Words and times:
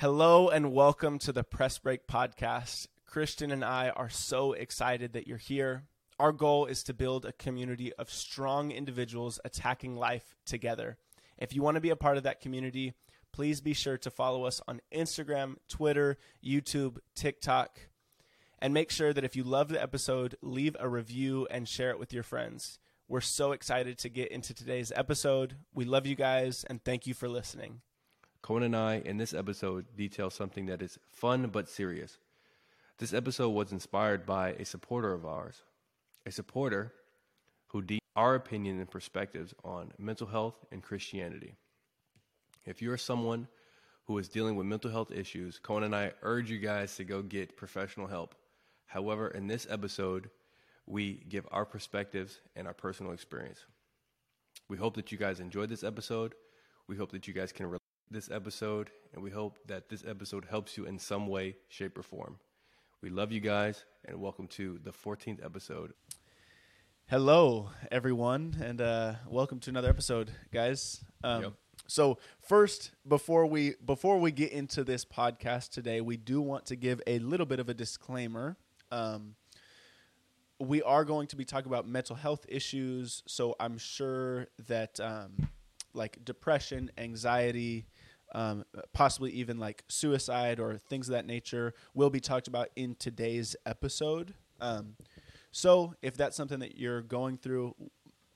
Hello 0.00 0.48
and 0.48 0.72
welcome 0.72 1.18
to 1.18 1.30
the 1.30 1.44
Press 1.44 1.76
Break 1.76 2.06
Podcast. 2.06 2.86
Christian 3.04 3.50
and 3.50 3.62
I 3.62 3.90
are 3.90 4.08
so 4.08 4.54
excited 4.54 5.12
that 5.12 5.28
you're 5.28 5.36
here. 5.36 5.82
Our 6.18 6.32
goal 6.32 6.64
is 6.64 6.82
to 6.84 6.94
build 6.94 7.26
a 7.26 7.34
community 7.34 7.92
of 7.92 8.08
strong 8.08 8.70
individuals 8.70 9.38
attacking 9.44 9.96
life 9.96 10.38
together. 10.46 10.96
If 11.36 11.54
you 11.54 11.60
want 11.60 11.74
to 11.74 11.82
be 11.82 11.90
a 11.90 11.96
part 11.96 12.16
of 12.16 12.22
that 12.22 12.40
community, 12.40 12.94
please 13.30 13.60
be 13.60 13.74
sure 13.74 13.98
to 13.98 14.10
follow 14.10 14.44
us 14.44 14.62
on 14.66 14.80
Instagram, 14.90 15.56
Twitter, 15.68 16.16
YouTube, 16.42 16.96
TikTok, 17.14 17.78
and 18.58 18.72
make 18.72 18.90
sure 18.90 19.12
that 19.12 19.24
if 19.24 19.36
you 19.36 19.44
love 19.44 19.68
the 19.68 19.82
episode, 19.82 20.34
leave 20.40 20.78
a 20.80 20.88
review 20.88 21.46
and 21.50 21.68
share 21.68 21.90
it 21.90 21.98
with 21.98 22.14
your 22.14 22.22
friends. 22.22 22.78
We're 23.06 23.20
so 23.20 23.52
excited 23.52 23.98
to 23.98 24.08
get 24.08 24.32
into 24.32 24.54
today's 24.54 24.92
episode. 24.96 25.56
We 25.74 25.84
love 25.84 26.06
you 26.06 26.16
guys 26.16 26.64
and 26.70 26.82
thank 26.82 27.06
you 27.06 27.12
for 27.12 27.28
listening. 27.28 27.82
Cohen 28.42 28.62
and 28.62 28.76
I, 28.76 29.02
in 29.04 29.18
this 29.18 29.34
episode, 29.34 29.84
detail 29.96 30.30
something 30.30 30.66
that 30.66 30.82
is 30.82 30.98
fun 31.08 31.48
but 31.48 31.68
serious. 31.68 32.18
This 32.98 33.12
episode 33.12 33.50
was 33.50 33.72
inspired 33.72 34.24
by 34.24 34.52
a 34.52 34.64
supporter 34.64 35.12
of 35.12 35.26
ours, 35.26 35.62
a 36.24 36.30
supporter 36.30 36.92
who 37.68 37.82
deemed 37.82 38.00
our 38.16 38.34
opinion 38.34 38.78
and 38.78 38.90
perspectives 38.90 39.54
on 39.62 39.92
mental 39.98 40.26
health 40.26 40.56
and 40.72 40.82
Christianity. 40.82 41.54
If 42.64 42.82
you're 42.82 42.96
someone 42.96 43.46
who 44.04 44.18
is 44.18 44.28
dealing 44.28 44.56
with 44.56 44.66
mental 44.66 44.90
health 44.90 45.12
issues, 45.12 45.58
Cohen 45.58 45.84
and 45.84 45.94
I 45.94 46.12
urge 46.22 46.50
you 46.50 46.58
guys 46.58 46.96
to 46.96 47.04
go 47.04 47.22
get 47.22 47.56
professional 47.56 48.06
help. 48.06 48.34
However, 48.86 49.28
in 49.28 49.46
this 49.46 49.66
episode, 49.70 50.30
we 50.86 51.22
give 51.28 51.46
our 51.52 51.64
perspectives 51.64 52.40
and 52.56 52.66
our 52.66 52.74
personal 52.74 53.12
experience. 53.12 53.64
We 54.68 54.76
hope 54.76 54.94
that 54.96 55.12
you 55.12 55.18
guys 55.18 55.40
enjoyed 55.40 55.68
this 55.68 55.84
episode. 55.84 56.34
We 56.88 56.96
hope 56.96 57.12
that 57.12 57.28
you 57.28 57.34
guys 57.34 57.52
can 57.52 57.66
relate 57.66 57.79
this 58.10 58.28
episode, 58.30 58.90
and 59.14 59.22
we 59.22 59.30
hope 59.30 59.58
that 59.66 59.88
this 59.88 60.04
episode 60.06 60.44
helps 60.50 60.76
you 60.76 60.84
in 60.84 60.98
some 60.98 61.28
way, 61.28 61.56
shape, 61.68 61.96
or 61.96 62.02
form. 62.02 62.38
We 63.02 63.08
love 63.08 63.30
you 63.30 63.40
guys, 63.40 63.84
and 64.04 64.20
welcome 64.20 64.48
to 64.48 64.80
the 64.82 64.90
14th 64.90 65.44
episode. 65.44 65.92
Hello, 67.08 67.70
everyone, 67.90 68.56
and 68.60 68.80
uh, 68.80 69.14
welcome 69.28 69.60
to 69.60 69.70
another 69.70 69.88
episode, 69.88 70.32
guys. 70.52 71.04
Um, 71.22 71.42
Yep. 71.42 71.52
So 71.86 72.18
first, 72.42 72.92
before 73.06 73.46
we 73.46 73.74
before 73.84 74.18
we 74.20 74.30
get 74.30 74.52
into 74.52 74.84
this 74.84 75.04
podcast 75.04 75.70
today, 75.70 76.00
we 76.00 76.16
do 76.16 76.40
want 76.40 76.66
to 76.66 76.76
give 76.76 77.00
a 77.06 77.18
little 77.18 77.46
bit 77.46 77.58
of 77.58 77.68
a 77.68 77.74
disclaimer. 77.74 78.56
Um, 78.92 79.34
we 80.60 80.82
are 80.82 81.04
going 81.04 81.26
to 81.28 81.36
be 81.36 81.44
talking 81.44 81.66
about 81.68 81.88
mental 81.88 82.14
health 82.14 82.44
issues, 82.48 83.22
so 83.26 83.56
I'm 83.58 83.78
sure 83.78 84.46
that 84.68 85.00
um, 85.00 85.48
like 85.94 86.24
depression, 86.24 86.90
anxiety, 86.98 87.86
um, 88.32 88.64
possibly 88.92 89.30
even 89.32 89.58
like 89.58 89.84
suicide 89.88 90.60
or 90.60 90.78
things 90.78 91.08
of 91.08 91.12
that 91.12 91.26
nature 91.26 91.74
will 91.94 92.10
be 92.10 92.20
talked 92.20 92.48
about 92.48 92.68
in 92.76 92.94
today's 92.94 93.56
episode. 93.66 94.34
Um, 94.60 94.96
so 95.50 95.94
if 96.02 96.16
that's 96.16 96.36
something 96.36 96.60
that 96.60 96.78
you're 96.78 97.02
going 97.02 97.36
through, 97.38 97.74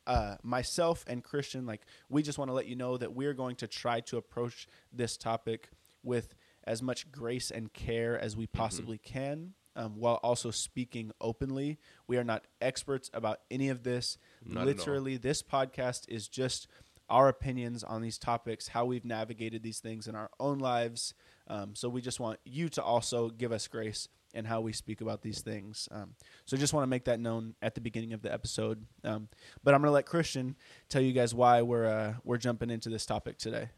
uh, 0.07 0.37
myself 0.43 1.05
and 1.07 1.23
Christian, 1.23 1.65
like 1.67 1.83
we 2.09 2.23
just 2.23 2.39
want 2.39 2.51
to 2.51 2.53
let 2.53 2.67
you 2.67 2.77
know 2.77 2.97
that 2.97 3.15
we're 3.15 3.35
going 3.35 3.57
to 3.57 3.67
try 3.67 4.01
to 4.01 4.17
approach 4.17 4.67
this 4.93 5.17
topic 5.17 5.71
with 6.03 6.35
as 6.65 6.83
much 6.83 7.11
grace 7.11 7.51
and 7.51 7.73
care 7.73 8.19
as 8.19 8.37
we 8.37 8.47
possibly 8.47 8.99
can, 8.99 9.55
um, 9.77 9.97
while 9.97 10.17
also 10.23 10.51
speaking 10.51 11.13
openly. 11.21 11.79
We 12.07 12.17
are 12.17 12.25
not 12.25 12.47
experts 12.61 13.11
about 13.15 13.41
any 13.51 13.69
of 13.69 13.83
this. 13.83 14.19
Not. 14.45 14.67
Literally, 14.67 15.17
this 15.17 15.43
podcast 15.43 16.09
is 16.09 16.29
just 16.29 16.67
our 17.15 17.29
opinions 17.29 17.85
on 17.85 18.03
these 18.03 18.19
topics, 18.19 18.67
how 18.67 18.85
we've 18.85 19.05
navigated 19.05 19.63
these 19.63 19.79
things 19.79 20.09
in 20.09 20.17
our 20.17 20.31
own 20.41 20.59
lives. 20.59 21.15
Um, 21.47 21.77
so 21.77 21.89
we 21.89 22.01
just 22.01 22.19
want 22.19 22.41
you 22.45 22.69
to 22.71 22.83
also 22.83 23.29
give 23.29 23.53
us 23.53 23.69
grace 23.69 24.09
in 24.35 24.45
how 24.45 24.61
we 24.61 24.73
speak 24.73 25.01
about 25.01 25.23
these 25.23 25.41
things. 25.41 25.89
Um, 25.93 26.17
so 26.45 26.57
just 26.57 26.73
want 26.73 26.83
to 26.83 26.89
make 26.89 27.05
that 27.05 27.21
known 27.21 27.55
at 27.63 27.77
the 27.77 27.81
beginning 27.81 28.15
of 28.15 28.23
the 28.23 28.33
episode. 28.33 28.85
Um, 29.05 29.29
but 29.63 29.75
I'm 29.75 29.81
going 29.81 29.91
to 29.91 29.93
let 29.93 30.07
Christian 30.07 30.57
tell 30.89 31.03
you 31.03 31.13
guys 31.13 31.33
why 31.33 31.63
we're 31.63 31.87
uh, 31.87 32.15
we're 32.25 32.37
jumping 32.37 32.69
into 32.69 32.89
this 32.89 33.07
topic 33.07 33.39
today. 33.39 33.69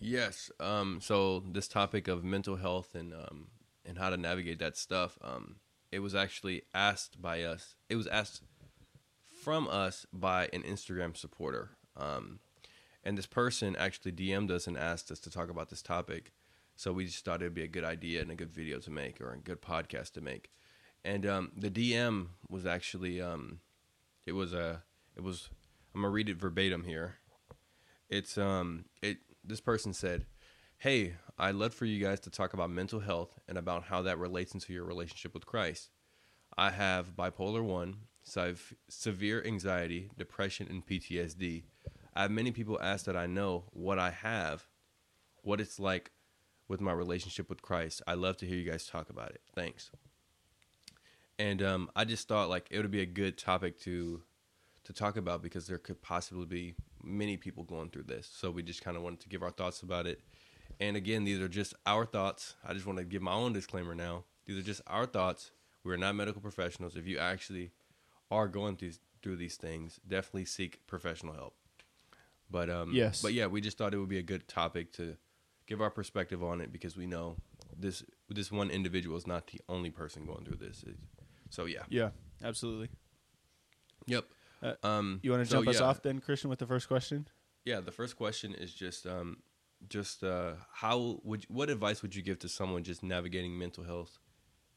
Yes. 0.00 0.50
Um, 0.58 1.00
so 1.02 1.40
this 1.46 1.68
topic 1.68 2.08
of 2.08 2.24
mental 2.24 2.56
health 2.56 2.94
and 2.94 3.12
um, 3.12 3.48
and 3.84 3.98
how 3.98 4.08
to 4.08 4.16
navigate 4.16 4.58
that 4.60 4.78
stuff, 4.78 5.18
um, 5.20 5.56
it 5.92 5.98
was 5.98 6.14
actually 6.14 6.62
asked 6.72 7.20
by 7.20 7.42
us. 7.42 7.76
It 7.90 7.96
was 7.96 8.06
asked 8.06 8.40
from 9.42 9.68
us 9.68 10.06
by 10.14 10.48
an 10.54 10.62
Instagram 10.62 11.14
supporter. 11.14 11.72
Um, 11.94 12.40
and 13.04 13.16
this 13.16 13.26
person 13.26 13.76
actually 13.76 14.12
DM'd 14.12 14.50
us 14.50 14.66
and 14.66 14.76
asked 14.76 15.10
us 15.10 15.20
to 15.20 15.30
talk 15.30 15.50
about 15.50 15.70
this 15.70 15.82
topic. 15.82 16.32
So 16.74 16.92
we 16.92 17.04
just 17.04 17.24
thought 17.24 17.42
it'd 17.42 17.54
be 17.54 17.62
a 17.62 17.68
good 17.68 17.84
idea 17.84 18.20
and 18.20 18.30
a 18.30 18.34
good 18.34 18.50
video 18.50 18.80
to 18.80 18.90
make 18.90 19.20
or 19.20 19.32
a 19.32 19.38
good 19.38 19.62
podcast 19.62 20.12
to 20.14 20.20
make. 20.20 20.50
And 21.04 21.26
um, 21.26 21.52
the 21.56 21.70
DM 21.70 22.28
was 22.48 22.66
actually 22.66 23.20
um, 23.20 23.60
it 24.26 24.32
was 24.32 24.52
a 24.52 24.82
it 25.14 25.22
was 25.22 25.50
I'm 25.94 26.00
gonna 26.00 26.10
read 26.12 26.28
it 26.28 26.38
verbatim 26.38 26.84
here. 26.84 27.16
It's 28.08 28.38
um 28.38 28.86
it 29.02 29.18
this 29.44 29.60
person 29.60 29.92
said, 29.92 30.24
"Hey, 30.78 31.14
I'd 31.38 31.56
love 31.56 31.74
for 31.74 31.84
you 31.84 32.02
guys 32.02 32.20
to 32.20 32.30
talk 32.30 32.54
about 32.54 32.70
mental 32.70 33.00
health 33.00 33.38
and 33.48 33.58
about 33.58 33.84
how 33.84 34.02
that 34.02 34.18
relates 34.18 34.54
into 34.54 34.72
your 34.72 34.84
relationship 34.84 35.34
with 35.34 35.46
Christ. 35.46 35.90
I 36.56 36.70
have 36.70 37.16
bipolar 37.16 37.62
1, 37.62 37.96
sev- 38.22 38.74
severe 38.88 39.44
anxiety, 39.44 40.10
depression 40.16 40.68
and 40.70 40.86
PTSD. 40.86 41.64
I 42.14 42.22
have 42.22 42.30
many 42.30 42.52
people 42.52 42.78
ask 42.80 43.04
that 43.06 43.16
I 43.16 43.26
know 43.26 43.64
what 43.72 43.98
I 43.98 44.10
have, 44.10 44.66
what 45.42 45.60
it's 45.60 45.78
like 45.80 46.10
with 46.68 46.80
my 46.80 46.92
relationship 46.92 47.48
with 47.48 47.62
Christ. 47.62 48.02
I 48.06 48.14
love 48.14 48.36
to 48.38 48.46
hear 48.46 48.56
you 48.56 48.70
guys 48.70 48.86
talk 48.86 49.10
about 49.10 49.30
it. 49.30 49.42
Thanks." 49.54 49.90
And 51.38 51.62
um, 51.62 51.90
I 51.96 52.04
just 52.04 52.28
thought 52.28 52.48
like 52.48 52.68
it 52.70 52.78
would 52.78 52.90
be 52.90 53.02
a 53.02 53.06
good 53.06 53.36
topic 53.36 53.78
to 53.80 54.22
to 54.84 54.92
talk 54.92 55.16
about 55.16 55.42
because 55.42 55.66
there 55.66 55.78
could 55.78 56.00
possibly 56.02 56.46
be 56.46 56.74
many 57.02 57.36
people 57.36 57.64
going 57.64 57.90
through 57.90 58.04
this. 58.04 58.30
So 58.32 58.50
we 58.50 58.62
just 58.62 58.82
kind 58.82 58.96
of 58.96 59.02
wanted 59.02 59.20
to 59.20 59.28
give 59.28 59.42
our 59.42 59.50
thoughts 59.50 59.82
about 59.82 60.06
it. 60.06 60.20
And 60.80 60.96
again, 60.96 61.24
these 61.24 61.40
are 61.40 61.48
just 61.48 61.74
our 61.86 62.04
thoughts. 62.04 62.54
I 62.64 62.74
just 62.74 62.86
want 62.86 62.98
to 62.98 63.04
give 63.04 63.22
my 63.22 63.32
own 63.32 63.52
disclaimer 63.52 63.94
now. 63.94 64.24
These 64.46 64.58
are 64.58 64.62
just 64.62 64.82
our 64.86 65.06
thoughts. 65.06 65.52
We're 65.84 65.96
not 65.96 66.14
medical 66.14 66.40
professionals. 66.40 66.96
If 66.96 67.06
you 67.06 67.18
actually 67.18 67.70
are 68.30 68.48
going 68.48 68.76
through 68.76 68.92
through 69.22 69.36
these 69.36 69.56
things, 69.56 70.00
definitely 70.06 70.44
seek 70.44 70.86
professional 70.86 71.34
help. 71.34 71.56
But 72.50 72.70
um, 72.70 72.92
Yes. 72.92 73.22
But 73.22 73.32
yeah, 73.32 73.46
we 73.46 73.60
just 73.60 73.78
thought 73.78 73.94
it 73.94 73.98
would 73.98 74.08
be 74.08 74.18
a 74.18 74.22
good 74.22 74.46
topic 74.48 74.92
to 74.94 75.16
give 75.66 75.80
our 75.80 75.90
perspective 75.90 76.42
on 76.42 76.60
it 76.60 76.70
because 76.72 76.96
we 76.96 77.06
know 77.06 77.36
this 77.76 78.04
this 78.28 78.52
one 78.52 78.70
individual 78.70 79.16
is 79.16 79.26
not 79.26 79.46
the 79.48 79.60
only 79.68 79.90
person 79.90 80.26
going 80.26 80.44
through 80.44 80.58
this. 80.58 80.82
It- 80.84 80.98
So 81.50 81.64
yeah. 81.66 81.84
Yeah, 81.88 82.10
absolutely. 82.42 82.90
Yep. 84.06 84.24
Uh, 84.62 84.74
um, 84.82 85.20
You 85.22 85.30
want 85.30 85.42
to 85.44 85.48
so, 85.50 85.56
jump 85.58 85.68
us 85.68 85.80
yeah. 85.80 85.86
off 85.86 86.02
then, 86.02 86.20
Christian, 86.20 86.50
with 86.50 86.58
the 86.58 86.66
first 86.66 86.88
question? 86.88 87.28
Yeah, 87.64 87.80
the 87.80 87.92
first 87.92 88.16
question 88.16 88.54
is 88.54 88.72
just 88.74 89.06
um, 89.06 89.38
just 89.88 90.22
uh, 90.24 90.54
how 90.72 91.20
would 91.22 91.42
you, 91.44 91.48
what 91.54 91.70
advice 91.70 92.02
would 92.02 92.14
you 92.14 92.22
give 92.22 92.38
to 92.40 92.48
someone 92.48 92.82
just 92.82 93.02
navigating 93.02 93.58
mental 93.58 93.84
health 93.84 94.18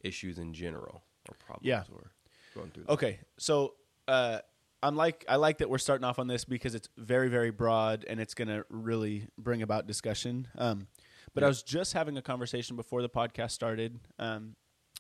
issues 0.01 0.37
in 0.37 0.53
general 0.53 1.03
or 1.29 1.35
problems 1.39 1.65
Yeah. 1.67 1.83
or 1.93 2.11
going 2.55 2.71
through? 2.71 2.83
That? 2.83 2.91
Okay, 2.93 3.19
so 3.37 3.75
uh, 4.07 4.39
I'm 4.83 4.95
like 4.95 5.25
I 5.27 5.37
like 5.37 5.59
that 5.59 5.69
we're 5.69 5.77
starting 5.79 6.05
off 6.05 6.19
on 6.19 6.27
this 6.27 6.45
because 6.45 6.75
it's 6.75 6.87
very 6.97 7.29
very 7.29 7.51
broad 7.51 8.05
and 8.07 8.19
it's 8.19 8.33
going 8.33 8.47
to 8.47 8.65
really 8.69 9.27
bring 9.37 9.61
about 9.61 9.87
discussion. 9.87 10.47
Um, 10.57 10.87
but 11.33 11.43
I 11.43 11.47
was 11.47 11.61
just 11.61 11.93
having 11.93 12.17
a 12.17 12.21
conversation 12.21 12.75
before 12.75 13.01
the 13.01 13.09
podcast 13.09 13.51
started 13.51 13.99
um, 14.17 14.55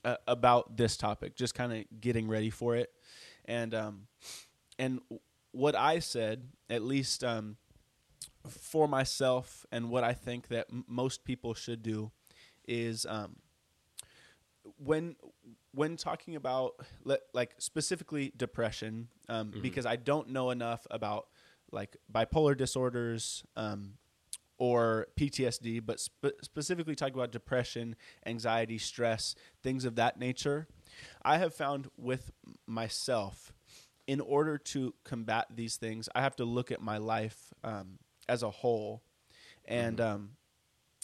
uh, 0.05 0.17
about 0.27 0.77
this 0.77 0.95
topic, 0.95 1.35
just 1.35 1.55
kind 1.55 1.73
of 1.73 1.99
getting 1.99 2.27
ready 2.27 2.49
for 2.49 2.75
it, 2.75 2.91
and 3.45 3.73
um, 3.73 4.07
and 4.77 4.99
what 5.51 5.75
I 5.75 5.99
said, 5.99 6.49
at 6.69 6.83
least 6.83 7.23
um, 7.23 7.57
for 8.47 8.87
myself, 8.87 9.65
and 9.71 9.89
what 9.89 10.03
I 10.03 10.13
think 10.13 10.49
that 10.49 10.67
m- 10.71 10.85
most 10.87 11.23
people 11.23 11.55
should 11.55 11.81
do, 11.81 12.11
is 12.67 13.05
um, 13.09 13.37
when 14.77 15.15
when 15.77 15.95
talking 15.95 16.35
about 16.35 16.73
like 17.33 17.53
specifically 17.59 18.33
depression, 18.35 19.09
um, 19.29 19.53
because 19.61 19.85
I 19.85 19.95
don't 19.95 20.29
know 20.29 20.49
enough 20.49 20.87
about 20.89 21.27
like 21.71 21.95
bipolar 22.11 22.57
disorders 22.57 23.43
um, 23.55 23.93
or 24.57 25.05
PTSD, 25.15 25.85
but 25.85 25.99
spe- 25.99 26.41
specifically 26.41 26.95
talking 26.95 27.13
about 27.13 27.31
depression, 27.31 27.95
anxiety, 28.25 28.79
stress, 28.79 29.35
things 29.61 29.85
of 29.85 29.97
that 29.97 30.17
nature. 30.17 30.67
I 31.23 31.37
have 31.37 31.53
found 31.53 31.91
with 31.95 32.31
myself, 32.65 33.53
in 34.07 34.19
order 34.19 34.57
to 34.57 34.95
combat 35.03 35.45
these 35.53 35.75
things, 35.75 36.09
I 36.15 36.21
have 36.21 36.35
to 36.37 36.45
look 36.45 36.71
at 36.71 36.81
my 36.81 36.97
life 36.97 37.53
um, 37.63 37.99
as 38.27 38.41
a 38.41 38.49
whole, 38.49 39.03
and 39.65 40.01
um, 40.01 40.29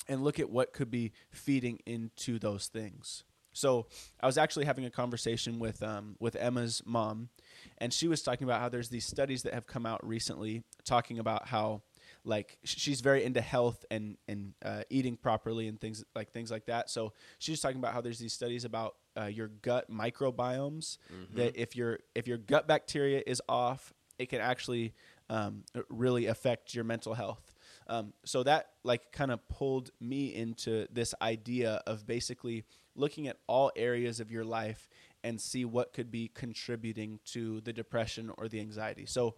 and 0.07 0.23
look 0.23 0.39
at 0.39 0.49
what 0.49 0.73
could 0.73 0.89
be 0.89 1.11
feeding 1.29 1.77
into 1.85 2.39
those 2.39 2.65
things. 2.65 3.23
So 3.53 3.87
I 4.19 4.25
was 4.25 4.37
actually 4.37 4.65
having 4.65 4.85
a 4.85 4.89
conversation 4.89 5.59
with 5.59 5.81
um, 5.81 6.15
with 6.19 6.35
Emma's 6.35 6.81
mom, 6.85 7.29
and 7.77 7.93
she 7.93 8.07
was 8.07 8.21
talking 8.21 8.45
about 8.45 8.59
how 8.59 8.69
there's 8.69 8.89
these 8.89 9.05
studies 9.05 9.43
that 9.43 9.53
have 9.53 9.67
come 9.67 9.85
out 9.85 10.05
recently 10.05 10.63
talking 10.83 11.19
about 11.19 11.47
how 11.47 11.81
like 12.25 12.57
she's 12.63 13.01
very 13.01 13.23
into 13.23 13.41
health 13.41 13.85
and 13.91 14.17
and 14.27 14.53
uh, 14.63 14.83
eating 14.89 15.15
properly 15.15 15.67
and 15.67 15.79
things 15.79 16.03
like 16.15 16.31
things 16.31 16.51
like 16.51 16.65
that. 16.65 16.89
So 16.89 17.13
she's 17.39 17.61
talking 17.61 17.77
about 17.77 17.93
how 17.93 18.01
there's 18.01 18.19
these 18.19 18.33
studies 18.33 18.65
about 18.65 18.95
uh, 19.19 19.25
your 19.25 19.47
gut 19.47 19.89
microbiomes 19.91 20.97
that 21.35 21.55
if 21.55 21.75
your 21.75 21.99
if 22.15 22.27
your 22.27 22.37
gut 22.37 22.67
bacteria 22.67 23.21
is 23.25 23.41
off, 23.47 23.93
it 24.17 24.29
can 24.29 24.41
actually 24.41 24.93
um, 25.29 25.63
really 25.89 26.25
affect 26.27 26.73
your 26.73 26.83
mental 26.83 27.13
health. 27.13 27.52
Um, 27.87 28.13
so 28.25 28.43
that 28.43 28.69
like 28.83 29.11
kind 29.11 29.31
of 29.31 29.47
pulled 29.47 29.91
me 29.99 30.33
into 30.33 30.87
this 30.91 31.13
idea 31.21 31.81
of 31.85 32.05
basically 32.05 32.63
looking 32.95 33.27
at 33.27 33.37
all 33.47 33.71
areas 33.75 34.19
of 34.19 34.31
your 34.31 34.45
life 34.45 34.89
and 35.23 35.39
see 35.39 35.65
what 35.65 35.93
could 35.93 36.11
be 36.11 36.29
contributing 36.33 37.19
to 37.25 37.61
the 37.61 37.73
depression 37.73 38.31
or 38.37 38.47
the 38.47 38.59
anxiety. 38.59 39.05
So 39.05 39.35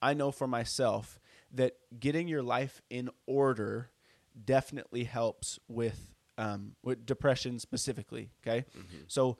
I 0.00 0.14
know 0.14 0.30
for 0.32 0.46
myself 0.46 1.20
that 1.52 1.76
getting 1.98 2.28
your 2.28 2.42
life 2.42 2.82
in 2.90 3.10
order 3.26 3.90
definitely 4.44 5.04
helps 5.04 5.58
with 5.68 6.08
um, 6.38 6.72
with 6.82 7.04
depression 7.04 7.58
specifically. 7.58 8.30
Okay, 8.44 8.64
so 9.06 9.36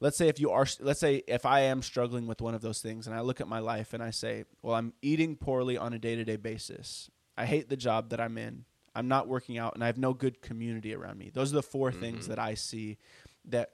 let's 0.00 0.16
say 0.16 0.28
if 0.28 0.40
you 0.40 0.50
are 0.50 0.66
let's 0.80 1.00
say 1.00 1.22
if 1.26 1.46
i 1.46 1.60
am 1.60 1.80
struggling 1.80 2.26
with 2.26 2.40
one 2.40 2.54
of 2.54 2.60
those 2.60 2.80
things 2.82 3.06
and 3.06 3.14
i 3.14 3.20
look 3.20 3.40
at 3.40 3.48
my 3.48 3.60
life 3.60 3.94
and 3.94 4.02
i 4.02 4.10
say 4.10 4.44
well 4.60 4.74
i'm 4.74 4.92
eating 5.02 5.36
poorly 5.36 5.78
on 5.78 5.92
a 5.92 5.98
day-to-day 5.98 6.36
basis 6.36 7.10
i 7.36 7.46
hate 7.46 7.68
the 7.68 7.76
job 7.76 8.10
that 8.10 8.20
i'm 8.20 8.38
in. 8.38 8.64
I'm 8.96 9.08
not 9.08 9.26
working 9.26 9.58
out 9.58 9.74
and 9.74 9.82
i 9.82 9.86
have 9.86 9.98
no 9.98 10.14
good 10.14 10.40
community 10.40 10.94
around 10.94 11.18
me. 11.18 11.30
Those 11.32 11.52
are 11.52 11.56
the 11.56 11.62
4 11.62 11.92
things 11.92 12.28
that 12.28 12.38
i 12.38 12.54
see 12.54 12.98
that 13.46 13.70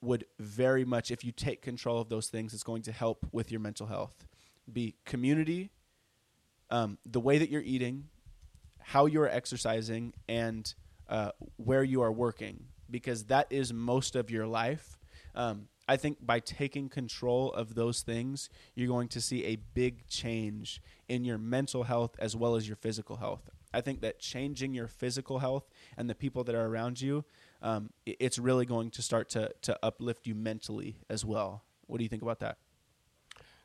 would 0.00 0.24
very 0.38 0.84
much 0.84 1.10
if 1.10 1.24
you 1.24 1.32
take 1.32 1.60
control 1.60 2.00
of 2.00 2.08
those 2.08 2.28
things 2.28 2.54
it's 2.54 2.62
going 2.62 2.82
to 2.82 2.92
help 2.92 3.26
with 3.32 3.50
your 3.50 3.60
mental 3.60 3.86
health. 3.86 4.26
Be 4.72 4.94
community 5.04 5.70
um, 6.70 6.98
the 7.04 7.20
way 7.20 7.38
that 7.38 7.50
you're 7.50 7.62
eating 7.62 8.08
how 8.82 9.06
you're 9.06 9.28
exercising 9.28 10.12
and 10.28 10.74
uh, 11.08 11.30
where 11.56 11.84
you 11.84 12.02
are 12.02 12.12
working 12.12 12.64
because 12.90 13.24
that 13.24 13.46
is 13.50 13.72
most 13.72 14.16
of 14.16 14.30
your 14.30 14.46
life. 14.46 14.98
Um, 15.34 15.68
I 15.88 15.96
think 15.96 16.24
by 16.24 16.40
taking 16.40 16.88
control 16.88 17.52
of 17.52 17.74
those 17.74 18.02
things, 18.02 18.48
you're 18.74 18.88
going 18.88 19.08
to 19.08 19.20
see 19.20 19.44
a 19.44 19.56
big 19.56 20.06
change 20.08 20.80
in 21.08 21.24
your 21.24 21.38
mental 21.38 21.82
health 21.84 22.16
as 22.18 22.36
well 22.36 22.54
as 22.54 22.68
your 22.68 22.76
physical 22.76 23.16
health. 23.16 23.50
I 23.74 23.80
think 23.80 24.00
that 24.02 24.18
changing 24.18 24.74
your 24.74 24.86
physical 24.86 25.38
health 25.38 25.68
and 25.96 26.08
the 26.08 26.14
people 26.14 26.44
that 26.44 26.54
are 26.54 26.66
around 26.66 27.00
you, 27.00 27.24
um, 27.62 27.90
it's 28.04 28.38
really 28.38 28.66
going 28.66 28.90
to 28.90 29.02
start 29.02 29.28
to, 29.30 29.50
to 29.62 29.78
uplift 29.82 30.26
you 30.26 30.34
mentally 30.34 30.96
as 31.08 31.24
well. 31.24 31.62
What 31.86 31.98
do 31.98 32.04
you 32.04 32.08
think 32.08 32.22
about 32.22 32.40
that? 32.40 32.58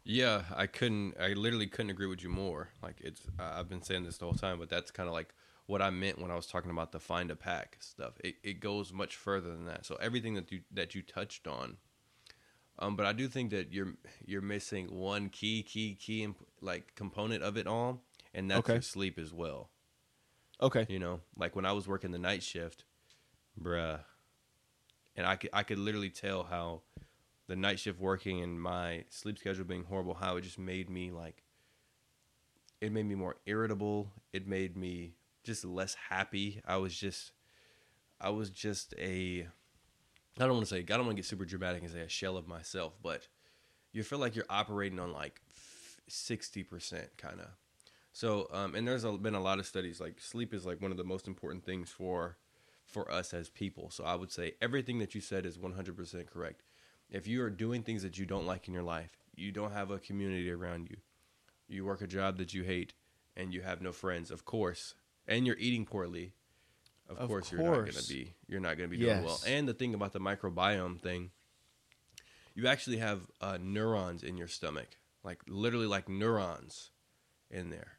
Yeah, 0.04 0.44
I 0.56 0.68
couldn't. 0.68 1.16
I 1.20 1.34
literally 1.34 1.68
couldn't 1.68 1.90
agree 1.90 2.08
with 2.08 2.24
you 2.24 2.30
more. 2.30 2.70
Like 2.82 2.96
it's. 3.02 3.22
I've 3.38 3.68
been 3.68 3.82
saying 3.82 4.06
this 4.06 4.18
the 4.18 4.24
whole 4.24 4.34
time, 4.34 4.58
but 4.58 4.70
that's 4.70 4.90
kind 4.90 5.08
of 5.10 5.14
like 5.14 5.34
what 5.66 5.82
I 5.82 5.90
meant 5.90 6.18
when 6.20 6.32
I 6.32 6.36
was 6.36 6.48
talking 6.48 6.72
about 6.72 6.94
the 6.94 7.00
find 7.00 7.30
a 7.30 7.36
pack 7.36 7.76
stuff. 7.82 8.14
It 8.24 8.36
it 8.42 8.62
goes 8.62 8.94
much 8.94 9.18
further 9.18 9.50
than 9.50 9.66
that. 9.66 9.86
So 9.86 9.96
everything 9.96 10.36
that 10.36 10.50
you 10.50 10.62
that 10.72 10.96
you 10.96 11.02
touched 11.02 11.46
on. 11.46 11.76
Um, 12.80 12.96
but 12.96 13.06
I 13.06 13.14
do 13.14 13.28
think 13.28 13.52
that 13.52 13.74
you're 13.74 13.96
you're 14.26 14.42
missing 14.42 14.88
one 14.94 15.30
key 15.30 15.64
key 15.64 15.96
key 15.96 16.24
imp- 16.24 16.46
like 16.62 16.94
component 16.96 17.44
of 17.44 17.58
it 17.58 17.68
all, 17.68 18.02
and 18.34 18.50
that's 18.50 18.70
Okay. 18.70 18.74
your 18.74 18.82
sleep 18.84 19.18
as 19.18 19.34
well. 19.34 19.70
Okay. 20.62 20.88
You 20.88 21.00
know, 21.00 21.22
like 21.38 21.56
when 21.56 21.66
I 21.66 21.72
was 21.74 21.88
working 21.88 22.12
the 22.12 22.18
night 22.20 22.44
shift, 22.44 22.86
bruh, 23.60 24.02
and 25.16 25.26
I 25.26 25.36
could 25.36 25.50
I 25.54 25.64
could 25.64 25.80
literally 25.80 26.10
tell 26.10 26.44
how 26.44 26.82
the 27.48 27.56
night 27.56 27.80
shift 27.80 28.00
working 28.00 28.42
and 28.42 28.62
my 28.62 29.06
sleep 29.10 29.38
schedule 29.40 29.66
being 29.66 29.86
horrible, 29.86 30.16
how 30.16 30.38
it 30.38 30.42
just 30.42 30.60
made 30.60 30.90
me 30.90 31.12
like 31.12 31.44
it 32.82 32.92
made 32.92 33.06
me 33.06 33.16
more 33.16 33.38
irritable. 33.46 34.12
It 34.34 34.48
made 34.48 34.76
me 34.78 35.14
just 35.44 35.66
less 35.66 35.96
happy. 36.10 36.62
I 36.66 36.78
was 36.78 36.96
just 36.96 37.32
I 38.20 38.30
was 38.30 38.50
just 38.50 38.94
a 39.00 39.48
I 40.40 40.46
don't 40.46 40.54
want 40.54 40.68
to 40.68 40.76
say 40.76 40.80
I 40.80 40.84
don't 40.84 41.06
want 41.06 41.12
to 41.12 41.22
get 41.22 41.26
super 41.26 41.46
dramatic 41.46 41.82
and 41.82 41.92
say 41.92 42.02
a 42.02 42.10
shell 42.10 42.38
of 42.38 42.48
myself, 42.48 42.94
but 43.02 43.28
you 43.92 44.04
feel 44.04 44.20
like 44.20 44.36
you're 44.36 44.46
operating 44.50 45.00
on 45.00 45.12
like 45.12 45.42
sixty 46.08 46.64
percent 46.64 47.10
kind 47.18 47.40
of. 47.40 47.50
So, 48.14 48.48
um, 48.52 48.74
and 48.74 48.88
there's 48.88 49.04
a, 49.04 49.12
been 49.12 49.36
a 49.36 49.42
lot 49.42 49.60
of 49.60 49.66
studies 49.68 50.02
like 50.02 50.20
sleep 50.20 50.54
is 50.54 50.66
like 50.66 50.82
one 50.82 50.92
of 50.92 50.98
the 50.98 51.04
most 51.04 51.28
important 51.28 51.64
things 51.64 51.90
for 51.90 52.38
for 52.86 53.12
us 53.12 53.34
as 53.34 53.50
people. 53.50 53.90
So 53.90 54.06
I 54.06 54.16
would 54.16 54.32
say 54.32 54.54
everything 54.62 55.00
that 55.00 55.14
you 55.14 55.22
said 55.22 55.46
is 55.46 55.58
100% 55.58 56.28
correct. 56.28 56.64
If 57.10 57.28
you 57.28 57.44
are 57.44 57.50
doing 57.50 57.84
things 57.84 58.02
that 58.04 58.18
you 58.18 58.26
don't 58.26 58.46
like 58.46 58.68
in 58.68 58.74
your 58.74 58.84
life, 58.84 59.12
you 59.36 59.52
don't 59.52 59.74
have 59.74 59.92
a 59.92 60.00
community 60.00 60.50
around 60.50 60.90
you, 60.90 60.98
you 61.68 61.86
work 61.86 62.02
a 62.02 62.08
job 62.08 62.38
that 62.38 62.54
you 62.54 62.64
hate, 62.64 62.94
and 63.36 63.54
you 63.54 63.62
have 63.62 63.82
no 63.82 63.92
friends, 63.92 64.32
of 64.32 64.46
course, 64.46 64.96
and 65.28 65.46
you're 65.46 65.58
eating 65.60 65.86
poorly, 65.86 66.34
of, 67.10 67.18
Of 67.18 67.30
course, 67.30 67.52
you're 67.52 67.62
not 67.62 67.72
gonna 67.94 68.08
be 68.08 68.34
you're 68.48 68.60
not 68.60 68.78
gonna 68.78 68.90
be 68.90 68.98
doing 68.98 69.24
well. 69.26 69.40
And 69.48 69.68
the 69.68 69.74
thing 69.74 69.94
about 69.94 70.14
the 70.14 70.20
microbiome 70.20 71.00
thing, 71.00 71.32
you 72.56 72.68
actually 72.68 72.98
have 72.98 73.22
uh, 73.42 73.58
neurons 73.62 74.24
in 74.24 74.38
your 74.38 74.48
stomach, 74.48 74.98
like 75.24 75.42
literally 75.48 75.88
like 75.88 76.10
neurons 76.10 76.92
in 77.50 77.70
there. 77.70 77.94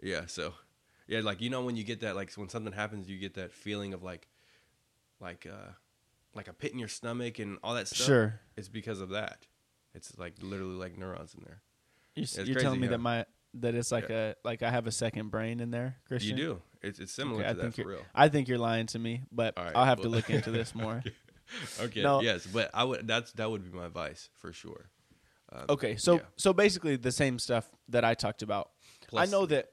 Yeah, 0.00 0.26
so 0.26 0.54
yeah, 1.06 1.20
like 1.20 1.40
you 1.40 1.50
know 1.50 1.62
when 1.64 1.76
you 1.76 1.84
get 1.84 2.00
that 2.00 2.14
like 2.16 2.32
when 2.34 2.48
something 2.48 2.72
happens, 2.72 3.08
you 3.08 3.18
get 3.18 3.34
that 3.34 3.52
feeling 3.52 3.94
of 3.94 4.02
like 4.02 4.28
like 5.20 5.46
uh 5.50 5.72
like 6.34 6.48
a 6.48 6.52
pit 6.52 6.72
in 6.72 6.78
your 6.78 6.88
stomach 6.88 7.38
and 7.38 7.58
all 7.62 7.74
that 7.74 7.88
stuff. 7.88 8.06
Sure. 8.06 8.40
It's 8.56 8.68
because 8.68 9.00
of 9.00 9.10
that. 9.10 9.46
It's 9.94 10.16
like 10.18 10.34
literally 10.40 10.76
like 10.76 10.96
neurons 10.96 11.34
in 11.34 11.42
there. 11.44 11.62
You're, 12.14 12.44
you're 12.46 12.60
telling 12.60 12.80
me 12.80 12.86
how- 12.86 12.92
that 12.92 12.98
my 12.98 13.26
that 13.54 13.74
it's 13.74 13.90
like 13.92 14.10
a 14.10 14.34
like 14.44 14.62
I 14.62 14.70
have 14.70 14.86
a 14.86 14.92
second 14.92 15.30
brain 15.30 15.60
in 15.60 15.70
there, 15.70 15.96
Christian. 16.06 16.36
You 16.36 16.44
do. 16.44 16.62
It's 16.82 16.98
it's 16.98 17.12
similar 17.12 17.40
Okay, 17.40 17.48
I 17.50 17.52
that 17.54 17.60
think 17.62 17.74
for 17.74 17.80
you're- 17.82 17.94
real. 17.94 18.04
I 18.14 18.28
think 18.28 18.48
you're 18.48 18.58
lying 18.58 18.86
to 18.88 18.98
me, 18.98 19.22
but 19.32 19.54
right, 19.56 19.72
I'll 19.74 19.84
have 19.84 20.00
to 20.02 20.08
look 20.08 20.30
into 20.30 20.50
this 20.50 20.74
more. 20.74 21.02
Okay. 21.80 22.02
No. 22.02 22.20
Yes, 22.22 22.46
but 22.46 22.70
I 22.74 22.84
would 22.84 23.06
that's 23.06 23.32
that 23.32 23.50
would 23.50 23.64
be 23.70 23.76
my 23.76 23.86
advice 23.86 24.28
for 24.36 24.52
sure. 24.52 24.90
Um, 25.50 25.64
Okay, 25.70 25.96
so 25.96 26.14
yeah. 26.16 26.20
so 26.36 26.52
basically 26.52 26.96
the 26.96 27.10
same 27.12 27.38
stuff 27.38 27.68
that 27.88 28.04
I 28.04 28.14
talked 28.14 28.42
about. 28.42 28.70
Plus 29.08 29.26
I 29.26 29.30
know 29.30 29.46
that 29.46 29.70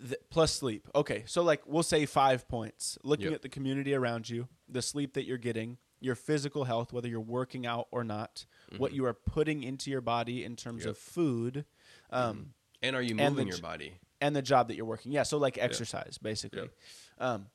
th- 0.00 0.20
plus 0.30 0.52
sleep. 0.52 0.88
Okay, 0.94 1.22
so 1.26 1.42
like 1.42 1.62
we'll 1.66 1.84
say 1.84 2.06
five 2.06 2.48
points. 2.48 2.98
Looking 3.04 3.26
Yep. 3.26 3.34
at 3.36 3.42
the 3.42 3.48
community 3.48 3.94
around 3.94 4.28
you, 4.28 4.48
the 4.68 4.82
sleep 4.82 5.14
that 5.14 5.26
you're 5.26 5.38
getting, 5.38 5.78
your 6.00 6.16
physical 6.16 6.64
health, 6.64 6.92
whether 6.92 7.06
you're 7.08 7.20
working 7.20 7.66
out 7.66 7.86
or 7.92 8.02
not, 8.02 8.44
what 8.78 8.92
you 8.92 9.04
are 9.06 9.14
putting 9.14 9.62
into 9.62 9.90
your 9.92 10.00
body 10.00 10.44
in 10.44 10.56
terms 10.56 10.80
Mm-hmm. 10.82 10.88
Yep. 10.88 10.96
of 10.96 10.98
food, 10.98 11.64
um, 12.10 12.54
And 12.82 12.96
are 12.96 13.02
you 13.02 13.14
moving 13.14 13.46
the 13.46 13.52
your 13.52 13.58
body? 13.60 13.94
and 14.20 14.34
the 14.36 14.42
job 14.42 14.68
that 14.68 14.76
you're 14.76 14.84
working. 14.86 15.12
Yeah, 15.12 15.22
so 15.22 15.38
like 15.38 15.56
exercise, 15.58 16.18
basically. 16.18 16.60
Yep. 16.60 16.70
Um, 17.18 17.46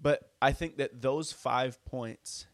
but 0.00 0.32
I 0.40 0.52
think 0.52 0.76
that 0.78 1.00
those 1.02 1.32
five 1.32 1.82
points 1.84 2.46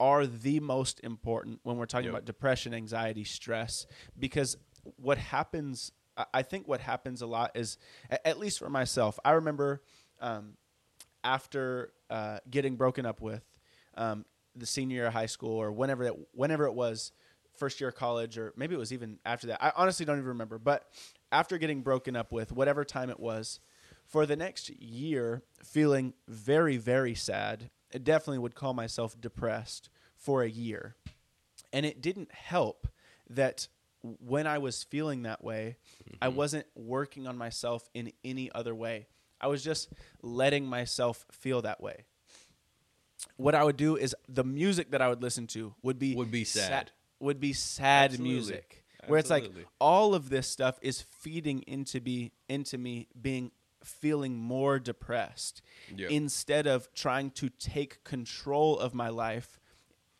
are 0.00 0.26
the 0.26 0.60
most 0.60 1.00
important 1.02 1.60
when 1.62 1.76
we're 1.76 1.86
talking 1.86 2.06
Yep. 2.06 2.12
about 2.14 2.24
depression, 2.24 2.74
anxiety, 2.74 3.24
stress, 3.24 3.86
because 4.18 4.56
what 4.96 5.18
happens, 5.18 5.92
I- 6.16 6.26
I 6.34 6.42
think 6.42 6.66
what 6.68 6.80
happens 6.80 7.22
a 7.22 7.26
lot 7.26 7.52
is, 7.54 7.78
at 8.10 8.38
least 8.38 8.58
for 8.58 8.68
myself, 8.68 9.18
I 9.24 9.32
remember 9.32 9.82
um, 10.20 10.56
after 11.22 11.92
uh, 12.10 12.38
getting 12.50 12.76
broken 12.76 13.04
up 13.06 13.20
with, 13.20 13.42
um, 13.94 14.24
the 14.56 14.66
senior 14.66 14.94
year 14.96 15.06
of 15.06 15.12
high 15.12 15.26
school 15.26 15.50
or 15.56 15.72
whenever 15.72 16.04
it, 16.04 16.14
whenever 16.32 16.64
it 16.66 16.74
was, 16.74 17.12
first 17.56 17.80
year 17.80 17.88
of 17.88 17.94
college 17.94 18.38
or 18.38 18.52
maybe 18.56 18.74
it 18.74 18.78
was 18.78 18.92
even 18.92 19.18
after 19.24 19.48
that. 19.48 19.62
I 19.62 19.72
honestly 19.76 20.06
don't 20.06 20.16
even 20.16 20.28
remember. 20.28 20.58
But 20.58 20.84
after 21.32 21.58
getting 21.58 21.82
broken 21.82 22.16
up 22.16 22.32
with, 22.32 22.52
whatever 22.52 22.84
time 22.84 23.10
it 23.10 23.20
was, 23.20 23.60
for 24.06 24.26
the 24.26 24.36
next 24.36 24.70
year, 24.70 25.42
feeling 25.62 26.14
very, 26.28 26.76
very 26.76 27.14
sad, 27.14 27.70
I 27.94 27.98
definitely 27.98 28.38
would 28.38 28.54
call 28.54 28.74
myself 28.74 29.18
depressed 29.20 29.88
for 30.16 30.42
a 30.42 30.48
year. 30.48 30.96
And 31.72 31.84
it 31.86 32.00
didn't 32.00 32.32
help 32.32 32.86
that 33.30 33.68
when 34.02 34.46
I 34.46 34.58
was 34.58 34.84
feeling 34.84 35.22
that 35.22 35.42
way, 35.42 35.76
I 36.20 36.28
mm-hmm. 36.28 36.36
wasn't 36.36 36.66
working 36.74 37.26
on 37.26 37.38
myself 37.38 37.88
in 37.94 38.12
any 38.24 38.50
other 38.54 38.74
way. 38.74 39.06
I 39.40 39.46
was 39.46 39.64
just 39.64 39.90
letting 40.22 40.66
myself 40.66 41.24
feel 41.32 41.62
that 41.62 41.80
way. 41.80 42.04
What 43.36 43.54
I 43.54 43.64
would 43.64 43.76
do 43.76 43.96
is 43.96 44.14
the 44.28 44.44
music 44.44 44.90
that 44.90 45.02
I 45.02 45.08
would 45.08 45.22
listen 45.22 45.46
to 45.48 45.74
would 45.82 45.98
be 45.98 46.14
Would 46.14 46.30
be 46.30 46.44
sad. 46.44 46.92
Would 47.24 47.40
be 47.40 47.52
sad 47.52 48.10
Absolutely. 48.12 48.32
music 48.34 48.84
where 49.06 49.18
it's 49.18 49.28
like 49.30 49.50
all 49.80 50.14
of 50.14 50.30
this 50.30 50.46
stuff 50.48 50.78
is 50.80 51.00
feeding 51.00 51.62
into 51.66 52.00
be 52.00 52.32
into 52.48 52.78
me 52.78 53.08
being 53.20 53.50
feeling 53.82 54.34
more 54.38 54.78
depressed 54.78 55.60
Yep. 55.94 56.10
instead 56.10 56.66
of 56.66 56.88
trying 56.94 57.30
to 57.32 57.50
take 57.50 58.02
control 58.04 58.78
of 58.78 58.94
my 58.94 59.08
life 59.10 59.58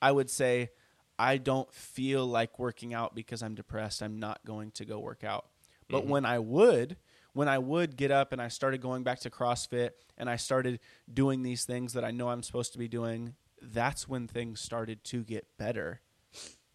i 0.03 0.11
would 0.13 0.29
say 0.29 0.71
i 1.19 1.39
don't 1.39 1.73
feel 1.73 2.27
like 2.27 2.59
working 2.59 2.93
out 2.93 3.15
because 3.15 3.43
i'm 3.43 3.55
depressed 3.55 4.03
i'm 4.03 4.19
not 4.19 4.45
going 4.45 4.71
to 4.73 4.85
go 4.85 4.99
work 4.99 5.25
out 5.25 5.47
but 5.89 6.03
Mm-hmm. 6.03 6.11
when 6.11 6.25
i 6.27 6.39
would 6.39 6.97
when 7.33 7.49
i 7.49 7.59
would 7.59 7.97
get 7.97 8.11
up 8.11 8.33
and 8.33 8.43
i 8.43 8.49
started 8.49 8.81
going 8.83 9.03
back 9.03 9.21
to 9.21 9.31
crossfit 9.31 9.91
and 10.19 10.29
i 10.29 10.37
started 10.37 10.79
doing 11.13 11.43
these 11.43 11.65
things 11.65 11.95
that 11.95 12.05
i 12.05 12.11
know 12.11 12.29
i'm 12.29 12.43
supposed 12.43 12.73
to 12.73 12.79
be 12.79 12.89
doing 12.89 13.35
that's 13.63 14.07
when 14.07 14.27
things 14.29 14.61
started 14.61 15.03
to 15.05 15.25
get 15.25 15.47
better 15.59 16.01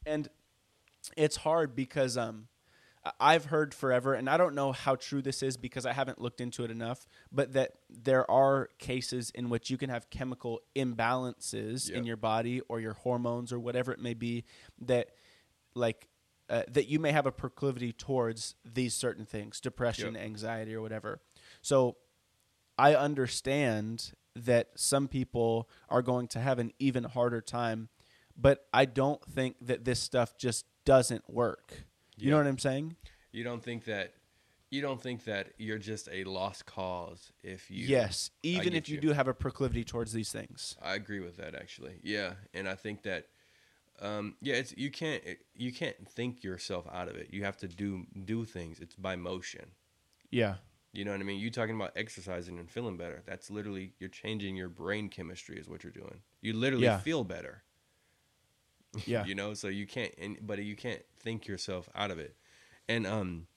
and 0.09 0.27
it's 1.15 1.37
hard 1.37 1.75
because 1.75 2.17
um 2.17 2.47
I've 3.19 3.45
heard 3.45 3.73
forever, 3.73 4.13
and 4.13 4.29
I 4.29 4.35
don't 4.35 4.53
know 4.53 4.73
how 4.73 4.95
true 4.95 5.21
this 5.21 5.41
is 5.41 5.55
because 5.55 5.85
I 5.85 5.93
haven't 5.93 6.19
looked 6.19 6.41
into 6.41 6.65
it 6.65 6.69
enough, 6.69 7.07
but 7.31 7.53
that 7.53 7.71
there 7.89 8.29
are 8.29 8.67
cases 8.77 9.31
in 9.33 9.49
which 9.49 9.69
you 9.69 9.77
can 9.77 9.89
have 9.89 10.09
chemical 10.09 10.59
imbalances 10.75 11.89
in 11.89 12.05
your 12.05 12.17
body 12.17 12.59
or 12.67 12.81
your 12.81 12.93
hormones 12.93 13.53
or 13.53 13.59
whatever 13.59 13.93
it 13.93 13.99
may 13.99 14.13
be 14.13 14.43
that, 14.81 15.11
like, 15.75 16.09
uh, 16.49 16.63
that 16.69 16.87
you 16.87 16.99
may 16.99 17.13
have 17.13 17.25
a 17.25 17.31
proclivity 17.31 17.93
towards 17.93 18.55
these 18.65 18.93
certain 18.93 19.25
things, 19.25 19.61
depression, 19.61 20.15
Yep. 20.15 20.23
anxiety, 20.25 20.75
or 20.75 20.81
whatever. 20.81 21.21
So 21.61 21.95
I 22.77 22.95
understand 22.95 24.11
that 24.35 24.71
some 24.75 25.07
people 25.07 25.69
are 25.87 26.01
going 26.01 26.27
to 26.29 26.39
have 26.39 26.59
an 26.59 26.73
even 26.79 27.05
harder 27.05 27.39
time, 27.41 27.87
but 28.39 28.65
I 28.74 28.86
don't 28.86 29.24
think 29.24 29.55
that 29.62 29.86
this 29.86 30.00
stuff 30.00 30.38
just 30.38 30.65
doesn't 30.86 31.29
work. 31.29 31.84
You 32.17 32.31
know 32.31 32.38
what 32.38 32.48
I'm 32.48 32.58
saying? 32.60 32.96
You 33.31 33.43
don't 33.43 33.63
think 33.63 33.86
that 33.86 34.13
you 34.72 34.81
don't 34.81 35.01
think 35.01 35.24
that 35.24 35.50
you're 35.58 35.79
just 35.79 36.08
a 36.12 36.24
lost 36.25 36.65
cause 36.65 37.31
if 37.43 37.72
you 37.72 37.88
yes, 37.88 38.29
even 38.43 38.74
if 38.75 38.88
you, 38.88 38.96
you. 38.96 39.01
do 39.01 39.13
have 39.13 39.27
a 39.27 39.34
proclivity 39.34 39.84
towards 39.84 40.13
these 40.13 40.31
things. 40.31 40.75
I 40.81 40.96
agree 40.96 41.22
with 41.22 41.38
that 41.38 41.55
actually. 41.55 42.00
Yeah, 42.03 42.34
and 42.53 42.67
I 42.67 42.75
think 42.75 43.03
that 43.03 43.27
um, 44.01 44.36
yeah, 44.41 44.55
it's 44.55 44.75
you 44.77 44.91
can't 44.91 45.24
you 45.55 45.72
can't 45.72 45.96
think 46.08 46.43
yourself 46.43 46.86
out 46.91 47.08
of 47.08 47.15
it. 47.15 47.29
You 47.31 47.43
have 47.43 47.58
to 47.58 47.67
do 47.67 48.05
do 48.25 48.46
things. 48.46 48.79
It's 48.79 48.96
by 48.96 49.15
motion. 49.15 49.72
Yeah. 50.29 50.55
You 50.91 51.05
know 51.05 51.12
what 51.12 51.19
I 51.19 51.24
mean? 51.24 51.39
You 51.39 51.51
talking 51.51 51.75
about 51.75 51.91
exercising 51.96 52.58
and 52.58 52.69
feeling 52.69 52.98
better. 52.98 53.22
That's 53.25 53.51
literally 53.51 53.93
you're 54.00 54.10
changing 54.10 54.55
your 54.55 54.69
brain 54.69 55.10
chemistry 55.10 55.58
is 55.60 55.67
what 55.67 55.84
you're 55.84 55.91
doing. 55.91 56.22
You 56.41 56.53
literally 56.53 56.86
Yeah. 56.86 56.98
feel 57.00 57.24
better. 57.24 57.63
Yeah. 59.05 59.25
you 59.25 59.36
know, 59.36 59.53
so 59.53 59.67
you 59.67 59.86
can't 59.86 60.13
and 60.17 60.38
but 60.41 60.60
you 60.60 60.75
can't 60.75 61.01
think 61.19 61.48
yourself 61.48 61.89
out 61.96 62.12
of 62.12 62.19
it. 62.19 62.36
And 62.88 63.05
um 63.05 63.48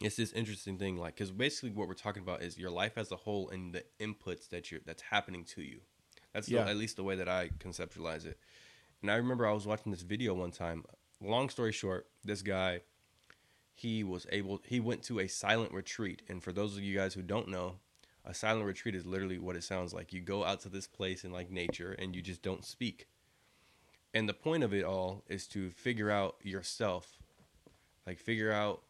it's 0.00 0.16
this 0.16 0.32
interesting 0.32 0.78
thing 0.78 0.96
like 0.96 1.16
cuz 1.16 1.30
basically 1.30 1.70
what 1.70 1.88
we're 1.88 1.94
talking 1.94 2.22
about 2.22 2.42
is 2.42 2.58
your 2.58 2.70
life 2.70 2.96
as 2.96 3.12
a 3.12 3.16
whole 3.16 3.50
and 3.50 3.74
the 3.74 3.84
inputs 4.00 4.48
that 4.48 4.70
you're 4.70 4.80
that's 4.84 5.02
happening 5.02 5.44
to 5.44 5.62
you. 5.62 5.80
That's 6.32 6.48
the, 6.64 6.70
at 6.70 6.76
least 6.76 6.96
the 6.96 7.04
way 7.04 7.16
that 7.16 7.28
I 7.28 7.50
conceptualize 7.58 8.24
it. 8.24 8.38
And 9.02 9.10
I 9.10 9.16
remember 9.16 9.46
I 9.46 9.52
was 9.52 9.66
watching 9.66 9.92
this 9.92 10.02
video 10.02 10.32
one 10.32 10.50
time. 10.50 10.84
Long 11.20 11.50
story 11.50 11.72
short, 11.72 12.08
this 12.24 12.40
guy 12.42 12.80
he 13.74 14.04
was 14.04 14.26
able 14.30 14.60
he 14.66 14.80
went 14.80 15.02
to 15.02 15.18
a 15.20 15.26
silent 15.28 15.72
retreat 15.72 16.22
and 16.28 16.42
for 16.42 16.52
those 16.52 16.76
of 16.76 16.82
you 16.82 16.94
guys 16.94 17.14
who 17.14 17.22
don't 17.22 17.48
know 17.48 17.76
a 18.24 18.34
silent 18.34 18.64
retreat 18.64 18.94
is 18.94 19.04
literally 19.06 19.38
what 19.38 19.56
it 19.56 19.64
sounds 19.64 19.92
like 19.92 20.12
you 20.12 20.20
go 20.20 20.44
out 20.44 20.60
to 20.60 20.68
this 20.68 20.86
place 20.86 21.24
in 21.24 21.32
like 21.32 21.50
nature 21.50 21.92
and 21.92 22.14
you 22.14 22.22
just 22.22 22.42
don't 22.42 22.64
speak 22.64 23.08
and 24.14 24.28
the 24.28 24.34
point 24.34 24.62
of 24.62 24.72
it 24.74 24.84
all 24.84 25.24
is 25.28 25.46
to 25.48 25.70
figure 25.70 26.10
out 26.10 26.36
yourself 26.42 27.18
like 28.06 28.18
figure 28.18 28.52
out 28.52 28.82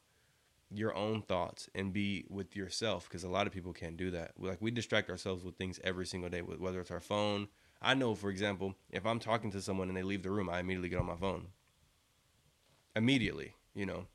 your 0.75 0.95
own 0.95 1.21
thoughts 1.23 1.69
and 1.75 1.93
be 1.93 2.25
with 2.31 2.57
yourself 2.57 3.07
because 3.09 3.25
a 3.25 3.29
lot 3.29 3.47
of 3.47 3.53
people 3.53 3.73
can't 3.73 3.97
do 3.97 4.11
that 4.11 4.33
like 4.39 4.61
we 4.61 4.71
distract 4.71 5.11
ourselves 5.11 5.45
with 5.45 5.57
things 5.57 5.79
every 5.85 6.07
single 6.07 6.31
day 6.31 6.41
with- 6.43 6.59
whether 6.61 6.81
it's 6.81 6.91
our 6.91 7.01
phone 7.01 7.47
i 7.83 7.93
know 7.95 8.15
for 8.15 8.31
example 8.31 8.75
if 8.91 9.05
i'm 9.07 9.19
talking 9.19 9.51
to 9.51 9.61
someone 9.61 9.89
and 9.89 9.97
they 9.97 10.03
leave 10.03 10.23
the 10.23 10.31
room 10.31 10.49
i 10.49 10.59
immediately 10.61 10.89
get 10.89 10.99
on 10.99 11.07
my 11.07 11.17
phone 11.17 11.49
immediately 12.97 13.55
you 13.75 13.87
know 13.87 14.07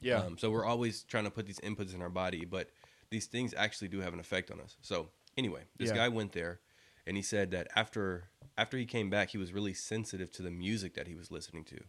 Yeah. 0.00 0.18
um, 0.20 0.38
so 0.38 0.50
we're 0.50 0.64
always 0.64 1.02
trying 1.02 1.24
to 1.24 1.30
put 1.30 1.46
these 1.46 1.60
inputs 1.60 1.94
in 1.94 2.00
our 2.00 2.08
body, 2.08 2.46
but 2.46 2.70
these 3.10 3.26
things 3.26 3.52
actually 3.54 3.88
do 3.88 4.00
have 4.00 4.14
an 4.14 4.20
effect 4.20 4.50
on 4.50 4.58
us. 4.58 4.76
So 4.80 5.10
anyway, 5.36 5.64
this 5.76 5.90
Yeah. 5.90 5.96
guy 5.96 6.08
went 6.08 6.32
there, 6.32 6.60
and 7.06 7.18
he 7.18 7.22
said 7.22 7.50
that 7.50 7.68
after 7.76 8.29
after 8.60 8.76
he 8.76 8.84
came 8.84 9.08
back, 9.08 9.30
he 9.30 9.38
was 9.38 9.54
really 9.54 9.72
sensitive 9.72 10.30
to 10.32 10.42
the 10.42 10.50
music 10.50 10.94
that 10.94 11.06
he 11.08 11.14
was 11.14 11.30
listening 11.30 11.64
to, 11.64 11.80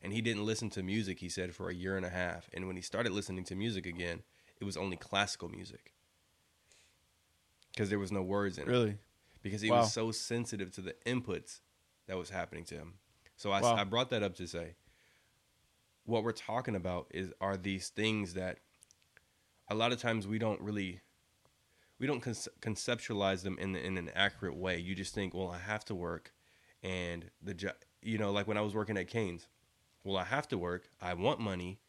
and 0.00 0.10
he 0.12 0.22
didn't 0.22 0.46
listen 0.46 0.70
to 0.70 0.82
music. 0.82 1.18
He 1.20 1.28
said 1.28 1.54
for 1.54 1.68
a 1.68 1.74
year 1.74 1.98
and 1.98 2.06
a 2.06 2.10
half, 2.10 2.48
and 2.54 2.66
when 2.66 2.76
he 2.76 2.82
started 2.82 3.12
listening 3.12 3.44
to 3.44 3.54
music 3.54 3.84
again, 3.84 4.22
it 4.58 4.64
was 4.64 4.76
only 4.76 4.96
classical 4.96 5.50
music 5.50 5.92
because 7.72 7.90
there 7.90 7.98
was 7.98 8.10
no 8.10 8.22
words 8.22 8.56
in 8.56 8.64
it 8.64 8.70
really? 8.70 8.96
because 9.42 9.60
he 9.60 9.70
Wow. 9.70 9.80
was 9.80 9.92
so 9.92 10.10
sensitive 10.10 10.72
to 10.72 10.80
the 10.80 10.94
inputs 11.04 11.60
that 12.06 12.16
was 12.16 12.30
happening 12.30 12.64
to 12.64 12.74
him. 12.74 12.94
So 13.36 13.52
I, 13.52 13.60
Wow. 13.60 13.76
I 13.76 13.84
brought 13.84 14.08
that 14.10 14.22
up 14.22 14.34
to 14.36 14.46
say 14.48 14.76
what 16.06 16.24
we're 16.24 16.32
talking 16.32 16.74
about 16.74 17.06
is 17.12 17.32
are 17.40 17.56
these 17.58 17.90
things 17.90 18.32
that 18.34 18.58
a 19.68 19.74
lot 19.74 19.92
of 19.92 20.00
times 20.00 20.26
we 20.26 20.38
don't 20.38 20.60
really 20.62 21.00
we 21.98 22.06
don't 22.06 22.22
conce- 22.22 22.48
conceptualize 22.60 23.42
them 23.42 23.58
in 23.58 23.74
in 23.76 23.98
an 23.98 24.10
accurate 24.14 24.56
way. 24.56 24.78
You 24.78 24.94
just 24.94 25.14
think, 25.14 25.34
well, 25.34 25.50
I 25.50 25.58
have 25.58 25.84
to 25.86 25.94
work, 25.94 26.32
and 26.82 27.30
the 27.42 27.54
job, 27.54 27.74
you 28.02 28.18
know, 28.18 28.30
like 28.32 28.46
when 28.46 28.56
I 28.56 28.60
was 28.60 28.74
working 28.74 28.96
at 28.96 29.08
Canes, 29.08 29.48
well, 30.04 30.16
I 30.16 30.24
have 30.24 30.48
to 30.48 30.58
work. 30.58 30.88
I 31.00 31.14
want 31.14 31.40
money. 31.40 31.80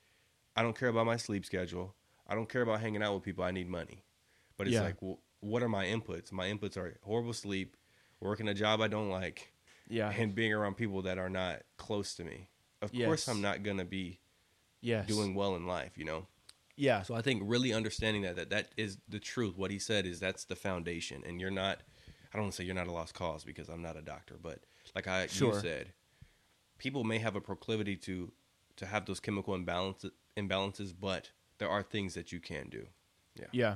I 0.56 0.64
don't 0.64 0.78
care 0.78 0.90
about 0.90 1.06
my 1.06 1.18
sleep 1.18 1.46
schedule. 1.46 1.96
I 2.28 2.36
don't 2.36 2.50
care 2.50 2.62
about 2.62 2.80
hanging 2.82 3.02
out 3.04 3.14
with 3.14 3.24
people. 3.24 3.44
I 3.44 3.52
need 3.52 3.70
money. 3.70 4.04
But 4.58 4.68
it's 4.68 4.74
Yeah. 4.76 4.82
like, 4.82 5.02
well, 5.02 5.20
what 5.40 5.64
are 5.64 5.70
my 5.70 5.86
inputs? 5.86 6.32
My 6.32 6.48
inputs 6.48 6.76
are 6.76 6.98
horrible 7.04 7.34
sleep, 7.34 7.78
working 8.20 8.48
a 8.50 8.54
job 8.54 8.82
I 8.82 8.88
don't 8.88 9.10
like, 9.10 9.54
Yeah. 9.88 10.12
and 10.12 10.36
being 10.36 10.54
around 10.54 10.76
people 10.76 11.02
that 11.04 11.18
are 11.18 11.30
not 11.30 11.64
close 11.78 12.14
to 12.16 12.24
me. 12.24 12.50
Of 12.82 12.92
course, 12.92 13.28
I'm 13.28 13.42
not 13.42 13.64
gonna 13.64 13.86
be 13.86 14.20
yes. 14.82 15.08
doing 15.08 15.34
well 15.36 15.56
in 15.56 15.66
life, 15.66 15.98
you 15.98 16.04
know. 16.06 16.28
Yeah. 16.80 17.02
So 17.02 17.14
I 17.14 17.22
think 17.22 17.44
really 17.46 17.74
understanding 17.74 18.22
that 18.24 18.38
that 18.38 18.50
that 18.52 18.70
is 18.78 18.98
the 19.10 19.20
truth. 19.20 19.58
What 19.58 19.70
he 19.70 19.80
said 19.80 20.06
is 20.06 20.20
that's 20.20 20.46
the 20.46 20.56
foundation, 20.56 21.24
and 21.28 21.40
you're 21.42 21.52
not. 21.52 21.82
I 22.34 22.38
don't 22.38 22.44
want 22.44 22.54
to 22.54 22.58
say 22.58 22.64
you're 22.64 22.76
not 22.76 22.88
a 22.88 22.92
lost 22.92 23.14
cause 23.14 23.44
because 23.44 23.70
I'm 23.70 23.82
not 23.82 23.98
a 23.98 24.02
doctor, 24.02 24.36
but 24.42 24.60
like 24.96 25.08
I 25.08 25.28
Sure. 25.28 25.54
you 25.56 25.60
said, 25.60 25.94
people 26.78 27.04
may 27.04 27.18
have 27.18 27.36
a 27.36 27.42
proclivity 27.42 27.96
to 27.98 28.32
to 28.78 28.86
have 28.86 29.06
those 29.06 29.20
chemical 29.20 29.54
imbalances, 29.58 30.12
imbalances, 30.38 30.94
but 30.98 31.32
there 31.58 31.70
are 31.70 31.84
things 31.84 32.14
that 32.14 32.32
you 32.32 32.40
can 32.40 32.70
do. 32.70 32.88
Yeah. 33.36 33.48
Yeah, 33.52 33.76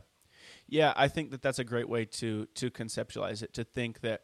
Yeah, 0.67 0.93
I 0.95 1.07
think 1.09 1.31
that 1.31 1.41
that's 1.41 1.59
a 1.59 1.63
great 1.65 1.89
way 1.89 2.05
to 2.05 2.45
to 2.55 2.71
conceptualize 2.71 3.43
it 3.43 3.53
to 3.53 3.63
think 3.65 3.99
that 4.01 4.21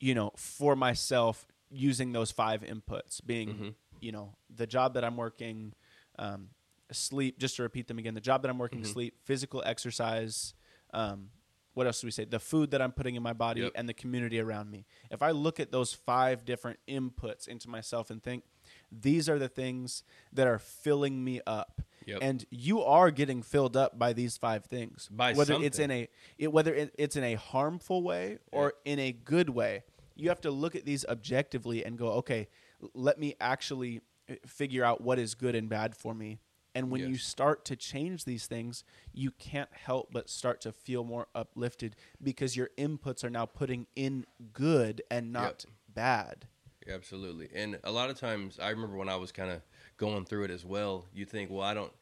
you 0.00 0.14
know, 0.14 0.32
for 0.36 0.74
myself 0.76 1.46
using 1.70 2.12
those 2.12 2.30
five 2.30 2.62
inputs 2.62 3.20
being, 3.24 3.48
Mhm. 3.54 3.74
you 4.00 4.12
know, 4.12 4.36
the 4.48 4.66
job 4.66 4.94
that 4.94 5.04
I'm 5.04 5.16
working 5.16 5.74
um, 6.18 6.50
sleep 6.92 7.38
just 7.38 7.56
to 7.56 7.62
repeat 7.62 7.86
them 7.88 7.98
again, 7.98 8.14
the 8.14 8.20
job 8.20 8.42
that 8.42 8.48
I'm 8.50 8.58
working 8.58 8.82
Mhm. 8.82 8.86
sleep, 8.92 9.14
physical 9.24 9.62
exercise, 9.64 10.54
um, 10.92 11.30
what 11.74 11.86
else 11.86 12.00
do 12.00 12.06
we 12.06 12.10
say? 12.12 12.24
The 12.24 12.38
food 12.38 12.70
that 12.70 12.80
I'm 12.80 12.92
putting 12.92 13.16
in 13.16 13.22
my 13.22 13.32
body 13.32 13.62
Yep. 13.62 13.72
and 13.74 13.88
the 13.88 13.94
community 13.94 14.38
around 14.38 14.70
me. 14.70 14.86
If 15.10 15.22
I 15.22 15.32
look 15.32 15.58
at 15.58 15.72
those 15.72 15.92
five 15.92 16.44
different 16.44 16.78
inputs 16.86 17.48
into 17.48 17.68
myself 17.68 18.10
and 18.10 18.22
think 18.22 18.44
these 18.92 19.28
are 19.28 19.38
the 19.40 19.48
things 19.48 20.04
that 20.32 20.46
are 20.46 20.58
filling 20.58 21.24
me 21.24 21.40
up 21.46 21.82
Yep. 22.06 22.18
and 22.22 22.46
you 22.50 22.80
are 22.82 23.10
getting 23.10 23.42
filled 23.42 23.76
up 23.76 23.98
by 23.98 24.12
these 24.12 24.36
five 24.36 24.66
things 24.66 25.08
By 25.08 25.32
whether 25.34 25.54
it's 25.54 25.78
in 25.78 25.90
a 25.90 26.08
it, 26.38 26.52
whether 26.52 26.72
it, 26.74 26.94
it's 26.96 27.16
in 27.16 27.24
a 27.24 27.34
harmful 27.34 28.02
way 28.02 28.38
or 28.52 28.74
in 28.84 28.98
a 29.00 29.10
good 29.12 29.50
way 29.50 29.82
you 30.14 30.28
have 30.28 30.40
to 30.42 30.50
look 30.52 30.76
at 30.76 30.84
these 30.84 31.04
objectively 31.06 31.84
and 31.84 31.98
go 31.98 32.08
okay 32.12 32.46
let 32.94 33.18
me 33.18 33.34
actually 33.40 34.00
uh, 34.30 34.34
figure 34.46 34.84
out 34.84 35.00
what 35.00 35.18
is 35.18 35.34
good 35.34 35.54
and 35.54 35.68
bad 35.68 35.96
for 35.96 36.14
me 36.14 36.38
and 36.74 36.90
when 36.90 37.08
you 37.08 37.16
start 37.16 37.64
to 37.64 37.76
change 37.76 38.24
these 38.24 38.46
things 38.46 38.84
you 39.12 39.30
can't 39.30 39.70
help 39.72 40.08
but 40.12 40.28
start 40.28 40.60
to 40.60 40.72
feel 40.72 41.04
more 41.04 41.28
uplifted 41.34 41.96
because 42.22 42.56
your 42.56 42.70
inputs 42.78 43.22
are 43.24 43.30
now 43.30 43.46
putting 43.46 43.86
in 43.94 44.24
good 44.52 45.02
and 45.10 45.32
not 45.32 45.64
bad 45.92 46.46
Absolutely. 46.88 47.48
And 47.54 47.78
a 47.84 47.90
lot 47.90 48.10
of 48.10 48.18
times, 48.18 48.58
I 48.58 48.70
remember 48.70 48.96
when 48.96 49.08
I 49.08 49.16
was 49.16 49.32
kind 49.32 49.50
of 49.50 49.62
going 49.96 50.24
through 50.24 50.44
it 50.44 50.50
as 50.50 50.64
well, 50.64 51.06
you 51.14 51.24
think, 51.24 51.50
well, 51.50 51.62
I 51.62 51.74
don't. 51.74 51.92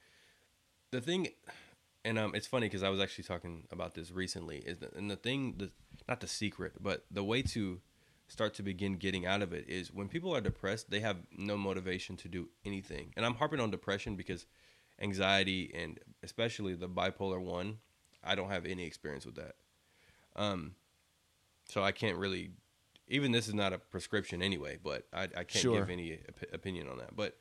The 0.90 1.00
thing, 1.00 1.28
and 2.04 2.18
um, 2.18 2.34
it's 2.34 2.46
funny 2.46 2.66
because 2.66 2.82
I 2.82 2.88
was 2.88 3.00
actually 3.00 3.24
talking 3.24 3.66
about 3.70 3.94
this 3.94 4.10
recently, 4.10 4.58
is 4.58 4.78
that, 4.78 4.94
and 4.94 5.10
the 5.10 5.16
thing, 5.16 5.54
the, 5.56 5.70
not 6.08 6.20
the 6.20 6.26
secret, 6.26 6.74
but 6.80 7.04
the 7.10 7.24
way 7.24 7.42
to 7.42 7.80
start 8.28 8.54
to 8.54 8.62
begin 8.62 8.96
getting 8.96 9.26
out 9.26 9.42
of 9.42 9.52
it 9.52 9.68
is 9.68 9.92
when 9.92 10.08
people 10.08 10.34
are 10.34 10.40
depressed, 10.40 10.90
they 10.90 11.00
have 11.00 11.18
no 11.36 11.56
motivation 11.56 12.16
to 12.16 12.28
do 12.28 12.48
anything. 12.64 13.12
And 13.16 13.24
I'm 13.24 13.34
harping 13.34 13.60
on 13.60 13.70
depression 13.70 14.16
because 14.16 14.46
anxiety 15.00 15.70
and 15.74 15.98
especially 16.22 16.74
the 16.74 16.88
bipolar 16.88 17.40
one, 17.40 17.78
I 18.22 18.34
don't 18.34 18.50
have 18.50 18.66
any 18.66 18.84
experience 18.84 19.26
with 19.26 19.36
that. 19.36 19.54
Um, 20.36 20.74
so 21.68 21.82
I 21.82 21.92
can't 21.92 22.16
really 22.16 22.50
even 23.08 23.32
this 23.32 23.48
is 23.48 23.54
not 23.54 23.72
a 23.72 23.78
prescription 23.78 24.42
anyway, 24.42 24.78
but 24.82 25.06
I, 25.12 25.24
I 25.24 25.28
can't 25.44 25.50
Sure. 25.62 25.78
give 25.80 25.90
any 25.90 26.14
op- 26.28 26.52
opinion 26.54 26.88
on 26.88 26.98
that. 26.98 27.14
But 27.14 27.36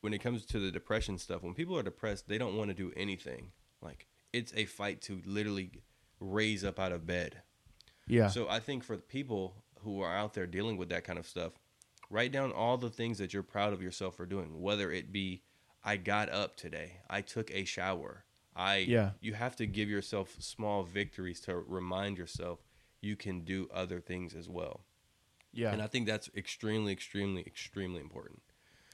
when 0.00 0.14
it 0.14 0.18
comes 0.18 0.46
to 0.46 0.58
the 0.58 0.70
depression 0.70 1.18
stuff, 1.18 1.42
when 1.42 1.54
people 1.54 1.76
are 1.76 1.82
depressed, 1.82 2.28
they 2.28 2.38
don't 2.38 2.56
want 2.56 2.68
to 2.70 2.74
do 2.74 2.92
anything. 2.96 3.52
Like 3.80 4.06
it's 4.32 4.52
a 4.56 4.64
fight 4.64 5.02
to 5.02 5.20
literally 5.26 5.70
raise 6.20 6.64
up 6.64 6.78
out 6.78 6.92
of 6.92 7.06
bed. 7.06 7.42
yeah 8.06 8.28
So 8.28 8.48
I 8.48 8.60
think 8.60 8.84
for 8.84 8.96
the 8.96 9.02
people 9.02 9.56
who 9.80 10.00
are 10.00 10.14
out 10.16 10.32
there 10.34 10.46
dealing 10.46 10.76
with 10.76 10.88
that 10.90 11.04
kind 11.04 11.18
of 11.18 11.26
stuff, 11.26 11.52
write 12.08 12.30
down 12.32 12.52
all 12.52 12.78
the 12.78 12.90
things 12.90 13.18
that 13.18 13.32
you're 13.34 13.42
proud 13.42 13.72
of 13.72 13.82
yourself 13.82 14.16
for 14.16 14.24
doing, 14.26 14.60
whether 14.60 14.90
it 14.92 15.12
be 15.12 15.42
I 15.84 15.96
got 15.96 16.28
up 16.30 16.56
today, 16.56 16.98
I 17.10 17.20
took 17.22 17.50
a 17.50 17.64
shower. 17.64 18.24
I 18.54 18.76
Yeah. 18.78 19.12
you 19.20 19.34
have 19.34 19.56
to 19.56 19.66
give 19.66 19.88
yourself 19.88 20.36
small 20.38 20.82
victories 20.84 21.40
to 21.40 21.56
remind 21.56 22.18
yourself 22.18 22.60
you 23.00 23.16
can 23.16 23.40
do 23.44 23.68
other 23.72 24.00
things 24.00 24.34
as 24.34 24.48
well. 24.48 24.84
yeah 25.52 25.72
And 25.72 25.82
I 25.82 25.86
think 25.86 26.06
that's 26.06 26.30
extremely 26.36 26.92
extremely 26.92 27.42
extremely 27.42 28.00
important 28.00 28.42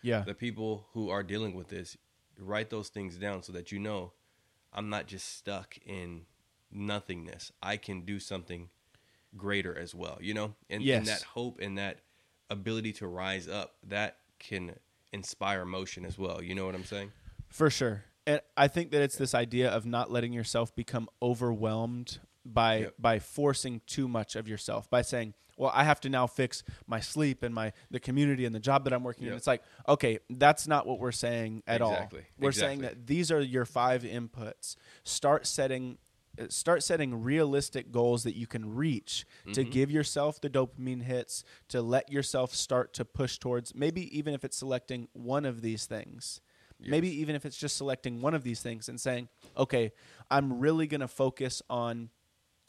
yeah 0.03 0.23
the 0.25 0.35
people 0.35 0.87
who 0.93 1.11
are 1.11 1.23
dealing 1.25 1.55
with 1.55 1.69
this 1.69 1.97
write 2.39 2.71
those 2.71 2.89
things 2.89 3.17
down 3.17 3.43
so 3.43 3.53
that 3.53 3.73
you 3.73 3.79
know 3.81 4.13
I'm 4.73 4.89
not 4.89 5.07
just 5.07 5.37
stuck 5.37 5.77
in 5.85 6.27
nothingness. 6.71 7.53
I 7.63 7.77
can 7.79 8.03
do 8.05 8.21
something 8.21 8.69
greater 9.37 9.77
as 9.77 9.95
well, 9.95 10.19
you 10.21 10.35
know? 10.35 10.55
And, 10.71 10.83
Yes. 10.83 10.99
and 10.99 11.07
that 11.09 11.23
hope 11.23 11.59
and 11.61 11.77
that 11.79 12.01
ability 12.51 12.93
to 12.95 13.07
rise 13.07 13.49
up, 13.49 13.77
that 13.83 14.19
can 14.39 14.79
inspire 15.13 15.65
motion 15.65 16.05
as 16.05 16.19
well. 16.19 16.43
You 16.43 16.55
know 16.55 16.67
what 16.67 16.75
I'm 16.75 16.85
saying? 16.85 17.13
For 17.49 17.71
sure. 17.71 18.05
And 18.27 18.41
I 18.57 18.69
think 18.69 18.91
that 18.91 19.01
it's 19.03 19.17
this 19.17 19.35
idea 19.35 19.71
of 19.71 19.87
not 19.87 20.11
letting 20.11 20.33
yourself 20.33 20.75
become 20.75 21.09
overwhelmed 21.23 22.19
by 22.45 22.79
Yep. 22.79 22.95
by 22.99 23.19
forcing 23.19 23.81
too 23.87 24.07
much 24.09 24.37
of 24.37 24.47
yourself 24.49 24.89
by 24.91 25.03
saying, 25.03 25.35
"Well, 25.57 25.71
I 25.75 25.85
have 25.85 26.01
to 26.01 26.09
now 26.09 26.27
fix 26.27 26.63
my 26.87 27.01
sleep 27.01 27.43
and 27.43 27.55
my 27.55 27.73
the 27.91 28.01
community 28.01 28.45
and 28.45 28.55
the 28.55 28.61
job 28.61 28.85
that 28.85 28.93
I'm 28.93 29.03
working 29.03 29.27
in." 29.27 29.33
It's 29.33 29.47
like, 29.47 29.63
"Okay, 29.89 30.19
that's 30.31 30.67
not 30.67 30.87
what 30.87 30.99
we're 30.99 31.13
saying 31.13 31.63
at 31.67 31.81
Exactly. 31.81 32.21
all. 32.21 32.27
We're 32.39 32.53
saying 32.53 32.81
that 32.83 33.07
these 33.07 33.31
are 33.33 33.41
your 33.41 33.65
five 33.65 34.03
inputs. 34.03 34.77
Start 35.05 35.47
setting 35.47 35.99
start 36.49 36.83
setting 36.83 37.23
realistic 37.23 37.91
goals 37.93 38.23
that 38.23 38.37
you 38.37 38.47
can 38.47 38.75
reach 38.75 39.27
to 39.53 39.61
Mm-hmm. 39.63 39.71
give 39.71 39.91
yourself 39.91 40.41
the 40.41 40.49
dopamine 40.51 41.03
hits 41.03 41.45
to 41.69 41.83
let 41.83 42.11
yourself 42.13 42.55
start 42.55 42.93
to 42.95 43.05
push 43.05 43.39
towards 43.39 43.75
maybe 43.75 44.17
even 44.17 44.35
if 44.35 44.45
it's 44.45 44.57
selecting 44.57 45.09
one 45.13 45.45
of 45.45 45.61
these 45.63 45.87
things 45.87 46.41
maybe 46.81 47.09
even 47.21 47.35
if 47.35 47.45
it's 47.45 47.57
just 47.57 47.77
selecting 47.77 48.21
one 48.21 48.35
of 48.35 48.45
these 48.45 48.61
things 48.63 48.89
and 48.89 49.01
saying 49.01 49.29
okay 49.57 49.91
i'm 50.31 50.61
really 50.61 50.87
going 50.87 51.01
to 51.01 51.09
focus 51.09 51.61
on 51.69 52.09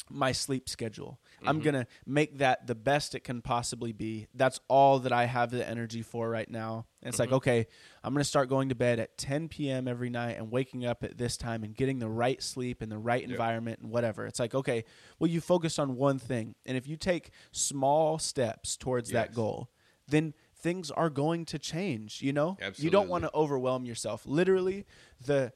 my 0.10 0.32
sleep 0.32 0.68
schedule. 0.68 1.20
I'm 1.46 1.58
mm-hmm. 1.58 1.64
going 1.64 1.86
to 1.86 1.88
make 2.06 2.40
that 2.40 2.68
the 2.68 2.76
best 2.76 3.16
it 3.16 3.22
can 3.24 3.42
possibly 3.42 3.92
be. 3.92 4.28
That's 4.34 4.60
all 4.68 5.00
that 5.00 5.12
i 5.12 5.26
have 5.26 5.52
the 5.52 5.68
energy 5.68 6.02
for 6.02 6.30
right 6.30 6.50
now. 6.50 6.86
And 7.02 7.10
it's 7.10 7.20
like 7.20 7.30
mm-hmm. 7.30 7.36
okay 7.36 7.68
i'm 8.04 8.14
going 8.14 8.22
to 8.22 8.28
start 8.28 8.50
going 8.50 8.70
to 8.70 8.76
bed 8.76 9.00
at 9.00 9.18
10 9.18 9.48
p.m 9.50 9.88
every 9.88 10.10
night 10.10 10.38
and 10.38 10.52
waking 10.52 10.86
up 10.86 11.04
at 11.04 11.18
this 11.18 11.38
time 11.38 11.64
and 11.64 11.76
getting 11.76 12.00
the 12.00 12.10
right 12.10 12.42
sleep 12.42 12.82
and 12.82 12.92
the 12.92 12.98
right 12.98 13.24
environment 13.24 13.80
and 13.82 13.92
whatever. 13.92 14.26
It's 14.26 14.40
like 14.40 14.56
okay 14.56 14.84
well 15.20 15.30
you 15.30 15.42
focus 15.42 15.80
on 15.80 15.96
one 15.96 16.20
thing. 16.20 16.56
And 16.66 16.76
if 16.76 16.88
you 16.88 16.98
take 16.98 17.32
small 17.52 18.20
steps 18.20 18.76
towards 18.78 19.12
that 19.12 19.34
goal 19.34 19.70
then 20.08 20.34
things 20.56 20.92
are 20.92 21.10
going 21.10 21.46
to 21.46 21.60
change 21.60 22.22
you 22.22 22.34
know? 22.34 22.58
You 22.78 22.90
don't 22.90 23.10
want 23.10 23.24
to 23.24 23.32
overwhelm 23.34 23.86
yourself. 23.86 24.24
Literally 24.26 24.86
the 25.26 25.54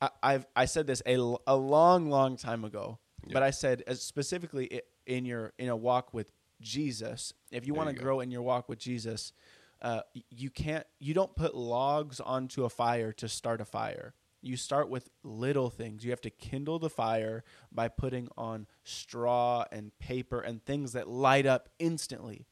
I, 0.00 0.10
i've 0.22 0.46
i 0.54 0.64
said 0.64 0.86
this 0.86 1.02
a, 1.06 1.16
a 1.46 1.56
long 1.56 2.10
long 2.10 2.36
time 2.36 2.64
ago 2.64 2.98
but 3.32 3.42
i 3.42 3.50
said 3.50 3.82
as 3.86 4.02
specifically 4.02 4.80
in 5.06 5.24
your 5.24 5.52
in 5.58 5.68
a 5.68 5.76
walk 5.76 6.12
with 6.12 6.32
jesus 6.60 7.32
if 7.50 7.66
you 7.66 7.74
want 7.74 7.88
to 7.88 7.94
grow 7.94 8.20
in 8.20 8.30
your 8.30 8.42
walk 8.42 8.68
with 8.68 8.78
jesus 8.78 9.32
uh, 9.80 10.00
you 10.30 10.50
can't 10.50 10.84
you 10.98 11.14
don't 11.14 11.36
put 11.36 11.54
logs 11.54 12.18
onto 12.18 12.64
a 12.64 12.68
fire 12.68 13.12
to 13.12 13.28
start 13.28 13.60
a 13.60 13.64
fire 13.64 14.12
you 14.40 14.56
start 14.56 14.88
with 14.88 15.08
little 15.22 15.70
things 15.70 16.04
you 16.04 16.10
have 16.10 16.20
to 16.20 16.30
kindle 16.30 16.80
the 16.80 16.90
fire 16.90 17.44
by 17.70 17.86
putting 17.86 18.28
on 18.36 18.66
straw 18.82 19.64
and 19.70 19.96
paper 20.00 20.40
and 20.40 20.64
things 20.64 20.92
that 20.92 21.08
light 21.08 21.46
up 21.46 21.68
instantly 21.78 22.46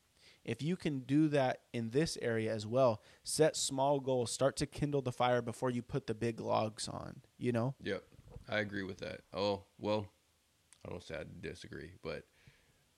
if 0.47 0.63
you 0.63 0.77
can 0.77 1.01
do 1.01 1.27
that 1.29 1.63
in 1.73 1.91
this 1.91 2.17
area 2.23 2.55
as 2.55 2.67
well, 2.67 3.03
set 3.25 3.57
small 3.57 3.99
goals, 3.99 4.31
start 4.31 4.57
to 4.59 4.67
kindle 4.67 5.03
the 5.03 5.11
fire 5.11 5.43
before 5.43 5.71
you 5.71 5.83
put 5.83 6.07
the 6.07 6.15
big 6.15 6.41
logs 6.41 6.87
on, 6.87 7.23
you 7.37 7.51
know? 7.51 7.75
Yep. 7.83 8.05
I 8.49 8.61
agree 8.61 8.85
with 8.85 8.99
that. 8.99 9.23
Oh, 9.35 9.65
well, 9.77 10.07
I 10.87 10.91
don't 10.91 11.03
say 11.03 11.17
I 11.17 11.25
disagree, 11.41 11.91
but 12.03 12.25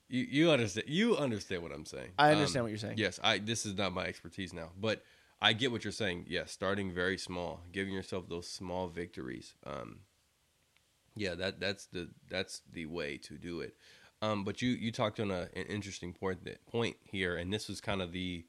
you 0.07 0.25
you 0.29 0.51
understand 0.51 0.87
you 0.89 1.17
understand 1.17 1.63
what 1.63 1.71
I'm 1.71 1.85
saying. 1.85 2.11
I 2.17 2.31
understand 2.31 2.65
what 2.65 2.69
you're 2.69 2.77
saying. 2.77 2.97
Yes, 2.97 3.19
I 3.23 3.37
this 3.39 3.65
is 3.65 3.75
not 3.75 3.93
my 3.93 4.05
expertise 4.05 4.53
now, 4.53 4.69
but 4.79 5.03
I 5.41 5.53
get 5.53 5.71
what 5.71 5.83
you're 5.83 5.93
saying. 5.93 6.25
Yes, 6.27 6.51
starting 6.51 6.91
very 6.91 7.17
small, 7.17 7.61
giving 7.71 7.93
yourself 7.93 8.27
those 8.27 8.47
small 8.47 8.87
victories. 8.87 9.53
Um 9.65 9.99
yeah, 11.15 11.35
that 11.35 11.59
that's 11.59 11.85
the 11.85 12.09
that's 12.29 12.61
the 12.71 12.85
way 12.85 13.17
to 13.17 13.35
do 13.35 13.61
it. 13.61 13.75
Um 14.21 14.43
but 14.43 14.61
you 14.61 14.71
you 14.71 14.91
talked 14.91 15.19
on 15.19 15.31
a, 15.31 15.49
an 15.55 15.65
interesting 15.67 16.13
point 16.13 16.43
that, 16.45 16.65
point 16.65 16.97
here 17.03 17.35
and 17.37 17.53
this 17.53 17.67
was 17.67 17.81
kind 17.81 18.01
of 18.01 18.11
the 18.11 18.45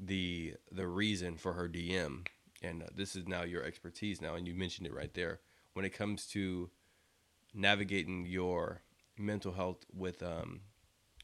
the 0.00 0.54
the 0.72 0.86
reason 0.86 1.36
for 1.36 1.52
her 1.52 1.68
DM, 1.68 2.26
and 2.62 2.82
uh, 2.82 2.86
this 2.94 3.14
is 3.14 3.28
now 3.28 3.42
your 3.42 3.62
expertise 3.62 4.20
now, 4.20 4.34
and 4.34 4.48
you 4.48 4.54
mentioned 4.54 4.86
it 4.86 4.94
right 4.94 5.12
there 5.12 5.40
when 5.74 5.84
it 5.84 5.90
comes 5.90 6.26
to 6.26 6.70
navigating 7.54 8.26
your 8.26 8.82
mental 9.18 9.52
health 9.52 9.84
with 9.92 10.22
um, 10.22 10.60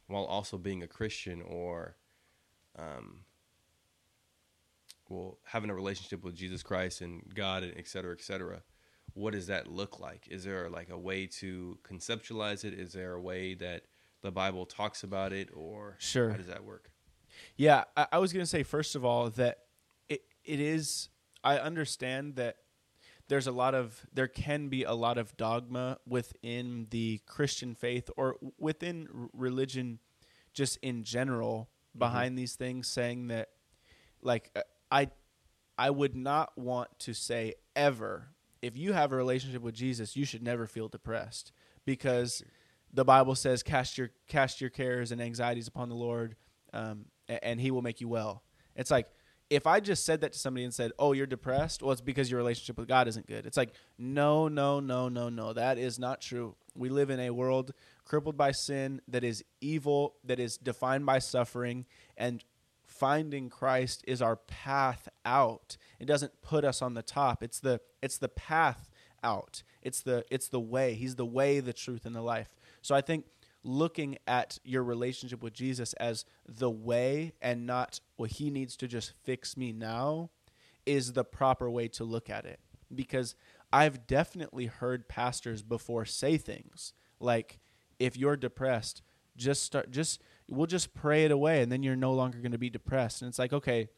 while 0.07 0.25
also 0.25 0.59
being 0.59 0.83
a 0.83 0.87
Christian 0.87 1.43
or 1.43 1.97
um, 2.79 3.21
well 5.09 5.39
having 5.45 5.71
a 5.71 5.75
relationship 5.75 6.23
with 6.25 6.35
Jesus 6.35 6.63
Christ 6.63 7.01
and 7.01 7.23
God 7.35 7.63
and 7.63 7.75
et 7.77 7.89
cetera, 7.89 8.13
et 8.13 8.23
cetera. 8.23 8.63
What 9.15 9.33
does 9.33 9.47
that 9.47 9.67
look 9.67 9.99
like? 9.99 10.27
Is 10.31 10.45
there 10.45 10.69
like 10.69 10.91
a 10.91 10.99
way 10.99 11.27
to 11.41 11.79
conceptualize 11.83 12.65
it? 12.65 12.75
Is 12.75 12.93
there 12.93 13.15
a 13.15 13.21
way 13.21 13.55
that 13.55 13.85
the 14.23 14.31
Bible 14.31 14.67
talks 14.67 15.03
about 15.03 15.33
it, 15.33 15.49
or 15.55 15.97
Sure. 15.99 16.31
how 16.31 16.37
does 16.37 16.49
that 16.49 16.65
work? 16.65 16.91
Yeah, 17.57 17.85
I, 17.97 18.07
I 18.13 18.19
was 18.19 18.33
going 18.33 18.43
to 18.43 18.49
say, 18.49 18.63
first 18.63 18.95
of 18.95 19.05
all, 19.05 19.31
that 19.31 19.61
it, 20.09 20.23
it 20.45 20.59
is, 20.61 21.09
I 21.45 21.59
understand 21.59 22.37
that 22.37 22.57
there's 23.29 23.47
a 23.47 23.53
lot 23.53 23.75
of, 23.75 24.07
there 24.13 24.29
can 24.29 24.69
be 24.69 24.85
a 24.85 24.93
lot 24.93 25.19
of 25.19 25.37
dogma 25.37 25.99
within 26.07 26.87
the 26.91 27.21
Christian 27.27 27.75
faith 27.75 28.09
or 28.17 28.37
within 28.59 29.09
religion 29.33 29.99
just 30.53 30.79
in 30.83 31.03
general 31.03 31.69
behind 31.97 32.39
these 32.39 32.55
things 32.55 32.89
saying 32.89 33.29
that, 33.29 33.49
like, 34.23 34.51
uh, 34.57 34.61
I, 34.91 35.11
I 35.79 35.91
would 35.91 36.15
not 36.15 36.57
want 36.57 36.89
to 37.01 37.13
say 37.15 37.55
ever, 37.75 38.29
if 38.63 38.77
you 38.77 38.93
have 38.93 39.13
a 39.13 39.17
relationship 39.17 39.63
with 39.63 39.75
Jesus, 39.75 40.17
you 40.17 40.25
should 40.25 40.43
never 40.43 40.67
feel 40.67 40.89
depressed 40.89 41.53
because 41.85 42.43
the 42.93 43.05
Bible 43.05 43.35
says, 43.35 43.63
"Cast 43.63 43.99
your 43.99 44.11
cast 44.27 44.61
your 44.61 44.71
cares 44.71 45.13
and 45.13 45.21
anxieties 45.21 45.69
upon 45.69 45.89
the 45.89 45.95
Lord, 45.95 46.37
um, 46.73 47.07
and 47.29 47.61
He 47.61 47.71
will 47.71 47.83
make 47.83 48.01
you 48.01 48.09
well." 48.09 48.43
It's 48.75 48.91
like 48.91 49.09
if 49.49 49.67
I 49.67 49.81
just 49.81 50.05
said 50.05 50.21
that 50.23 50.33
to 50.33 50.39
somebody 50.39 50.65
and 50.65 50.75
said, 50.75 50.93
"Oh, 50.99 51.13
you're 51.13 51.27
depressed," 51.27 51.83
well, 51.83 51.93
it's 51.93 52.01
because 52.01 52.31
your 52.31 52.39
relationship 52.39 52.79
with 52.79 52.89
God 52.89 53.09
isn't 53.09 53.27
good. 53.27 53.47
It's 53.47 53.57
like, 53.57 53.73
no, 53.99 54.49
no, 54.49 54.81
no, 54.81 55.09
no, 55.09 55.29
no, 55.29 55.53
that 55.53 55.79
is 55.79 55.99
not 55.99 56.21
true. 56.21 56.57
We 56.75 56.89
live 56.89 57.11
in 57.11 57.21
a 57.21 57.31
world 57.31 57.73
crippled 58.05 58.37
by 58.37 58.53
sin 58.53 59.01
that 59.09 59.25
is 59.25 59.45
evil, 59.61 60.17
that 60.25 60.39
is 60.39 60.57
defined 60.57 61.07
by 61.07 61.19
suffering, 61.19 61.87
and 62.17 62.45
finding 62.87 63.49
Christ 63.49 64.05
is 64.07 64.23
our 64.23 64.37
path 64.37 65.09
out. 65.25 65.77
It 65.99 66.07
doesn't 66.07 66.41
put 66.43 66.65
us 66.65 66.83
on 66.83 66.95
the 66.95 67.03
top. 67.03 67.43
It's 67.43 67.61
the 67.61 67.81
it's 68.03 68.19
the 68.19 68.29
path 68.29 68.91
out. 69.23 69.63
It's 69.83 70.03
the 70.03 70.25
it's 70.31 70.49
the 70.49 70.61
way. 70.61 70.95
He's 70.95 71.17
the 71.17 71.27
way, 71.27 71.61
the 71.61 71.73
truth, 71.73 72.05
and 72.05 72.15
the 72.15 72.23
life. 72.23 72.49
So 72.83 72.95
I 72.95 73.01
think 73.01 73.27
looking 73.67 74.17
at 74.27 74.59
your 74.65 74.85
relationship 74.85 75.43
with 75.43 75.53
Jesus 75.53 75.93
as 75.95 76.25
the 76.47 76.71
way 76.71 77.33
and 77.43 77.67
not 77.67 78.01
well, 78.17 78.29
he 78.31 78.51
needs 78.51 78.77
to 78.77 78.89
just 78.89 79.13
fix 79.25 79.57
me 79.57 79.73
now 79.73 80.31
is 80.87 81.13
the 81.13 81.25
proper 81.25 81.69
way 81.69 81.89
to 81.89 82.05
look 82.05 82.31
at 82.31 82.47
it. 82.47 82.61
Because 82.95 83.35
I've 83.73 84.07
definitely 84.07 84.67
heard 84.67 85.09
pastors 85.09 85.63
before 85.63 86.05
say 86.05 86.37
things 86.39 86.93
like 87.19 87.59
if 87.99 88.17
you're 88.17 88.37
depressed, 88.37 89.03
just 89.37 89.65
start 89.65 89.91
just 89.91 90.23
we'll 90.49 90.67
just 90.67 90.95
pray 90.95 91.25
it 91.25 91.33
away 91.33 91.61
and 91.61 91.71
then 91.73 91.83
you're 91.83 91.97
no 91.97 92.13
longer 92.13 92.39
going 92.39 92.53
to 92.53 92.59
be 92.59 92.71
depressed. 92.71 93.21
And 93.21 93.29
it's 93.29 93.39
like, 93.39 93.53
okay, 93.53 93.89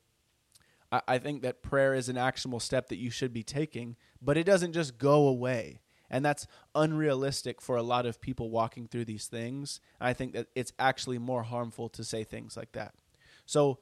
I, 0.90 1.02
I 1.06 1.18
think 1.18 1.42
that 1.42 1.62
prayer 1.62 1.94
is 1.94 2.08
an 2.08 2.16
actionable 2.16 2.60
step 2.60 2.88
that 2.88 2.96
you 2.96 3.10
should 3.10 3.34
be 3.34 3.42
taking, 3.42 3.96
but 4.22 4.38
it 4.38 4.44
doesn't 4.44 4.72
just 4.72 4.96
go 4.96 5.28
away. 5.28 5.80
And 6.10 6.24
that's 6.24 6.46
unrealistic 6.74 7.60
for 7.60 7.76
a 7.76 7.82
lot 7.82 8.06
of 8.06 8.20
people 8.20 8.50
walking 8.50 8.86
through 8.86 9.04
these 9.04 9.26
things. 9.26 9.80
I 10.00 10.12
think 10.12 10.32
that 10.32 10.48
it's 10.54 10.72
actually 10.78 11.18
more 11.18 11.42
harmful 11.42 11.88
to 11.90 12.04
say 12.04 12.24
things 12.24 12.56
like 12.56 12.72
that. 12.72 12.94
So, 13.44 13.78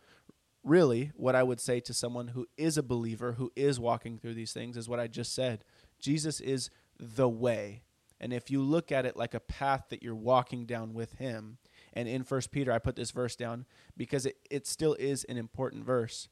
really, 0.64 1.12
what 1.14 1.36
I 1.36 1.42
would 1.42 1.60
say 1.60 1.80
to 1.80 1.94
someone 1.94 2.28
who 2.28 2.46
is 2.56 2.76
a 2.76 2.82
believer, 2.82 3.32
who 3.32 3.52
is 3.54 3.78
walking 3.78 4.18
through 4.18 4.34
these 4.34 4.52
things, 4.52 4.76
is 4.76 4.88
what 4.88 5.00
I 5.00 5.06
just 5.06 5.34
said 5.34 5.64
Jesus 6.00 6.40
is 6.40 6.70
the 6.98 7.28
way. 7.28 7.82
And 8.20 8.32
if 8.32 8.50
you 8.50 8.62
look 8.62 8.90
at 8.90 9.04
it 9.04 9.16
like 9.16 9.34
a 9.34 9.40
path 9.40 9.86
that 9.90 10.02
you're 10.02 10.14
walking 10.14 10.64
down 10.64 10.94
with 10.94 11.14
him, 11.14 11.58
and 11.92 12.08
in 12.08 12.24
First 12.24 12.50
Peter, 12.50 12.72
I 12.72 12.78
put 12.78 12.96
this 12.96 13.10
verse 13.10 13.36
down 13.36 13.66
because 13.96 14.26
it, 14.26 14.36
it 14.50 14.66
still 14.66 14.94
is 14.94 15.24
an 15.24 15.36
important 15.36 15.84
verse. 15.84 16.28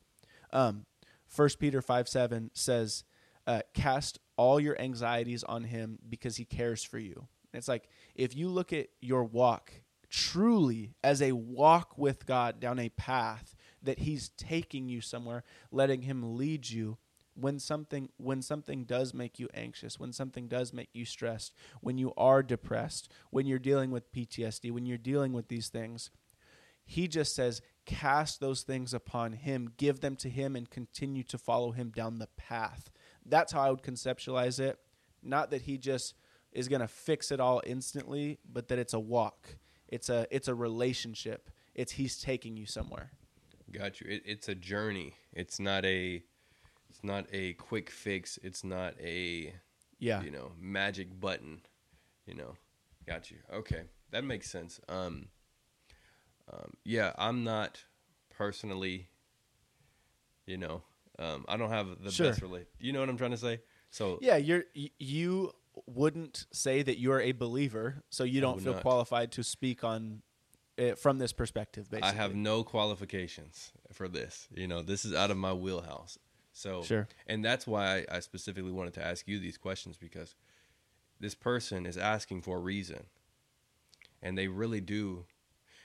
Um, 0.52 0.86
1 1.34 1.48
Peter 1.58 1.82
5 1.82 2.08
7 2.08 2.50
says, 2.54 3.04
uh, 3.46 3.62
Cast 3.72 4.18
all 4.36 4.58
your 4.58 4.80
anxieties 4.80 5.44
on 5.44 5.64
him 5.64 5.98
because 6.08 6.36
he 6.36 6.44
cares 6.44 6.82
for 6.82 6.98
you. 6.98 7.28
It's 7.52 7.68
like 7.68 7.88
if 8.14 8.34
you 8.34 8.48
look 8.48 8.72
at 8.72 8.88
your 9.00 9.24
walk 9.24 9.72
truly 10.10 10.94
as 11.02 11.20
a 11.20 11.32
walk 11.32 11.98
with 11.98 12.26
God 12.26 12.60
down 12.60 12.78
a 12.78 12.88
path 12.90 13.56
that 13.82 14.00
he's 14.00 14.30
taking 14.30 14.88
you 14.88 15.00
somewhere, 15.00 15.42
letting 15.70 16.02
him 16.02 16.36
lead 16.36 16.68
you. 16.70 16.98
When 17.36 17.58
something 17.58 18.10
when 18.16 18.42
something 18.42 18.84
does 18.84 19.12
make 19.12 19.40
you 19.40 19.48
anxious, 19.52 19.98
when 19.98 20.12
something 20.12 20.46
does 20.46 20.72
make 20.72 20.90
you 20.92 21.04
stressed, 21.04 21.52
when 21.80 21.98
you 21.98 22.12
are 22.16 22.44
depressed, 22.44 23.10
when 23.30 23.44
you're 23.46 23.58
dealing 23.58 23.90
with 23.90 24.12
PTSD, 24.12 24.70
when 24.70 24.86
you're 24.86 24.98
dealing 24.98 25.32
with 25.32 25.48
these 25.48 25.68
things, 25.68 26.10
he 26.86 27.08
just 27.08 27.34
says, 27.34 27.60
cast 27.86 28.38
those 28.38 28.62
things 28.62 28.94
upon 28.94 29.32
him, 29.32 29.72
give 29.76 30.00
them 30.00 30.14
to 30.16 30.28
him, 30.28 30.54
and 30.54 30.70
continue 30.70 31.22
to 31.24 31.38
follow 31.38 31.72
him 31.72 31.90
down 31.90 32.18
the 32.18 32.28
path 32.36 32.90
That's 33.26 33.52
how 33.52 33.62
I 33.62 33.70
would 33.70 33.82
conceptualize 33.82 34.60
it. 34.60 34.78
Not 35.22 35.50
that 35.50 35.62
he 35.62 35.78
just 35.78 36.14
is 36.52 36.68
going 36.68 36.80
to 36.82 36.88
fix 36.88 37.30
it 37.32 37.40
all 37.40 37.62
instantly, 37.66 38.38
but 38.50 38.68
that 38.68 38.78
it's 38.78 38.92
a 38.94 39.00
walk. 39.00 39.56
It's 39.88 40.08
a 40.08 40.26
it's 40.30 40.48
a 40.48 40.54
relationship. 40.54 41.50
It's 41.74 41.92
he's 41.92 42.18
taking 42.20 42.56
you 42.56 42.66
somewhere. 42.66 43.10
Got 43.72 44.00
you. 44.00 44.08
It, 44.10 44.22
it's 44.24 44.48
a 44.48 44.54
journey. 44.54 45.14
It's 45.32 45.58
not 45.58 45.84
a 45.84 46.22
it's 46.90 47.02
not 47.02 47.26
a 47.32 47.54
quick 47.54 47.90
fix. 47.90 48.38
It's 48.42 48.62
not 48.64 48.94
a 49.00 49.54
Yeah. 49.98 50.22
you 50.22 50.30
know 50.30 50.52
magic 50.60 51.18
button. 51.18 51.62
You 52.26 52.34
know. 52.34 52.54
Got 53.06 53.30
you. 53.30 53.38
Okay, 53.52 53.82
that 54.12 54.24
makes 54.24 54.50
sense. 54.50 54.80
Um, 54.88 55.28
um 56.52 56.72
yeah, 56.84 57.12
I'm 57.18 57.44
not 57.44 57.84
personally 58.30 59.08
you 60.46 60.58
know, 60.58 60.82
um, 61.18 61.44
I 61.48 61.56
don't 61.56 61.70
have 61.70 62.02
the 62.02 62.10
Sure. 62.10 62.28
best 62.30 62.42
relate. 62.42 62.66
You 62.78 62.92
know 62.92 63.00
what 63.00 63.08
I'm 63.08 63.16
trying 63.16 63.30
to 63.32 63.36
say? 63.36 63.60
So 63.90 64.18
Yeah, 64.22 64.36
you're 64.36 64.64
you 64.98 65.52
wouldn't 65.86 66.46
say 66.52 66.82
that 66.82 66.98
you're 66.98 67.20
a 67.20 67.32
believer, 67.32 68.02
so 68.10 68.24
you 68.24 68.40
don't 68.40 68.60
feel 68.62 68.74
not. 68.74 68.82
qualified 68.82 69.32
to 69.32 69.42
speak 69.42 69.82
on 69.84 70.22
it 70.76 70.98
from 70.98 71.18
this 71.18 71.32
perspective 71.32 71.88
basically. 71.90 72.10
I 72.10 72.12
have 72.14 72.34
no 72.34 72.64
qualifications 72.64 73.72
for 73.92 74.08
this. 74.08 74.48
You 74.54 74.66
know, 74.68 74.82
this 74.82 75.04
is 75.04 75.14
out 75.14 75.30
of 75.30 75.36
my 75.36 75.52
wheelhouse. 75.52 76.18
So, 76.52 76.82
Sure. 76.82 77.08
and 77.26 77.44
that's 77.44 77.66
why 77.66 78.04
I, 78.08 78.16
I 78.16 78.20
specifically 78.20 78.70
wanted 78.72 78.94
to 78.94 79.04
ask 79.04 79.26
you 79.26 79.38
these 79.40 79.56
questions 79.58 79.96
because 79.96 80.34
this 81.20 81.34
person 81.34 81.86
is 81.86 81.96
asking 81.96 82.42
for 82.42 82.58
a 82.58 82.60
reason, 82.60 83.06
and 84.22 84.36
they 84.38 84.48
really 84.48 84.80
do. 84.80 85.26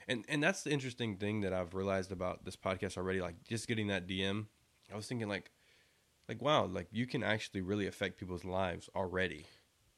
And 0.08 0.26
and 0.28 0.42
that's 0.44 0.63
the 0.63 0.72
interesting 0.72 1.18
thing 1.18 1.42
that 1.42 1.54
I've 1.54 1.74
realized 1.76 2.12
about 2.12 2.46
this 2.46 2.56
podcast 2.56 2.98
already. 2.98 3.22
Like 3.22 3.44
just 3.44 3.68
getting 3.68 3.88
that 3.88 4.08
DM, 4.08 4.48
I 4.91 4.95
was 4.95 5.08
thinking 5.08 5.28
like, 5.30 5.52
like 6.28 6.41
wow, 6.41 6.65
like 6.65 6.88
you 6.91 7.06
can 7.08 7.23
actually 7.23 7.62
really 7.62 7.88
affect 7.88 8.17
people's 8.19 8.45
lives 8.45 8.89
already. 8.95 9.45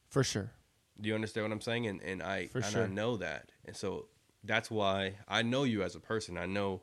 for 0.10 0.24
sure. 0.24 0.52
Do 1.00 1.10
you 1.10 1.16
understand 1.16 1.46
what 1.46 1.52
I'm 1.54 1.62
saying? 1.62 1.88
And 1.88 2.02
and 2.02 2.22
I 2.22 2.48
For 2.48 2.58
and 2.60 2.66
I 2.68 2.70
sure. 2.72 2.88
know 2.88 3.18
that, 3.18 3.52
and 3.66 3.76
so 3.76 4.08
that's 4.44 4.70
why 4.72 5.16
I 5.28 5.42
know 5.42 5.64
you 5.64 5.84
as 5.84 5.96
a 5.96 6.00
person. 6.00 6.38
I 6.38 6.46
know 6.46 6.82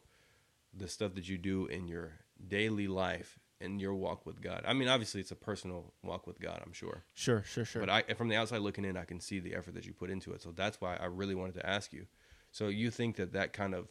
the 0.74 0.88
stuff 0.88 1.14
that 1.14 1.28
you 1.28 1.38
do 1.38 1.66
in 1.66 1.88
your 1.88 2.12
daily 2.46 2.86
life 2.88 3.38
in 3.60 3.80
your 3.80 3.94
walk 3.94 4.24
with 4.24 4.40
God. 4.40 4.62
I 4.66 4.72
mean, 4.72 4.86
obviously, 4.88 5.20
it's 5.20 5.32
a 5.32 5.36
personal 5.36 5.92
walk 6.04 6.26
with 6.28 6.38
God. 6.40 6.62
I'm 6.64 6.72
sure, 6.72 7.02
Sure, 7.14 7.42
sure, 7.42 7.64
sure. 7.64 7.80
but 7.80 7.90
I 7.90 8.02
from 8.14 8.28
the 8.28 8.36
outside 8.36 8.58
looking 8.60 8.84
in, 8.84 8.96
I 8.96 9.04
can 9.04 9.20
see 9.20 9.40
the 9.40 9.54
effort 9.54 9.74
that 9.74 9.84
you 9.86 9.92
put 9.92 10.10
into 10.10 10.32
it. 10.32 10.42
So 10.42 10.52
that's 10.52 10.80
why 10.80 10.96
I 10.96 11.06
really 11.06 11.34
wanted 11.34 11.54
to 11.56 11.68
ask 11.68 11.92
you. 11.92 12.06
So 12.52 12.68
you 12.68 12.90
think 12.90 13.16
that 13.16 13.32
that 13.32 13.52
kind 13.52 13.74
of 13.74 13.88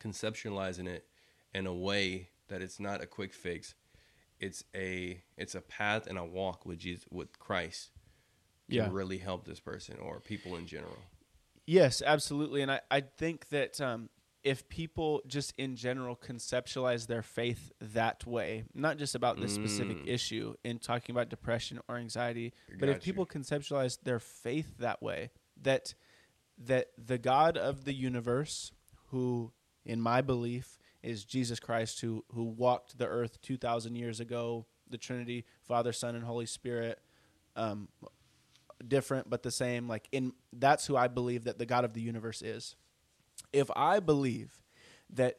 conceptualizing 0.00 0.86
it 0.86 1.06
in 1.54 1.66
a 1.66 1.74
way 1.74 2.28
that 2.48 2.62
it's 2.62 2.80
not 2.80 3.02
a 3.02 3.06
quick 3.06 3.32
fix, 3.32 3.74
it's 4.40 4.64
a 4.74 5.22
it's 5.36 5.54
a 5.54 5.60
path 5.60 6.06
and 6.06 6.18
a 6.18 6.24
walk 6.24 6.64
with 6.66 6.78
Jesus 6.78 7.04
with 7.10 7.38
Christ 7.38 7.90
can 8.68 8.76
Yeah. 8.78 8.88
really 8.92 9.18
help 9.18 9.46
this 9.46 9.60
person 9.60 9.96
or 9.98 10.20
people 10.20 10.56
in 10.56 10.66
general. 10.66 10.98
Yes, 11.66 12.02
absolutely. 12.04 12.60
And 12.62 12.70
I, 12.70 12.80
I 12.90 13.00
think 13.00 13.48
that 13.48 13.80
um, 13.80 14.08
if 14.42 14.68
people 14.68 15.20
just 15.26 15.52
in 15.58 15.74
general 15.76 16.16
conceptualize 16.16 17.06
their 17.06 17.22
faith 17.22 17.72
that 17.80 18.26
way, 18.26 18.64
not 18.74 18.96
just 18.98 19.14
about 19.14 19.40
this 19.40 19.52
specific 19.52 19.98
Mm. 19.98 20.08
issue 20.08 20.54
in 20.64 20.78
talking 20.78 21.14
about 21.14 21.28
depression 21.28 21.80
or 21.88 21.96
anxiety, 21.96 22.52
but 22.78 22.88
if 22.88 22.96
you. 22.96 23.12
people 23.12 23.26
conceptualize 23.26 23.98
their 24.02 24.18
faith 24.20 24.78
that 24.78 25.02
way, 25.02 25.30
that 25.62 25.94
that 26.56 26.88
the 26.98 27.18
God 27.18 27.56
of 27.56 27.84
the 27.84 27.92
universe, 27.94 28.72
who 29.08 29.52
in 29.84 30.00
my 30.00 30.20
belief 30.20 30.77
is 31.02 31.24
Jesus 31.24 31.60
Christ, 31.60 32.00
who 32.00 32.24
who 32.32 32.44
walked 32.44 32.98
the 32.98 33.06
earth 33.06 33.40
two 33.40 33.56
thousand 33.56 33.96
years 33.96 34.20
ago, 34.20 34.66
the 34.88 34.98
Trinity, 34.98 35.44
Father, 35.62 35.92
Son, 35.92 36.14
and 36.14 36.24
Holy 36.24 36.46
Spirit, 36.46 37.00
um, 37.56 37.88
different 38.86 39.28
but 39.28 39.42
the 39.42 39.50
same 39.50 39.88
like 39.88 40.08
in 40.12 40.32
that's 40.52 40.86
who 40.86 40.96
i 40.96 41.08
believe 41.08 41.44
that 41.44 41.58
the 41.58 41.66
god 41.66 41.84
of 41.84 41.94
the 41.94 42.00
universe 42.00 42.42
is. 42.42 42.76
If 43.52 43.70
i 43.74 43.98
believe 43.98 44.62
that 45.10 45.38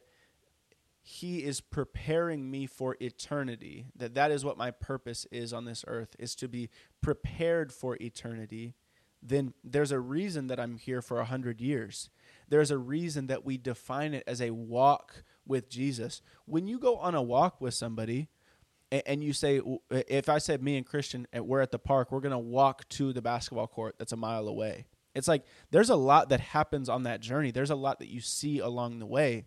he 1.02 1.38
is 1.38 1.60
preparing 1.60 2.50
me 2.50 2.66
for 2.66 2.96
eternity 3.00 3.86
that 3.96 4.14
that 4.14 4.30
is 4.30 4.44
what 4.44 4.58
my 4.58 4.70
purpose 4.70 5.26
is 5.32 5.52
on 5.52 5.64
this 5.64 5.84
earth 5.88 6.14
is 6.18 6.34
to 6.34 6.48
be 6.48 6.68
prepared 7.00 7.72
for 7.72 7.96
eternity 8.00 8.74
then 9.22 9.54
there's 9.64 9.92
a 9.92 10.00
reason 10.00 10.46
that 10.48 10.60
i'm 10.60 10.76
here 10.76 11.02
for 11.02 11.20
a 11.20 11.24
hundred 11.24 11.60
years. 11.60 12.10
There's 12.48 12.70
a 12.70 12.78
reason 12.78 13.26
that 13.26 13.44
we 13.44 13.58
define 13.58 14.14
it 14.14 14.24
as 14.26 14.40
a 14.40 14.50
walk 14.50 15.24
with 15.50 15.68
jesus 15.68 16.22
when 16.46 16.66
you 16.66 16.78
go 16.78 16.96
on 16.96 17.14
a 17.14 17.22
walk 17.22 17.60
with 17.60 17.74
somebody 17.74 18.28
and 18.90 19.22
you 19.22 19.32
say 19.32 19.60
if 19.90 20.28
i 20.28 20.38
said 20.38 20.62
me 20.62 20.76
and 20.76 20.86
christian 20.86 21.26
uh, 21.36 21.44
we're 21.44 21.60
at 21.60 21.70
the 21.70 21.78
park 21.78 22.10
we're 22.10 22.20
going 22.20 22.32
to 22.32 22.38
walk 22.38 22.88
to 22.88 23.12
the 23.12 23.22
basketball 23.22 23.66
court 23.66 23.96
that's 23.98 24.12
a 24.12 24.16
mile 24.16 24.48
away. 24.48 24.86
It's 25.14 25.28
like 25.28 25.44
there's 25.70 25.90
a 25.90 25.96
lot 25.96 26.28
that 26.28 26.40
happens 26.40 26.88
on 26.88 27.02
that 27.02 27.20
journey. 27.20 27.50
There's 27.50 27.70
a 27.70 27.76
lot 27.76 27.98
that 27.98 28.08
you 28.08 28.20
see 28.20 28.60
along 28.60 29.00
the 29.00 29.06
way. 29.06 29.44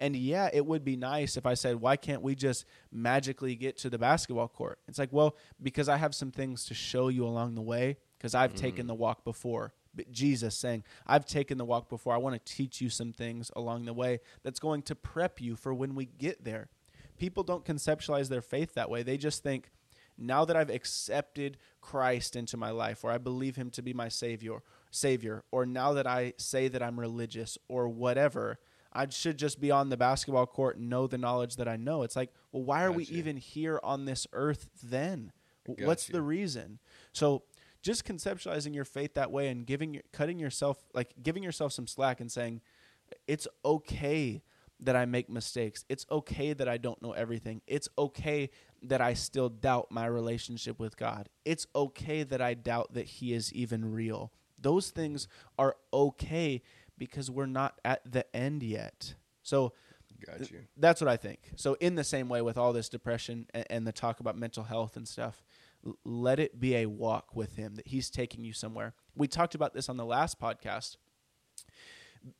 And 0.00 0.16
yeah 0.16 0.48
it 0.52 0.64
would 0.64 0.84
be 0.84 0.96
nice 0.96 1.36
if 1.36 1.44
i 1.46 1.54
said 1.54 1.76
why 1.76 1.96
can't 1.96 2.22
we 2.22 2.34
just 2.34 2.64
magically 2.90 3.54
get 3.54 3.76
to 3.78 3.90
the 3.90 3.98
basketball 3.98 4.48
court? 4.48 4.78
It's 4.88 4.98
like 4.98 5.12
well 5.12 5.36
because 5.62 5.88
i 5.88 5.96
have 5.96 6.14
some 6.14 6.30
things 6.30 6.64
to 6.66 6.74
show 6.74 7.08
you 7.08 7.26
along 7.26 7.54
the 7.54 7.62
way 7.62 7.98
because 8.18 8.34
i've 8.34 8.54
taken 8.54 8.86
the 8.86 8.94
walk 8.94 9.22
before 9.24 9.74
jesus 10.10 10.56
saying 10.56 10.82
i've 11.06 11.26
taken 11.26 11.58
the 11.58 11.64
walk 11.64 11.88
before 11.88 12.14
i 12.14 12.16
want 12.16 12.34
to 12.34 12.54
teach 12.54 12.80
you 12.80 12.88
some 12.88 13.12
things 13.12 13.50
along 13.54 13.84
the 13.84 13.92
way 13.92 14.20
that's 14.42 14.58
going 14.58 14.80
to 14.80 14.94
prep 14.94 15.40
you 15.40 15.54
for 15.54 15.74
when 15.74 15.94
we 15.94 16.06
get 16.06 16.44
there 16.44 16.68
people 17.22 17.44
don't 17.44 17.64
conceptualize 17.64 18.28
their 18.28 18.42
faith 18.42 18.74
that 18.74 18.90
way. 18.90 19.04
They 19.04 19.16
just 19.16 19.44
think, 19.44 19.70
now 20.18 20.44
that 20.44 20.56
I've 20.56 20.70
accepted 20.70 21.56
Christ 21.80 22.34
into 22.34 22.56
my 22.56 22.70
life, 22.70 23.04
or 23.04 23.12
I 23.12 23.18
believe 23.18 23.54
Him 23.54 23.70
to 23.70 23.82
be 23.82 23.94
my 23.94 24.08
Savior, 24.08 24.58
Savior, 24.90 25.44
or 25.52 25.64
now 25.64 25.92
that 25.92 26.06
I 26.06 26.34
say 26.38 26.66
that 26.66 26.82
I'm 26.82 26.98
religious, 26.98 27.56
or 27.68 27.88
whatever, 27.88 28.58
I 28.92 29.08
should 29.08 29.38
just 29.38 29.60
be 29.60 29.70
on 29.70 29.88
the 29.88 29.96
basketball 29.96 30.46
court 30.46 30.78
and 30.78 30.90
know 30.90 31.06
the 31.06 31.16
knowledge 31.16 31.56
that 31.56 31.68
I 31.68 31.76
know. 31.76 32.02
It's 32.02 32.16
like, 32.16 32.30
well, 32.50 32.64
why 32.64 32.82
are 32.82 32.90
we 32.90 33.04
even 33.04 33.36
here 33.36 33.78
on 33.84 34.04
this 34.04 34.26
earth 34.32 34.68
then? 34.82 35.32
What's 35.86 36.08
the 36.08 36.22
reason? 36.22 36.80
So 37.12 37.44
just 37.82 38.04
conceptualizing 38.04 38.74
your 38.74 38.84
faith 38.84 39.14
that 39.14 39.30
way 39.30 39.48
and 39.48 39.66
giving 39.66 40.00
cutting 40.12 40.38
yourself 40.38 40.78
like 40.94 41.14
giving 41.22 41.42
yourself 41.42 41.72
some 41.72 41.86
slack 41.86 42.20
and 42.20 42.30
saying 42.30 42.60
it's 43.26 43.46
okay 43.64 44.42
that 44.80 44.96
I 44.96 45.04
make 45.04 45.28
mistakes. 45.28 45.84
It's 45.88 46.04
okay 46.10 46.52
that 46.52 46.68
I 46.68 46.76
don't 46.76 47.00
know 47.02 47.12
everything. 47.12 47.62
It's 47.66 47.88
okay 47.96 48.50
that 48.82 49.00
I 49.00 49.14
still 49.14 49.48
doubt 49.48 49.88
my 49.90 50.06
relationship 50.06 50.80
with 50.80 50.96
God. 50.96 51.28
It's 51.44 51.66
okay 51.74 52.24
that 52.24 52.40
I 52.40 52.54
doubt 52.54 52.94
that 52.94 53.06
He 53.06 53.32
is 53.32 53.52
even 53.52 53.92
real. 53.92 54.32
Those 54.60 54.90
things 54.90 55.28
are 55.58 55.76
okay 55.92 56.62
because 56.98 57.30
we're 57.30 57.46
not 57.46 57.80
at 57.84 58.00
the 58.10 58.24
end 58.34 58.62
yet. 58.62 59.14
So 59.42 59.72
Got 60.24 60.50
you. 60.50 60.60
that's 60.76 61.00
what 61.00 61.08
I 61.08 61.16
think. 61.16 61.38
So 61.56 61.76
in 61.80 61.94
the 61.94 62.04
same 62.04 62.28
way 62.28 62.42
with 62.42 62.56
all 62.56 62.72
this 62.72 62.88
depression 62.88 63.46
and, 63.54 63.66
and 63.70 63.86
the 63.86 63.92
talk 63.92 64.20
about 64.20 64.36
mental 64.36 64.64
health 64.64 64.96
and 64.96 65.06
stuff, 65.06 65.42
let 66.04 66.38
it 66.38 66.60
be 66.60 66.76
a 66.76 66.86
walk 66.86 67.34
with 67.34 67.56
him 67.56 67.74
that 67.76 67.88
he's 67.88 68.10
taking 68.10 68.44
you 68.44 68.52
somewhere. 68.52 68.94
We 69.14 69.28
talked 69.28 69.54
about 69.54 69.74
this 69.74 69.88
on 69.88 69.96
the 69.96 70.04
last 70.04 70.40
podcast. 70.40 70.96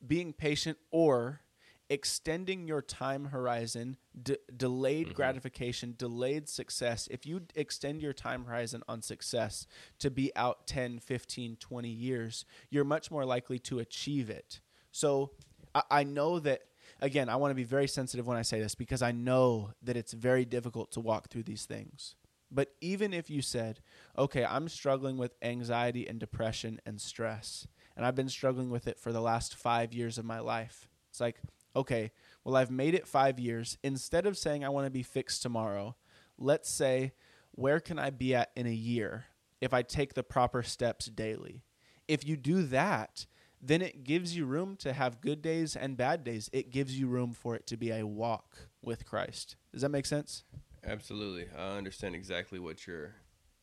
Being 0.05 0.33
patient 0.33 0.77
or 0.91 1.41
extending 1.89 2.67
your 2.67 2.81
time 2.81 3.25
horizon, 3.25 3.97
d- 4.21 4.37
delayed 4.55 5.07
mm-hmm. 5.07 5.15
gratification, 5.15 5.93
delayed 5.97 6.47
success. 6.47 7.07
If 7.11 7.25
you 7.25 7.41
extend 7.55 8.01
your 8.01 8.13
time 8.13 8.45
horizon 8.45 8.83
on 8.87 9.01
success 9.01 9.67
to 9.99 10.09
be 10.09 10.31
out 10.35 10.65
10, 10.67 10.99
15, 10.99 11.57
20 11.57 11.89
years, 11.89 12.45
you're 12.69 12.85
much 12.85 13.11
more 13.11 13.25
likely 13.25 13.59
to 13.59 13.79
achieve 13.79 14.29
it. 14.29 14.61
So 14.91 15.31
I, 15.75 15.83
I 15.91 16.03
know 16.03 16.39
that 16.39 16.61
again, 17.01 17.29
I 17.29 17.35
want 17.35 17.51
to 17.51 17.55
be 17.55 17.63
very 17.63 17.87
sensitive 17.87 18.25
when 18.25 18.37
I 18.37 18.41
say 18.43 18.59
this 18.59 18.75
because 18.75 19.01
I 19.01 19.11
know 19.11 19.71
that 19.83 19.97
it's 19.97 20.13
very 20.13 20.45
difficult 20.45 20.91
to 20.93 20.99
walk 20.99 21.29
through 21.29 21.43
these 21.43 21.65
things. 21.65 22.15
But 22.53 22.75
even 22.81 23.13
if 23.13 23.29
you 23.29 23.41
said, 23.41 23.79
okay, 24.17 24.45
I'm 24.45 24.69
struggling 24.69 25.17
with 25.17 25.35
anxiety 25.41 26.07
and 26.07 26.19
depression 26.19 26.79
and 26.85 27.01
stress, 27.01 27.67
and 27.97 28.05
I've 28.05 28.15
been 28.15 28.29
struggling 28.29 28.69
with 28.69 28.87
it 28.87 28.99
for 28.99 29.11
the 29.11 29.21
last 29.21 29.55
five 29.55 29.91
years 29.91 30.19
of 30.19 30.25
my 30.25 30.39
life, 30.39 30.87
it's 31.09 31.19
like, 31.19 31.41
okay, 31.75 32.11
well, 32.43 32.55
I've 32.55 32.71
made 32.71 32.93
it 32.93 33.07
five 33.07 33.39
years. 33.39 33.77
Instead 33.83 34.27
of 34.27 34.37
saying 34.37 34.63
I 34.63 34.69
want 34.69 34.85
to 34.85 34.91
be 34.91 35.03
fixed 35.03 35.41
tomorrow, 35.41 35.95
let's 36.37 36.69
say, 36.69 37.13
where 37.51 37.79
can 37.79 37.97
I 37.97 38.11
be 38.11 38.35
at 38.35 38.51
in 38.55 38.67
a 38.67 38.73
year 38.73 39.25
if 39.59 39.73
I 39.73 39.81
take 39.81 40.13
the 40.13 40.23
proper 40.23 40.61
steps 40.61 41.07
daily? 41.07 41.63
If 42.07 42.25
you 42.25 42.37
do 42.37 42.63
that, 42.63 43.25
then 43.61 43.81
it 43.81 44.03
gives 44.03 44.35
you 44.35 44.45
room 44.45 44.75
to 44.77 44.93
have 44.93 45.21
good 45.21 45.41
days 45.41 45.75
and 45.75 45.97
bad 45.97 46.23
days. 46.23 46.49
It 46.51 46.69
gives 46.69 46.99
you 46.99 47.07
room 47.07 47.31
for 47.31 47.55
it 47.55 47.65
to 47.67 47.77
be 47.77 47.91
a 47.91 48.05
walk 48.05 48.67
with 48.81 49.05
Christ. 49.05 49.55
Does 49.71 49.81
that 49.81 49.89
make 49.89 50.05
sense? 50.05 50.43
Absolutely, 50.85 51.47
I 51.57 51.77
understand 51.77 52.15
exactly 52.15 52.59
what 52.59 52.85
you're 52.87 53.15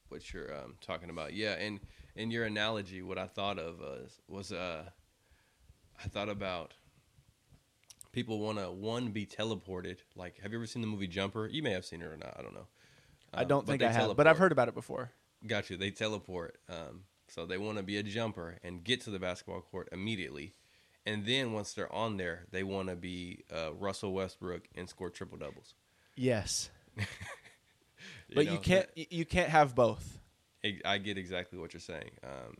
what 0.09 0.33
you're 0.33 0.53
um, 0.57 0.75
talking 0.81 1.11
about. 1.11 1.35
Yeah, 1.35 1.53
and 1.53 1.81
in 2.17 2.31
your 2.31 2.45
analogy, 2.45 3.03
what 3.03 3.19
I 3.19 3.27
thought 3.27 3.59
of 3.59 3.81
was 3.81 4.21
was 4.29 4.53
uh, 4.53 4.85
I 6.03 6.09
thought 6.09 6.29
about 6.29 6.75
people 8.13 8.39
want 8.41 8.59
to 8.59 8.71
one 8.71 9.11
be 9.11 9.27
teleported. 9.27 9.99
Like, 10.17 10.39
have 10.43 10.53
you 10.53 10.59
ever 10.59 10.67
seen 10.67 10.83
the 10.83 10.89
movie 10.89 11.07
Jumper? 11.07 11.47
You 11.47 11.63
may 11.63 11.73
have 11.73 11.85
seen 11.85 12.03
it 12.03 12.07
or 12.07 12.17
not. 12.17 12.35
I 12.39 12.43
don't 12.43 12.55
know. 12.55 12.67
I 13.33 13.43
Um, 13.43 13.49
don't 13.49 13.67
think 13.67 13.83
I 13.83 13.93
have, 13.93 14.17
but. 14.17 14.27
I've 14.27 14.39
heard 14.39 14.53
about 14.53 14.69
it 14.69 14.75
before. 14.75 15.13
Got 15.47 15.71
you. 15.71 15.77
They 15.77 15.91
teleport. 15.91 16.59
Um, 16.69 17.05
so 17.29 17.47
they 17.47 17.59
want 17.59 17.79
to 17.79 17.85
be 17.85 17.97
a 17.97 18.03
jumper 18.03 18.59
and 18.65 18.83
get 18.83 19.03
to 19.03 19.11
the 19.11 19.19
basketball 19.21 19.61
court 19.61 19.89
immediately. 19.93 20.55
And 21.07 21.25
then 21.25 21.53
once 21.53 21.73
they're 21.73 21.93
on 21.93 22.17
there, 22.17 22.47
they 22.51 22.63
want 22.63 22.89
to 22.89 22.97
be 22.97 23.45
uh, 23.55 23.73
Russell 23.73 24.13
Westbrook 24.13 24.63
and 24.75 24.89
score 24.89 25.09
triple 25.11 25.39
doubles. 25.39 25.75
Yes, 26.17 26.71
but 28.35 28.47
you 28.51 28.59
can't 28.59 28.87
you 28.97 29.25
can't 29.25 29.49
have 29.51 29.75
both. 29.75 30.19
I- 30.65 30.81
I 30.85 30.99
get 30.99 31.17
exactly 31.19 31.59
what 31.59 31.73
you're 31.73 31.81
saying. 31.81 32.11
Um, 32.23 32.57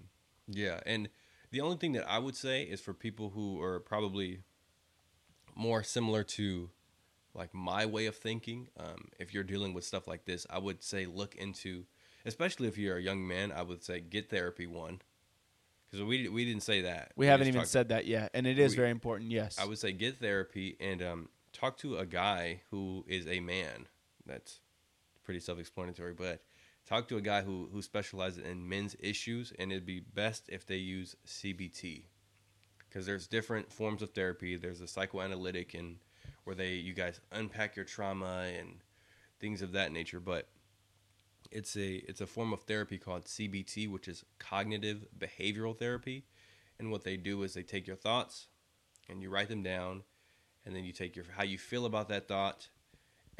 yeah, 0.49 0.81
and 0.87 1.09
the 1.51 1.61
only 1.61 1.77
thing 1.77 1.93
that 1.93 2.09
I 2.09 2.19
would 2.19 2.37
say 2.37 2.63
is 2.63 2.81
for 2.81 2.95
people 2.95 3.31
who 3.31 3.61
are 3.63 3.81
probably 3.81 4.41
more 5.55 5.83
similar 5.83 6.23
to 6.25 6.71
like 7.35 7.53
my 7.55 7.87
way 7.87 8.07
of 8.07 8.17
thinking. 8.17 8.69
Um, 8.79 9.09
if 9.19 9.33
you're 9.35 9.45
dealing 9.45 9.75
with 9.75 9.85
stuff 9.85 10.09
like 10.09 10.25
this, 10.25 10.47
I 10.51 10.59
would 10.59 10.83
say 10.83 11.07
look 11.07 11.35
into, 11.37 11.85
especially 12.25 12.69
if 12.69 12.79
you're 12.79 12.97
a 12.97 13.03
young 13.03 13.27
man. 13.27 13.53
I 13.53 13.63
would 13.63 13.85
say 13.85 14.01
get 14.01 14.31
therapy 14.31 14.67
one, 14.67 15.01
because 15.87 16.05
we 16.05 16.29
we 16.29 16.45
didn't 16.45 16.63
say 16.63 16.81
that. 16.83 17.13
We 17.17 17.27
haven't 17.27 17.49
even 17.49 17.67
said 17.67 17.91
that 17.91 18.07
yet, 18.07 18.31
and 18.35 18.47
it 18.47 18.59
is 18.59 18.73
We- 18.73 18.77
very 18.77 18.91
important. 18.91 19.31
Yes, 19.31 19.59
I 19.61 19.67
would 19.67 19.79
say 19.79 19.93
get 19.93 20.17
therapy 20.19 20.77
and 20.81 21.03
um, 21.03 21.29
talk 21.53 21.77
to 21.79 21.99
a 21.99 22.07
guy 22.07 22.63
who 22.71 23.05
is 23.07 23.27
a 23.29 23.41
man. 23.41 23.87
That's 24.27 24.61
pretty 25.25 25.41
self-explanatory, 25.41 26.15
but 26.15 26.43
talk 26.87 27.09
to 27.09 27.17
a 27.17 27.23
guy 27.23 27.43
who 27.43 27.69
who 27.73 27.83
specializes 27.83 28.45
in 28.45 28.69
men's 28.69 28.97
issues, 29.01 29.53
and 29.59 29.71
it'd 29.71 29.87
be 29.87 30.01
best 30.01 30.49
if 30.49 30.67
they 30.67 30.77
use 30.77 31.17
CBT 31.27 32.05
because 32.89 33.07
there's 33.07 33.27
different 33.27 33.73
forms 33.73 34.03
of 34.03 34.11
therapy. 34.11 34.57
There's 34.57 34.81
a 34.81 34.89
psychoanalytic 34.89 35.75
and 35.75 35.97
where 36.45 36.57
they 36.57 36.73
you 36.75 36.93
guys 36.93 37.21
unpack 37.33 37.77
your 37.77 37.85
trauma 37.85 38.47
and 38.59 38.83
things 39.39 39.63
of 39.63 39.73
that 39.73 39.93
nature, 39.93 40.21
but 40.21 40.49
it's 41.51 41.77
a 41.77 41.97
it's 42.09 42.21
a 42.21 42.27
form 42.27 42.53
of 42.53 42.63
therapy 42.63 42.99
called 42.99 43.25
CBT, 43.25 43.91
which 43.91 44.09
is 44.09 44.25
cognitive 44.39 45.07
behavioral 45.19 45.77
therapy. 45.77 46.25
And 46.79 46.91
what 46.91 47.05
they 47.05 47.17
do 47.17 47.43
is 47.43 47.55
they 47.55 47.63
take 47.63 47.87
your 47.87 47.97
thoughts 47.97 48.47
and 49.09 49.23
you 49.23 49.29
write 49.31 49.49
them 49.49 49.63
down, 49.63 50.03
and 50.65 50.75
then 50.75 50.85
you 50.85 50.93
take 50.93 51.17
your 51.17 51.27
how 51.37 51.45
you 51.45 51.59
feel 51.59 51.87
about 51.87 52.09
that 52.09 52.29
thought, 52.29 52.69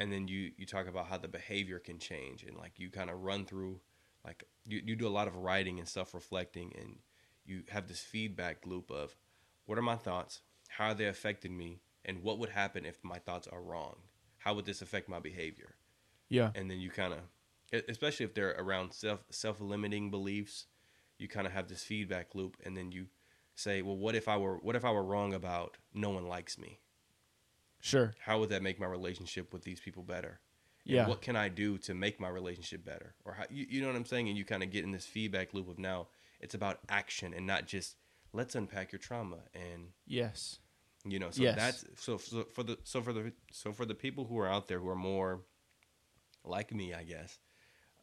and 0.01 0.11
then 0.11 0.27
you 0.27 0.51
you 0.57 0.65
talk 0.65 0.87
about 0.87 1.05
how 1.05 1.17
the 1.17 1.27
behavior 1.27 1.77
can 1.77 1.99
change, 1.99 2.43
and 2.43 2.57
like 2.57 2.73
you 2.79 2.89
kind 2.89 3.09
of 3.11 3.21
run 3.21 3.45
through, 3.45 3.79
like 4.25 4.43
you 4.65 4.81
you 4.83 4.95
do 4.95 5.07
a 5.07 5.09
lot 5.09 5.27
of 5.27 5.35
writing 5.35 5.77
and 5.77 5.87
self 5.87 6.15
reflecting, 6.15 6.73
and 6.77 6.97
you 7.45 7.61
have 7.69 7.87
this 7.87 7.99
feedback 7.99 8.65
loop 8.65 8.89
of 8.89 9.15
what 9.65 9.77
are 9.77 9.83
my 9.83 9.95
thoughts, 9.95 10.41
how 10.69 10.87
are 10.87 10.93
they 10.95 11.05
affecting 11.05 11.55
me, 11.55 11.81
and 12.03 12.23
what 12.23 12.39
would 12.39 12.49
happen 12.49 12.83
if 12.83 12.97
my 13.03 13.19
thoughts 13.19 13.47
are 13.47 13.61
wrong, 13.61 13.97
how 14.39 14.55
would 14.55 14.65
this 14.65 14.81
affect 14.81 15.07
my 15.07 15.19
behavior, 15.19 15.75
yeah, 16.29 16.49
and 16.55 16.69
then 16.69 16.79
you 16.79 16.89
kind 16.89 17.13
of, 17.13 17.83
especially 17.87 18.25
if 18.25 18.33
they're 18.33 18.55
around 18.57 18.93
self 18.93 19.23
self 19.29 19.61
limiting 19.61 20.09
beliefs, 20.09 20.65
you 21.19 21.27
kind 21.27 21.45
of 21.45 21.53
have 21.53 21.67
this 21.67 21.83
feedback 21.83 22.33
loop, 22.33 22.57
and 22.65 22.75
then 22.75 22.91
you 22.91 23.05
say, 23.53 23.83
well, 23.83 23.97
what 23.97 24.15
if 24.15 24.27
I 24.27 24.37
were 24.37 24.57
what 24.57 24.75
if 24.75 24.83
I 24.83 24.89
were 24.91 25.03
wrong 25.03 25.35
about 25.35 25.77
no 25.93 26.09
one 26.09 26.25
likes 26.27 26.57
me? 26.57 26.79
Sure, 27.81 28.13
How 28.19 28.39
would 28.39 28.49
that 28.49 28.63
make 28.63 28.79
my 28.79 28.87
relationship 28.87 29.53
with 29.53 29.63
these 29.63 29.79
people 29.79 30.03
better? 30.03 30.39
And 30.87 30.95
yeah, 30.95 31.07
What 31.07 31.21
can 31.21 31.35
I 31.35 31.49
do 31.49 31.77
to 31.79 31.93
make 31.93 32.19
my 32.19 32.29
relationship 32.29 32.83
better? 32.85 33.13
Or 33.25 33.33
how, 33.33 33.43
you, 33.49 33.65
you 33.69 33.81
know 33.81 33.87
what 33.87 33.95
I'm 33.95 34.05
saying? 34.05 34.29
And 34.29 34.37
you 34.37 34.45
kind 34.45 34.63
of 34.63 34.71
get 34.71 34.83
in 34.83 34.91
this 34.91 35.05
feedback 35.05 35.53
loop 35.53 35.69
of 35.69 35.77
now 35.77 36.07
it's 36.39 36.55
about 36.55 36.79
action 36.89 37.33
and 37.33 37.45
not 37.45 37.67
just 37.67 37.95
let's 38.33 38.55
unpack 38.55 38.91
your 38.91 38.99
trauma 38.99 39.37
and 39.53 39.89
yes, 40.07 40.59
you 41.05 41.19
know 41.19 41.29
so 41.31 41.43
Yes. 41.43 41.55
that's 41.55 41.85
so, 41.97 42.17
so 42.17 42.43
for 42.43 42.63
the 42.63 42.77
so 42.83 43.01
for 43.01 43.13
the 43.13 43.31
so 43.51 43.71
for 43.71 43.85
the 43.85 43.93
people 43.95 44.25
who 44.25 44.37
are 44.39 44.47
out 44.47 44.67
there 44.67 44.79
who 44.79 44.89
are 44.89 44.95
more 44.95 45.41
like 46.43 46.73
me 46.73 46.93
i 46.93 47.03
guess 47.03 47.39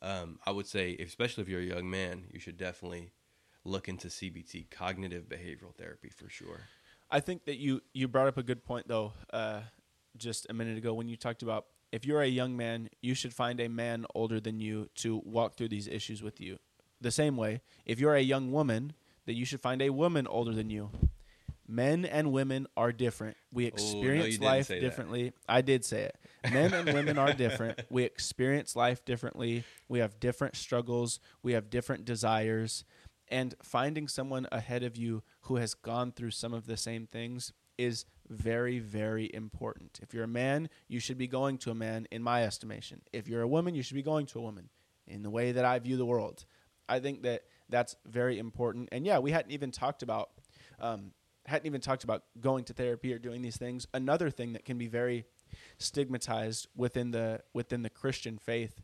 um, 0.02 0.38
i 0.46 0.50
would 0.50 0.66
say 0.66 0.96
especially 0.96 1.42
if 1.42 1.48
you're 1.48 1.60
a 1.60 1.64
young 1.64 1.88
man 1.90 2.24
you 2.32 2.38
should 2.40 2.56
definitely 2.56 3.12
look 3.64 3.88
into 3.88 4.08
cbt 4.08 4.70
cognitive 4.70 5.24
behavioral 5.28 5.74
therapy 5.76 6.08
for 6.08 6.28
sure 6.28 6.60
I 7.10 7.20
think 7.20 7.44
that 7.46 7.56
you 7.58 7.80
you 7.92 8.08
brought 8.08 8.28
up 8.28 8.36
a 8.38 8.42
good 8.42 8.64
point 8.64 8.88
though, 8.88 9.12
uh, 9.32 9.60
just 10.16 10.46
a 10.50 10.52
minute 10.52 10.76
ago 10.78 10.92
when 10.94 11.08
you 11.08 11.16
talked 11.16 11.42
about 11.42 11.66
if 11.90 12.04
you're 12.04 12.20
a 12.22 12.26
young 12.28 12.56
man, 12.56 12.90
you 13.00 13.14
should 13.14 13.32
find 13.32 13.60
a 13.60 13.68
man 13.68 14.04
older 14.14 14.40
than 14.40 14.60
you 14.60 14.88
to 14.96 15.22
walk 15.24 15.56
through 15.56 15.68
these 15.68 15.88
issues 15.88 16.22
with 16.22 16.38
you. 16.40 16.58
The 17.00 17.10
same 17.10 17.36
way, 17.36 17.62
if 17.86 17.98
you're 17.98 18.14
a 18.14 18.20
young 18.20 18.52
woman, 18.52 18.92
that 19.24 19.34
you 19.34 19.46
should 19.46 19.60
find 19.62 19.80
a 19.80 19.88
woman 19.90 20.26
older 20.26 20.52
than 20.52 20.68
you. 20.68 20.90
Men 21.70 22.04
and 22.04 22.32
women 22.32 22.66
are 22.76 22.92
different. 22.92 23.36
We 23.52 23.64
Oh, 23.64 23.68
experience 23.68 24.26
you 24.26 24.32
didn't 24.32 24.44
life 24.44 24.66
say 24.66 24.80
that. 24.80 24.80
differently. 24.80 25.32
I 25.48 25.60
did 25.60 25.84
say 25.84 26.02
it. 26.04 26.16
Men 26.52 26.72
and 26.74 26.92
women 26.92 27.18
are 27.18 27.32
different. 27.34 27.80
We 27.90 28.04
experience 28.04 28.74
life 28.74 29.04
differently. 29.04 29.64
We 29.88 29.98
have 30.00 30.18
different 30.18 30.56
struggles. 30.56 31.20
We 31.42 31.52
have 31.52 31.68
different 31.70 32.04
desires. 32.06 32.84
And 33.30 33.54
finding 33.62 34.08
someone 34.08 34.46
ahead 34.50 34.82
of 34.82 34.96
you 34.96 35.22
who 35.42 35.56
has 35.56 35.74
gone 35.74 36.12
through 36.12 36.30
some 36.30 36.54
of 36.54 36.66
the 36.66 36.76
same 36.76 37.06
things 37.06 37.52
is 37.76 38.04
very, 38.28 38.78
very 38.78 39.30
important. 39.32 40.00
If 40.02 40.12
you're 40.12 40.24
a 40.24 40.28
man, 40.28 40.68
you 40.88 41.00
should 41.00 41.18
be 41.18 41.28
going 41.28 41.58
to 41.58 41.70
a 41.70 41.74
man, 41.74 42.06
in 42.10 42.22
my 42.22 42.44
estimation. 42.44 43.02
If 43.12 43.28
you're 43.28 43.42
a 43.42 43.48
woman, 43.48 43.74
you 43.74 43.82
should 43.82 43.94
be 43.94 44.02
going 44.02 44.26
to 44.26 44.38
a 44.38 44.42
woman 44.42 44.68
in 45.06 45.22
the 45.22 45.30
way 45.30 45.52
that 45.52 45.64
I 45.64 45.78
view 45.78 45.96
the 45.96 46.06
world. 46.06 46.44
I 46.88 47.00
think 47.00 47.22
that 47.22 47.42
that's 47.68 47.96
very 48.06 48.38
important. 48.38 48.88
And 48.92 49.06
yeah, 49.06 49.18
we 49.18 49.30
hadn't 49.30 49.52
even 49.52 49.70
talked 49.70 50.02
about 50.02 50.30
um, 50.80 51.12
hadn't 51.46 51.66
even 51.66 51.80
talked 51.80 52.04
about 52.04 52.24
going 52.40 52.64
to 52.64 52.72
therapy 52.72 53.12
or 53.12 53.18
doing 53.18 53.42
these 53.42 53.56
things. 53.56 53.86
Another 53.94 54.30
thing 54.30 54.52
that 54.52 54.64
can 54.64 54.78
be 54.78 54.86
very 54.86 55.24
stigmatized 55.78 56.66
within 56.76 57.10
the 57.10 57.40
within 57.54 57.82
the 57.82 57.90
Christian 57.90 58.38
faith 58.38 58.82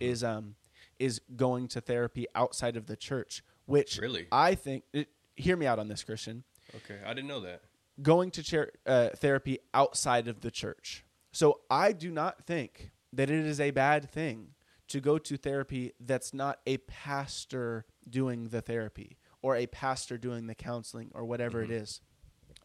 is 0.00 0.24
um 0.24 0.54
is 0.98 1.20
going 1.36 1.68
to 1.68 1.80
therapy 1.80 2.26
outside 2.34 2.76
of 2.76 2.86
the 2.86 2.96
church, 2.96 3.42
which 3.66 3.98
Really? 3.98 4.26
I 4.32 4.54
think. 4.54 4.84
It, 4.92 5.08
hear 5.34 5.56
me 5.56 5.66
out 5.66 5.78
on 5.78 5.88
this, 5.88 6.02
Christian 6.02 6.44
okay 6.74 6.98
i 7.06 7.14
didn't 7.14 7.28
know 7.28 7.38
that 7.38 7.60
going 8.02 8.30
to 8.30 8.42
chair, 8.42 8.72
uh, 8.86 9.10
therapy 9.10 9.58
outside 9.74 10.28
of 10.28 10.40
the 10.40 10.50
church. 10.50 11.04
So 11.32 11.60
I 11.70 11.92
do 11.92 12.10
not 12.10 12.44
think 12.44 12.90
that 13.12 13.30
it 13.30 13.46
is 13.46 13.60
a 13.60 13.70
bad 13.70 14.10
thing 14.10 14.48
to 14.88 15.00
go 15.00 15.18
to 15.18 15.36
therapy 15.36 15.92
that's 16.00 16.32
not 16.32 16.60
a 16.66 16.78
pastor 16.78 17.86
doing 18.08 18.48
the 18.48 18.60
therapy 18.60 19.18
or 19.42 19.56
a 19.56 19.66
pastor 19.66 20.16
doing 20.18 20.46
the 20.46 20.54
counseling 20.54 21.10
or 21.14 21.24
whatever 21.24 21.62
it 21.62 21.70
is. 21.70 22.00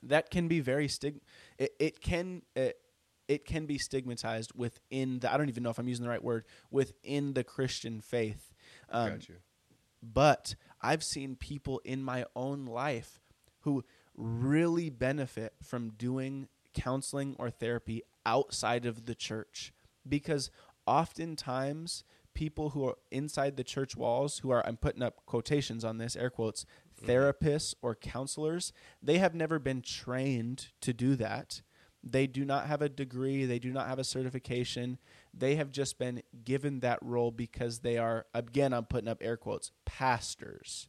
That 0.04 0.30
can 0.30 0.48
be 0.48 0.60
very 0.60 0.88
stig. 0.88 1.22
It, 1.58 1.74
it 1.80 2.02
can 2.02 2.44
it, 2.56 2.78
it 3.28 3.46
can 3.46 3.66
be 3.66 3.78
stigmatized 3.78 4.52
within 4.56 5.20
the. 5.20 5.32
I 5.32 5.38
don't 5.38 5.50
even 5.50 5.64
know 5.64 5.70
if 5.70 5.78
I'm 5.78 5.88
using 5.88 6.04
the 6.04 6.10
right 6.10 6.24
word 6.24 6.46
within 6.70 7.34
the 7.34 7.44
Christian 7.44 8.02
faith. 8.02 8.52
Um, 8.90 9.12
got 9.12 9.30
you 9.30 9.36
but 10.02 10.56
I've 10.82 11.04
seen 11.04 11.36
people 11.36 11.82
in 11.86 12.04
my 12.04 12.26
own 12.36 12.66
life 12.66 13.20
who 13.62 13.84
really 14.16 14.90
benefit 14.90 15.54
from 15.64 15.92
doing 15.92 16.48
counseling 16.74 17.36
or 17.38 17.50
therapy 17.50 18.04
outside 18.26 18.86
of 18.86 19.06
the 19.06 19.16
church 19.16 19.74
because 20.08 20.50
oftentimes 20.86 22.04
people 22.34 22.70
who 22.70 22.86
are 22.86 22.98
inside 23.12 23.58
the 23.58 23.64
church 23.64 23.96
walls 23.96 24.40
who 24.40 24.52
are 24.52 24.66
I'm 24.66 24.78
putting 24.78 25.04
up 25.04 25.26
quotations 25.26 25.84
on 25.84 25.98
this 25.98 26.16
air 26.16 26.30
quotes 26.30 26.66
mm-hmm. 26.66 27.10
therapists 27.10 27.74
or 27.82 27.96
counselors 27.96 28.72
they 29.02 29.18
have 29.18 29.36
never 29.36 29.60
been 29.60 29.82
trained 29.82 30.70
to 30.82 30.94
do 30.94 31.16
that 31.18 31.62
they 32.04 32.28
do 32.28 32.46
not 32.46 32.68
have 32.68 32.82
a 32.82 32.90
degree. 32.90 33.46
They 33.46 33.60
do 33.60 33.72
not 33.72 33.88
have 33.88 34.00
a 34.00 34.04
certification. 34.04 34.98
They 35.34 35.56
have 35.56 35.72
just 35.72 36.00
been 36.00 36.24
given 36.44 36.80
that 36.80 37.00
role 37.02 37.32
because 37.32 37.80
they 37.80 37.98
are 37.98 38.26
again 38.34 38.74
i'm 38.74 38.86
putting 38.86 39.08
up 39.08 39.20
air 39.22 39.38
quotes 39.38 39.72
pastors. 39.86 40.88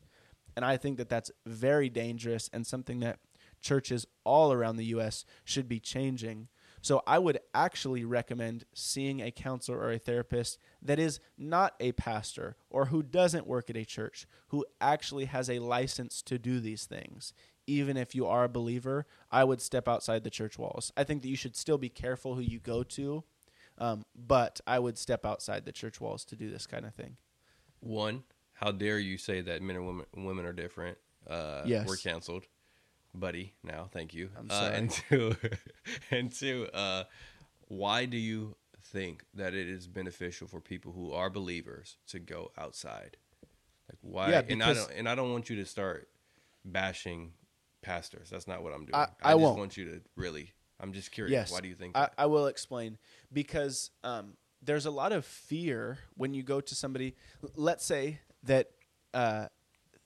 And 0.57 0.64
i 0.64 0.77
think 0.77 0.98
that 0.98 1.09
that's 1.09 1.31
very 1.46 1.88
dangerous 1.88 2.48
and 2.53 2.66
something 2.66 3.01
that 3.01 3.18
churches 3.61 4.07
all 4.25 4.53
around 4.53 4.77
the 4.77 4.87
us 4.87 5.25
should 5.44 5.68
be 5.68 5.81
changing. 5.81 6.48
So 6.81 7.03
i 7.07 7.18
would 7.18 7.40
actually 7.55 8.05
recommend 8.05 8.64
seeing 8.72 9.20
a 9.20 9.31
counselor 9.31 9.79
or 9.79 9.92
a 9.92 9.98
therapist 9.98 10.59
that 10.81 10.98
is 10.98 11.20
not 11.37 11.75
a 11.79 11.92
pastor 11.92 12.57
or 12.70 12.87
who 12.87 13.03
doesn't 13.03 13.46
work 13.46 13.68
at 13.68 13.77
a 13.77 13.85
church 13.85 14.27
who 14.48 14.64
actually 14.81 15.27
has 15.27 15.51
a 15.51 15.59
license 15.59 16.22
to 16.22 16.38
do 16.38 16.59
these 16.59 16.87
things 16.87 17.35
even 17.66 17.96
if 17.96 18.14
you 18.14 18.27
are 18.27 18.44
a 18.44 18.48
believer, 18.48 19.07
I 19.31 19.44
would 19.44 19.61
step 19.61 19.87
outside 19.88 20.25
the 20.25 20.31
church 20.31 20.59
walls. 20.59 20.92
I 20.96 21.05
think 21.05 21.22
that 21.22 21.29
you 21.29 21.37
should 21.37 21.57
still 21.57 21.79
be 21.79 21.88
careful 21.88 22.35
who 22.35 22.40
you 22.40 22.59
go 22.59 22.83
to, 22.83 23.25
um, 23.79 24.05
but 24.14 24.61
I 24.66 24.79
would 24.79 24.98
step 24.98 25.25
outside 25.25 25.64
the 25.64 25.72
church 25.72 26.01
walls 26.01 26.25
to 26.27 26.37
do 26.37 26.51
this 26.51 26.66
kind 26.66 26.85
of 26.87 26.94
thing. 26.94 27.16
one 27.81 28.25
how 28.55 28.70
dare 28.70 28.98
you 28.98 29.16
say 29.18 29.40
that 29.40 29.61
men 29.62 29.75
and 29.77 29.87
women 29.87 30.07
women 30.16 30.44
are 30.44 30.53
different 30.53 30.96
uh 31.29 31.62
Yes. 31.64 31.88
we're 31.88 31.96
canceled 31.96 32.44
buddy 33.14 33.55
now 33.64 33.88
thank 33.90 34.14
you 34.14 34.31
I'm 34.38 34.46
Uh, 34.51 34.55
sorry. 34.61 34.77
and 34.77 34.90
two 34.90 35.37
and 36.11 36.33
two 36.33 36.68
uh 36.72 37.05
why 37.68 38.05
do 38.05 38.16
you 38.18 38.55
think 38.81 39.25
that 39.35 39.55
it 39.55 39.68
is 39.68 39.88
beneficial 39.88 40.46
for 40.46 40.61
people 40.61 40.92
who 40.92 41.12
are 41.12 41.29
believers 41.31 41.96
to 42.09 42.18
go 42.20 42.53
outside 42.57 43.16
like 43.88 43.98
why 44.03 44.31
Yeah, 44.31 44.42
and 44.48 44.62
i 44.62 44.68
because- 44.68 44.87
don't 44.87 44.96
and 44.98 45.09
i 45.09 45.14
don't 45.16 45.33
want 45.33 45.51
you 45.51 45.57
to 45.57 45.64
start 45.66 46.09
bashing 46.64 47.33
pastors 47.83 48.31
that's 48.31 48.47
not 48.49 48.62
what 48.62 48.73
i'm 48.73 48.85
doing 48.87 48.95
I- 48.95 49.09
I 49.23 49.33
just 49.33 49.42
won't. 49.42 49.59
want 49.59 49.77
you 49.77 49.85
to 49.90 50.01
really 50.16 50.53
i'm 50.81 50.92
just 50.92 51.11
curious 51.12 51.33
Yes, 51.33 51.53
why 51.53 51.61
do 51.61 51.68
you 51.68 51.75
think 51.75 51.97
I? 51.97 52.09
I 52.16 52.27
will 52.27 52.47
explain 52.47 52.97
because 53.33 53.90
um, 54.05 54.35
there's 54.62 54.87
a 54.87 54.90
lot 54.90 55.12
of 55.12 55.25
fear 55.25 55.99
when 56.14 56.35
you 56.35 56.42
go 56.45 56.61
to 56.61 56.75
somebody. 56.75 57.14
Let's 57.57 57.85
say 57.85 58.21
that 58.45 58.71
uh, 59.12 59.47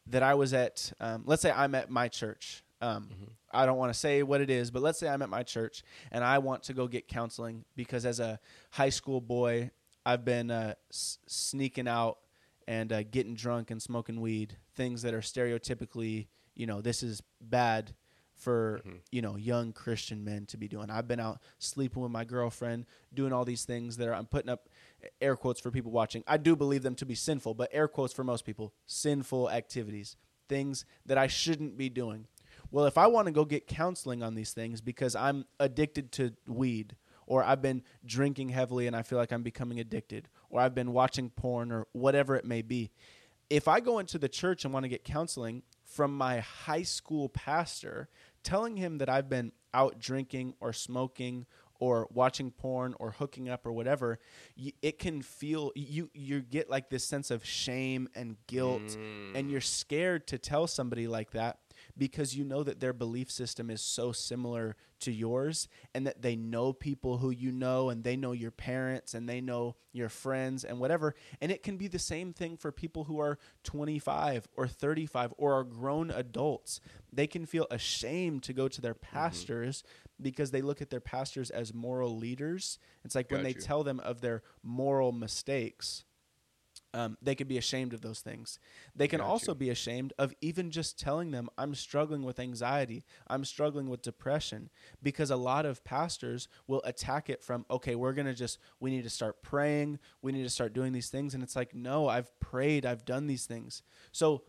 that 0.08 0.22
I 0.22 0.34
was 0.34 0.52
at. 0.54 0.92
Um, 1.00 1.24
let's 1.26 1.42
say 1.42 1.50
I'm 1.50 1.74
at 1.74 1.90
my 1.90 2.08
church. 2.08 2.62
Um, 2.80 3.08
I 3.52 3.64
don't 3.66 3.76
want 3.78 3.92
to 3.92 3.98
say 3.98 4.22
what 4.22 4.40
it 4.40 4.50
is, 4.50 4.70
but 4.70 4.82
let's 4.82 4.98
say 4.98 5.08
I'm 5.08 5.22
at 5.22 5.28
my 5.30 5.42
church 5.42 5.82
and 6.12 6.22
I 6.24 6.38
want 6.38 6.62
to 6.64 6.74
go 6.74 6.86
get 6.88 7.06
counseling 7.08 7.64
because 7.74 8.04
as 8.06 8.20
a 8.20 8.38
high 8.70 8.90
school 8.90 9.20
boy, 9.20 9.70
I've 10.04 10.24
been 10.24 10.50
uh, 10.50 10.74
s- 10.90 11.18
sneaking 11.26 11.88
out 11.88 12.18
and 12.68 12.92
uh, 12.92 13.02
getting 13.02 13.34
drunk 13.34 13.70
and 13.70 13.80
smoking 13.80 14.20
weed, 14.20 14.56
things 14.74 15.02
that 15.02 15.14
are 15.14 15.20
stereotypically, 15.22 16.26
you 16.56 16.66
know, 16.66 16.80
this 16.80 17.02
is 17.02 17.22
bad 17.40 17.94
for 18.36 18.82
mm-hmm. 18.86 18.96
you 19.10 19.22
know 19.22 19.36
young 19.36 19.72
Christian 19.72 20.24
men 20.24 20.46
to 20.46 20.56
be 20.56 20.68
doing. 20.68 20.90
I've 20.90 21.08
been 21.08 21.20
out 21.20 21.40
sleeping 21.58 22.02
with 22.02 22.12
my 22.12 22.24
girlfriend, 22.24 22.86
doing 23.14 23.32
all 23.32 23.44
these 23.44 23.64
things 23.64 23.96
that 23.96 24.08
are 24.08 24.14
I'm 24.14 24.26
putting 24.26 24.50
up 24.50 24.68
air 25.20 25.36
quotes 25.36 25.60
for 25.60 25.70
people 25.70 25.90
watching. 25.90 26.22
I 26.26 26.36
do 26.36 26.56
believe 26.56 26.82
them 26.82 26.94
to 26.96 27.06
be 27.06 27.14
sinful, 27.14 27.54
but 27.54 27.70
air 27.72 27.88
quotes 27.88 28.12
for 28.12 28.24
most 28.24 28.44
people, 28.44 28.72
sinful 28.86 29.50
activities, 29.50 30.16
things 30.48 30.84
that 31.06 31.18
I 31.18 31.26
shouldn't 31.26 31.76
be 31.76 31.88
doing. 31.88 32.26
Well, 32.70 32.86
if 32.86 32.98
I 32.98 33.06
want 33.06 33.26
to 33.26 33.32
go 33.32 33.44
get 33.44 33.66
counseling 33.66 34.22
on 34.22 34.34
these 34.34 34.52
things 34.52 34.80
because 34.80 35.14
I'm 35.14 35.44
addicted 35.60 36.12
to 36.12 36.32
weed 36.46 36.96
or 37.26 37.44
I've 37.44 37.62
been 37.62 37.82
drinking 38.04 38.50
heavily 38.50 38.86
and 38.86 38.96
I 38.96 39.02
feel 39.02 39.18
like 39.18 39.32
I'm 39.32 39.42
becoming 39.42 39.78
addicted 39.80 40.28
or 40.50 40.60
I've 40.60 40.74
been 40.74 40.92
watching 40.92 41.30
porn 41.30 41.70
or 41.70 41.86
whatever 41.92 42.36
it 42.36 42.44
may 42.44 42.62
be, 42.62 42.90
if 43.50 43.68
I 43.68 43.80
go 43.80 43.98
into 43.98 44.18
the 44.18 44.28
church 44.28 44.64
and 44.64 44.74
want 44.74 44.84
to 44.84 44.88
get 44.88 45.04
counseling 45.04 45.62
from 45.86 46.16
my 46.16 46.40
high 46.40 46.82
school 46.82 47.28
pastor, 47.28 48.08
telling 48.42 48.76
him 48.76 48.98
that 48.98 49.08
I've 49.08 49.28
been 49.28 49.52
out 49.72 49.98
drinking 49.98 50.54
or 50.60 50.72
smoking 50.72 51.46
or 51.78 52.08
watching 52.12 52.50
porn 52.50 52.94
or 52.98 53.12
hooking 53.12 53.48
up 53.48 53.66
or 53.66 53.72
whatever, 53.72 54.18
it 54.82 54.98
can 54.98 55.22
feel 55.22 55.72
you 55.74 56.10
you 56.14 56.40
get 56.40 56.70
like 56.70 56.90
this 56.90 57.04
sense 57.04 57.30
of 57.30 57.44
shame 57.44 58.08
and 58.14 58.36
guilt 58.46 58.96
and 59.34 59.36
mm. 59.46 59.50
you're 59.50 59.60
scared 59.60 60.26
to 60.28 60.38
tell 60.38 60.66
somebody 60.66 61.06
like 61.06 61.32
that 61.32 61.58
because 61.98 62.36
you 62.36 62.44
know 62.44 62.62
that 62.62 62.80
their 62.80 62.92
belief 62.92 63.30
system 63.30 63.70
is 63.70 63.80
so 63.80 64.12
similar 64.12 64.76
to 65.00 65.12
yours 65.12 65.68
and 65.94 66.06
that 66.06 66.22
they 66.22 66.36
know 66.36 66.72
people 66.72 67.18
who 67.18 67.30
you 67.30 67.52
know 67.52 67.90
and 67.90 68.04
they 68.04 68.16
know 68.16 68.32
your 68.32 68.50
parents 68.50 69.14
and 69.14 69.28
they 69.28 69.40
know 69.40 69.76
your 69.92 70.08
friends 70.08 70.64
and 70.64 70.78
whatever. 70.78 71.14
And 71.40 71.52
it 71.52 71.62
can 71.62 71.76
be 71.76 71.88
the 71.88 71.98
same 71.98 72.32
thing 72.32 72.56
for 72.56 72.72
people 72.72 73.04
who 73.04 73.18
are 73.18 73.38
25 73.64 74.48
or 74.56 74.66
35 74.66 75.34
or 75.36 75.54
are 75.54 75.64
grown 75.64 76.10
adults. 76.10 76.80
They 77.12 77.26
can 77.26 77.46
feel 77.46 77.66
ashamed 77.70 78.42
to 78.44 78.52
go 78.52 78.68
to 78.68 78.80
their 78.80 78.94
mm-hmm. 78.94 79.16
pastors 79.16 79.82
because 80.20 80.50
they 80.50 80.62
look 80.62 80.80
at 80.80 80.90
their 80.90 81.00
pastors 81.00 81.50
as 81.50 81.74
moral 81.74 82.16
leaders. 82.16 82.78
It's 83.04 83.14
like 83.14 83.30
when 83.30 83.42
they 83.42 83.50
you. 83.50 83.60
tell 83.60 83.84
them 83.84 84.00
of 84.00 84.20
their 84.20 84.42
moral 84.62 85.12
mistakes 85.12 86.04
um, 86.94 87.16
they 87.20 87.34
can 87.34 87.46
be 87.46 87.58
ashamed 87.58 87.92
of 87.92 88.00
those 88.00 88.20
things. 88.20 88.58
They 88.94 89.08
can 89.08 89.18
Got 89.18 89.28
also 89.28 89.52
you. 89.52 89.56
be 89.56 89.70
ashamed 89.70 90.12
of 90.18 90.34
even 90.40 90.70
just 90.70 90.98
telling 90.98 91.30
them, 91.30 91.48
I'm 91.58 91.74
struggling 91.74 92.22
with 92.22 92.38
anxiety, 92.38 93.04
I'm 93.26 93.44
struggling 93.44 93.88
with 93.88 94.02
depression, 94.02 94.70
because 95.02 95.30
a 95.30 95.36
lot 95.36 95.66
of 95.66 95.84
pastors 95.84 96.48
will 96.66 96.82
attack 96.84 97.28
it 97.28 97.42
from, 97.42 97.66
okay, 97.70 97.94
we're 97.94 98.12
going 98.12 98.26
to 98.26 98.34
just, 98.34 98.58
we 98.80 98.90
need 98.90 99.04
to 99.04 99.10
start 99.10 99.42
praying, 99.42 99.98
we 100.22 100.32
need 100.32 100.44
to 100.44 100.50
start 100.50 100.72
doing 100.72 100.92
these 100.92 101.08
things. 101.10 101.34
And 101.34 101.42
it's 101.42 101.56
like, 101.56 101.74
no, 101.74 102.08
I've 102.08 102.38
prayed, 102.40 102.86
I've 102.86 103.04
done 103.04 103.26
these 103.26 103.46
things. 103.46 103.82
So, 104.12 104.42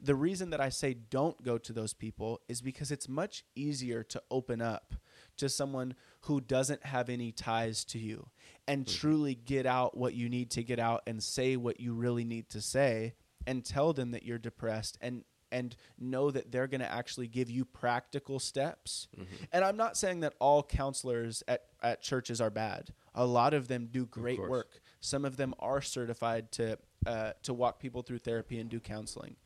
the 0.00 0.14
reason 0.14 0.50
that 0.50 0.60
I 0.60 0.68
say 0.68 0.94
don't 0.94 1.42
go 1.42 1.58
to 1.58 1.72
those 1.72 1.92
people 1.92 2.40
is 2.48 2.60
because 2.60 2.92
it's 2.92 3.08
much 3.08 3.42
easier 3.56 4.04
to 4.04 4.22
open 4.30 4.62
up 4.62 4.94
to 5.38 5.48
someone 5.48 5.94
who 6.22 6.40
doesn't 6.40 6.84
have 6.84 7.08
any 7.08 7.32
ties 7.32 7.84
to 7.86 7.98
you 7.98 8.28
and 8.66 8.86
truly 8.86 9.34
get 9.34 9.66
out 9.66 9.96
what 9.96 10.14
you 10.14 10.28
need 10.28 10.50
to 10.50 10.62
get 10.62 10.78
out 10.78 11.02
and 11.06 11.22
say 11.22 11.56
what 11.56 11.80
you 11.80 11.94
really 11.94 12.24
need 12.24 12.48
to 12.50 12.60
say 12.60 13.14
and 13.46 13.64
tell 13.64 13.92
them 13.92 14.10
that 14.10 14.24
you're 14.24 14.38
depressed 14.38 14.98
and 15.00 15.24
and 15.50 15.76
know 15.98 16.30
that 16.30 16.52
they're 16.52 16.66
going 16.66 16.82
to 16.82 16.92
actually 16.92 17.26
give 17.26 17.48
you 17.48 17.64
practical 17.64 18.38
steps. 18.38 19.08
And 19.50 19.64
I'm 19.64 19.78
not 19.78 19.96
saying 19.96 20.20
that 20.20 20.34
all 20.40 20.62
counselors 20.62 21.42
at, 21.48 21.62
at 21.82 22.02
churches 22.02 22.38
are 22.42 22.50
bad. 22.50 22.90
A 23.14 23.24
lot 23.24 23.54
of 23.54 23.66
them 23.66 23.88
do 23.90 24.04
great 24.04 24.38
work. 24.50 24.80
Some 25.00 25.24
of 25.24 25.38
them 25.38 25.54
are 25.58 25.80
certified 25.80 26.52
to 26.52 26.78
uh, 27.06 27.32
to 27.44 27.54
walk 27.54 27.80
people 27.80 28.02
through 28.02 28.18
therapy 28.18 28.58
and 28.58 28.68
do 28.68 28.78
counseling. 28.78 29.36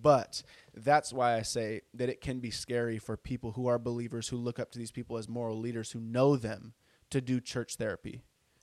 But 0.00 0.42
that's 0.74 1.12
why 1.12 1.36
I 1.36 1.42
say 1.42 1.82
that 1.94 2.08
it 2.08 2.20
can 2.20 2.40
be 2.40 2.50
scary 2.50 2.98
for 2.98 3.16
people 3.16 3.52
who 3.52 3.66
are 3.66 3.78
believers 3.78 4.28
who 4.28 4.36
look 4.36 4.58
up 4.58 4.70
to 4.72 4.78
these 4.78 4.92
people 4.92 5.16
as 5.16 5.28
moral 5.28 5.58
leaders 5.58 5.92
who 5.92 6.00
know 6.00 6.36
them 6.36 6.74
to 7.10 7.20
do 7.20 7.40
church 7.40 7.76
therapy. 7.76 8.22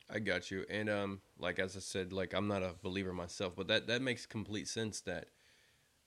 I 0.10 0.20
got 0.20 0.52
you. 0.52 0.66
And 0.70 0.90
um, 0.90 1.22
like 1.40 1.60
as 1.60 1.76
I 1.76 1.80
said, 1.80 2.14
like 2.14 2.34
I'm 2.34 2.48
not 2.48 2.62
a 2.62 2.76
believer 2.82 3.14
myself, 3.14 3.54
but 3.56 3.68
that 3.68 3.88
that 3.88 4.02
makes 4.02 4.26
complete 4.26 4.68
sense 4.68 5.02
that 5.02 5.30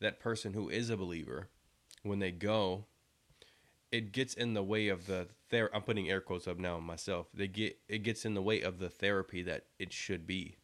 that 0.00 0.20
person 0.20 0.52
who 0.52 0.68
is 0.68 0.90
a 0.90 0.96
believer, 0.96 1.48
when 2.02 2.18
they 2.18 2.30
go, 2.30 2.84
it 3.90 4.12
gets 4.12 4.34
in 4.34 4.54
the 4.54 4.62
way 4.62 4.88
of 4.88 5.06
the 5.06 5.28
ther- 5.48 5.70
I'm 5.74 5.82
putting 5.82 6.10
air 6.10 6.20
quotes 6.20 6.46
up 6.46 6.58
now 6.58 6.78
myself. 6.78 7.28
They 7.34 7.48
get 7.48 7.78
it 7.88 7.98
gets 8.00 8.24
in 8.24 8.34
the 8.34 8.42
way 8.42 8.60
of 8.60 8.78
the 8.78 8.90
therapy 8.90 9.42
that 9.42 9.64
it 9.78 9.92
should 9.92 10.26
be. 10.26 10.56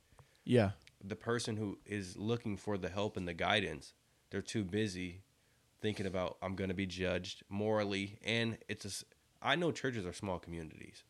Yeah. 0.45 0.71
The 1.03 1.17
person 1.17 1.57
who 1.57 1.79
is 1.85 2.17
looking 2.17 2.57
for 2.57 2.79
the 2.79 2.89
help 2.89 3.17
and 3.17 3.27
the 3.27 3.35
guidance, 3.35 3.95
they're 4.33 4.43
too 4.43 4.65
busy 4.65 5.21
thinking 5.81 6.07
about 6.07 6.39
I'm 6.43 6.57
going 6.57 6.69
to 6.71 6.75
be 6.75 6.87
judged 6.87 7.45
morally, 7.49 8.19
and 8.25 8.59
it's 8.69 8.85
a. 8.85 9.47
I 9.47 9.55
know 9.57 9.71
churches 9.71 10.05
are 10.07 10.13
small 10.13 10.39
communities. 10.41 11.05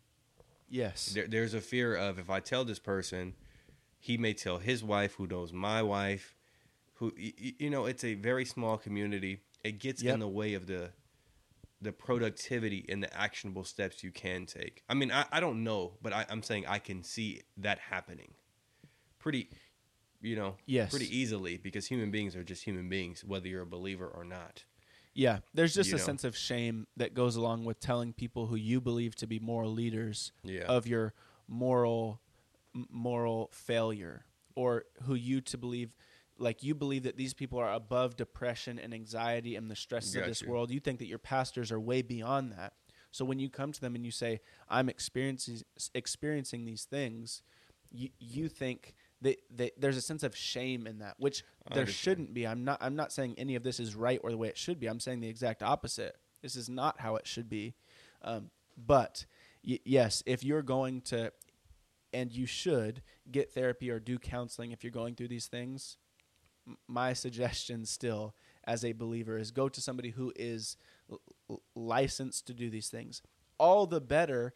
Yes. 0.69 1.13
There, 1.15 1.27
there's 1.27 1.55
a 1.55 1.61
fear 1.61 1.95
of 1.95 2.19
if 2.19 2.29
I 2.31 2.41
tell 2.41 2.65
this 2.65 2.79
person, 2.79 3.35
he 3.99 4.17
may 4.19 4.33
tell 4.35 4.59
his 4.59 4.83
wife, 4.83 5.15
who 5.15 5.27
knows 5.27 5.53
my 5.53 5.83
wife, 5.83 6.35
who 6.95 7.13
you 7.17 7.71
know, 7.71 7.87
it's 7.87 8.05
a 8.05 8.15
very 8.15 8.45
small 8.45 8.77
community. 8.77 9.41
It 9.65 9.79
gets 9.79 10.03
Yep. 10.03 10.15
in 10.15 10.21
the 10.21 10.29
way 10.29 10.55
of 10.55 10.67
the 10.67 10.91
the 11.81 11.93
productivity 11.93 12.87
and 12.89 13.03
the 13.03 13.13
actionable 13.17 13.65
steps 13.65 14.05
you 14.05 14.13
can 14.13 14.47
take. 14.47 14.83
I 14.89 14.95
mean, 14.95 15.11
I, 15.11 15.25
I 15.33 15.41
don't 15.41 15.65
know, 15.65 15.95
but 16.01 16.13
I, 16.13 16.25
I'm 16.31 16.43
saying 16.43 16.65
I 16.69 16.79
can 16.79 17.03
see 17.03 17.43
that 17.57 17.79
happening 17.79 18.35
pretty, 19.19 19.49
you 20.23 20.37
know, 20.37 20.57
Yes. 20.67 20.91
pretty 20.91 21.15
easily 21.15 21.57
because 21.57 21.87
human 21.87 22.11
beings 22.11 22.35
are 22.37 22.45
just 22.45 22.65
human 22.65 22.89
beings, 22.89 23.25
whether 23.25 23.49
you're 23.49 23.63
a 23.63 23.67
believer 23.67 24.07
or 24.07 24.25
not. 24.25 24.65
Yeah, 25.15 25.41
there's 25.53 25.75
just 25.75 25.91
You 25.91 25.97
a 25.97 25.99
know. 25.99 26.05
sense 26.05 26.25
of 26.25 26.35
shame 26.37 26.87
that 26.97 27.13
goes 27.13 27.37
along 27.37 27.65
with 27.65 27.81
telling 27.81 28.13
people 28.15 28.47
who 28.47 28.57
you 28.57 28.81
believe 28.81 29.15
to 29.17 29.27
be 29.27 29.39
moral 29.39 29.71
leaders 29.73 30.33
Yeah. 30.43 30.65
of 30.67 30.87
your 30.87 31.13
moral 31.49 32.21
m- 32.75 32.87
moral 32.91 33.51
failure 33.53 34.25
or 34.55 34.85
who 35.03 35.15
you 35.15 35.41
to 35.43 35.59
believe 35.59 35.95
like 36.39 36.63
you 36.63 36.75
believe 36.75 37.03
that 37.03 37.17
these 37.17 37.35
people 37.35 37.59
are 37.59 37.73
above 37.73 38.17
depression 38.17 38.79
and 38.79 38.95
anxiety 38.95 39.55
and 39.55 39.71
the 39.71 39.77
stresses 39.77 40.17
of 40.17 40.25
this 40.25 40.41
you. 40.41 40.49
world. 40.49 40.71
You 40.71 40.81
think 40.81 40.99
that 41.01 41.07
your 41.07 41.19
pastors 41.19 41.71
are 41.71 41.79
way 41.79 42.01
beyond 42.01 42.53
that. 42.53 42.73
So 43.11 43.25
when 43.27 43.39
you 43.39 43.51
come 43.51 43.71
to 43.73 43.81
them 43.81 43.95
and 43.95 44.05
you 44.05 44.11
say, 44.11 44.41
"I'm 44.69 44.89
experiencing 44.89 45.63
experiencing 45.95 46.65
these 46.65 46.85
things," 46.85 47.43
you 47.91 48.09
you 48.19 48.49
think 48.49 48.95
that, 49.23 49.39
that 49.57 49.73
there's 49.81 49.97
a 49.97 50.03
sense 50.03 50.23
of 50.23 50.37
shame 50.37 50.87
in 50.87 50.99
that, 50.99 51.15
which 51.19 51.43
I 51.67 51.75
there 51.75 51.81
understand. 51.83 52.03
shouldn't 52.03 52.35
be. 52.35 52.47
I'm 52.47 52.65
not 52.65 52.79
I'm 52.81 52.97
not 52.97 53.13
saying 53.13 53.35
any 53.39 53.55
of 53.57 53.63
this 53.63 53.81
is 53.81 53.95
right 53.95 54.21
or 54.23 54.31
the 54.31 54.37
way 54.37 54.49
it 54.49 54.59
should 54.59 54.79
be. 54.79 54.87
I'm 54.87 55.01
saying 55.01 55.21
the 55.21 55.29
exact 55.29 55.63
opposite. 55.63 56.17
This 56.43 56.57
is 56.57 56.69
not 56.69 57.01
how 57.01 57.17
it 57.17 57.27
should 57.27 57.49
be. 57.49 57.75
Um, 58.23 58.51
but 58.77 59.27
y- 59.67 59.79
yes, 59.85 60.23
if 60.27 60.43
you're 60.45 60.63
going 60.63 61.01
to, 61.03 61.33
and 62.13 62.33
you 62.33 62.47
should 62.47 63.03
get 63.31 63.53
therapy 63.53 63.91
or 63.91 63.99
do 64.01 64.19
counseling 64.19 64.73
if 64.73 64.83
you're 64.85 64.91
going 64.91 65.15
through 65.15 65.29
these 65.29 65.47
things, 65.47 65.99
m- 66.67 66.77
my 66.89 67.13
suggestion 67.13 67.85
still 67.87 68.35
as 68.65 68.85
a 68.85 68.93
believer 68.93 69.39
is 69.39 69.51
go 69.51 69.69
to 69.69 69.81
somebody 69.81 70.11
who 70.11 70.33
is 70.37 70.77
l- 71.11 71.63
licensed 71.75 72.47
to 72.49 72.55
do 72.55 72.71
these 72.71 72.89
things. 72.89 73.23
All 73.59 73.87
the 73.87 74.01
better 74.01 74.53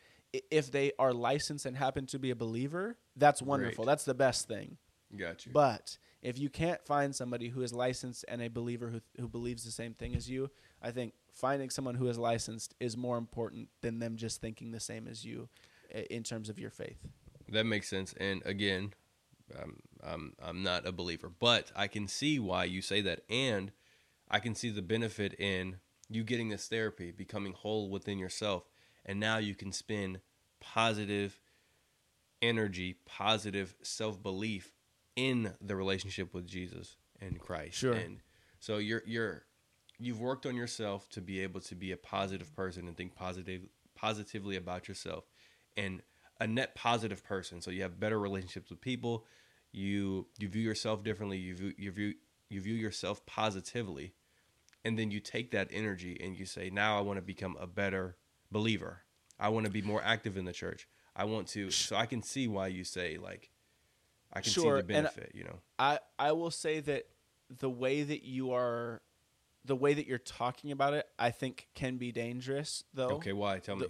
if 0.51 0.71
they 0.71 0.93
are 0.99 1.13
licensed 1.13 1.67
and 1.67 1.77
happen 1.77 2.07
to 2.07 2.19
be 2.19 2.31
a 2.31 2.37
believer. 2.37 2.99
That's 3.17 3.43
wonderful. 3.43 3.85
Great. 3.85 3.93
That's 3.93 4.05
the 4.05 4.15
best 4.15 4.47
thing. 4.47 4.77
Got 5.17 5.47
you. 5.47 5.53
But 5.53 5.99
if 6.23 6.39
you 6.39 6.51
can't 6.51 6.85
find 6.85 7.15
somebody 7.15 7.49
who 7.49 7.63
is 7.63 7.73
licensed 7.73 8.25
and 8.29 8.43
a 8.43 8.49
believer 8.49 8.91
who, 8.91 9.01
who 9.21 9.29
believes 9.29 9.65
the 9.65 9.71
same 9.71 9.95
thing 9.95 10.15
as 10.15 10.29
you, 10.29 10.51
I 10.83 10.91
think 10.91 11.15
finding 11.33 11.71
someone 11.71 11.95
who 11.95 12.09
is 12.09 12.19
licensed 12.19 12.75
is 12.81 12.97
more 12.97 13.17
important 13.19 13.69
than 13.81 13.99
them 13.99 14.17
just 14.17 14.41
thinking 14.41 14.73
the 14.73 14.81
same 14.81 15.07
as 15.07 15.25
you 15.25 15.49
in 16.11 16.23
terms 16.23 16.49
of 16.49 16.59
your 16.59 16.71
faith. 16.71 16.99
That 17.49 17.65
makes 17.65 17.89
sense. 17.89 18.13
And 18.19 18.43
again, 18.45 18.93
I'm, 19.63 19.81
I'm 20.03 20.33
I'm 20.43 20.63
not 20.63 20.87
a 20.87 20.93
believer, 20.93 21.31
but 21.39 21.71
I 21.77 21.87
can 21.87 22.09
see 22.09 22.39
why 22.39 22.65
you 22.65 22.83
say 22.83 23.01
that, 23.03 23.21
and 23.31 23.71
I 24.29 24.41
can 24.41 24.55
see 24.55 24.71
the 24.71 24.83
benefit 24.83 25.35
in 25.39 25.77
you 26.09 26.25
getting 26.25 26.49
this 26.49 26.67
therapy, 26.67 27.13
becoming 27.13 27.53
whole 27.53 27.89
within 27.89 28.19
yourself, 28.19 28.69
and 29.05 29.21
now 29.21 29.39
you 29.39 29.55
can 29.55 29.71
spin 29.71 30.21
positive 30.61 31.39
energy, 32.43 32.97
positive 33.07 33.75
self 33.83 34.23
belief 34.23 34.73
in 35.15 35.53
the 35.61 35.77
relationship 35.77 36.35
with 36.35 36.47
Jesus 36.47 36.97
and 37.21 37.39
Christ. 37.41 37.77
Sure. 37.77 37.95
And 37.95 38.19
so 38.59 38.79
you're 38.79 39.03
you're 39.07 39.45
you've 39.99 40.21
worked 40.21 40.47
on 40.47 40.55
yourself 40.55 41.09
to 41.11 41.21
be 41.21 41.41
able 41.41 41.61
to 41.61 41.75
be 41.75 41.93
a 41.93 41.97
positive 41.97 42.55
person 42.55 42.87
and 42.87 42.97
think 42.97 43.15
positive 43.15 43.63
positively 43.95 44.57
about 44.57 44.89
yourself. 44.89 45.25
And 45.77 46.03
a 46.41 46.47
net 46.47 46.75
positive 46.75 47.25
person. 47.25 47.61
So 47.61 47.71
you 47.71 47.83
have 47.83 47.99
better 47.99 48.19
relationships 48.19 48.71
with 48.71 48.81
people. 48.81 49.25
You 49.73 50.27
you 50.39 50.49
view 50.49 50.63
yourself 50.63 51.03
differently. 51.03 51.39
You 51.39 51.55
view 51.55 51.73
you 51.77 51.91
view 51.91 52.15
you 52.49 52.61
view 52.61 52.75
yourself 52.75 53.25
positively, 53.27 54.15
and 54.85 54.99
then 54.99 55.11
you 55.11 55.21
take 55.21 55.51
that 55.51 55.69
energy 55.73 56.17
and 56.21 56.39
you 56.39 56.47
say, 56.47 56.71
now 56.71 56.99
I 56.99 57.01
want 57.01 57.19
to 57.19 57.23
become 57.23 57.57
a 57.61 57.67
better 57.67 58.17
believer. 58.51 59.03
I 59.39 59.49
want 59.49 59.67
to 59.67 59.73
be 59.73 59.83
more 59.83 60.03
active 60.03 60.37
in 60.37 60.45
the 60.45 60.53
church. 60.53 60.89
I 61.17 61.25
want 61.25 61.49
to. 61.49 61.71
So 61.71 61.97
I 61.97 62.07
can 62.07 62.23
see 62.23 62.47
why 62.47 62.69
you 62.69 62.85
say 62.85 63.17
like, 63.17 63.51
I 64.33 64.41
can 64.41 64.53
Sure, 64.53 64.77
see 64.77 64.83
the 64.83 64.87
benefit. 64.87 65.33
You 65.35 65.45
know. 65.45 65.59
I 65.79 65.99
I 66.19 66.33
will 66.33 66.51
say 66.51 66.81
that 66.81 67.07
the 67.59 67.71
way 67.71 68.03
that 68.03 68.25
you 68.25 68.53
are, 68.53 69.01
the 69.65 69.77
way 69.77 69.95
that 69.95 70.07
you're 70.07 70.19
talking 70.19 70.73
about 70.73 70.95
it, 70.95 71.07
I 71.19 71.31
think 71.31 71.69
can 71.75 71.97
be 71.97 72.13
dangerous. 72.13 72.85
Though. 72.93 73.11
Okay, 73.11 73.33
why? 73.33 73.59
Tell 73.59 73.77
me. 73.77 73.87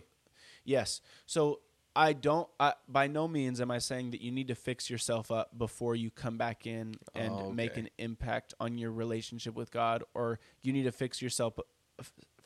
Yes. 0.64 1.00
So 1.26 1.60
I 1.96 2.12
don't. 2.12 2.48
I, 2.60 2.74
by 2.88 3.06
no 3.06 3.26
means 3.26 3.60
am 3.60 3.70
I 3.70 3.78
saying 3.78 4.10
that 4.10 4.20
you 4.20 4.30
need 4.30 4.48
to 4.48 4.54
fix 4.54 4.90
yourself 4.90 5.30
up 5.30 5.56
before 5.56 5.96
you 5.96 6.10
come 6.10 6.36
back 6.36 6.66
in 6.66 6.94
and 7.14 7.32
Oh, 7.32 7.50
make 7.50 7.76
an 7.76 7.88
impact 7.98 8.54
on 8.60 8.78
your 8.78 8.92
relationship 8.92 9.54
with 9.54 9.70
God, 9.70 10.04
or 10.14 10.38
you 10.62 10.72
need 10.72 10.84
to 10.84 10.92
fix 10.92 11.20
yourself 11.20 11.58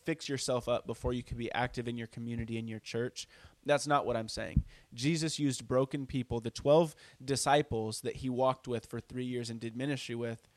fix 0.05 0.29
yourself 0.29 0.69
up 0.69 0.87
before 0.87 1.13
you 1.13 1.23
can 1.23 1.37
be 1.37 1.53
active 1.53 1.87
in 1.87 1.97
your 1.97 2.07
community 2.07 2.59
in 2.59 2.67
your 2.67 2.79
church. 2.79 3.29
That's 3.67 3.87
not 3.87 4.07
what 4.07 4.17
I'm 4.17 4.29
saying. 4.29 4.65
Jesus 4.95 5.39
used 5.39 5.69
broken 5.69 6.07
people. 6.07 6.41
The 6.41 6.51
12 6.51 6.95
disciples 7.25 8.01
that 8.03 8.17
he 8.17 8.31
walked 8.31 8.67
with 8.67 8.87
for 8.87 9.01
3 9.01 9.25
years 9.25 9.51
and 9.51 9.61
did 9.61 9.77
ministry 9.77 10.15
with 10.15 10.49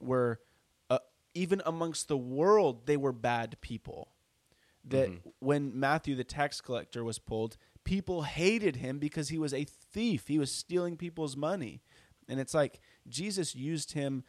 were 0.00 0.40
uh, 0.90 0.98
even 1.34 1.62
amongst 1.64 2.08
the 2.08 2.16
world 2.16 2.86
they 2.86 2.96
were 2.96 3.12
bad 3.12 3.56
people 3.60 4.08
that 4.84 5.10
when 5.40 5.78
Matthew 5.78 6.14
the 6.14 6.24
tax 6.24 6.60
collector 6.60 7.04
was 7.04 7.18
pulled, 7.18 7.56
people 7.84 8.22
hated 8.22 8.76
him 8.76 8.98
because 8.98 9.28
he 9.28 9.38
was 9.38 9.52
a 9.52 9.64
thief. 9.64 10.28
He 10.28 10.38
was 10.38 10.50
stealing 10.50 10.96
people's 10.96 11.36
money. 11.36 11.82
And 12.28 12.40
it's 12.40 12.54
like 12.54 12.80
Jesus 13.08 13.54
used 13.54 13.92
him 13.92 14.24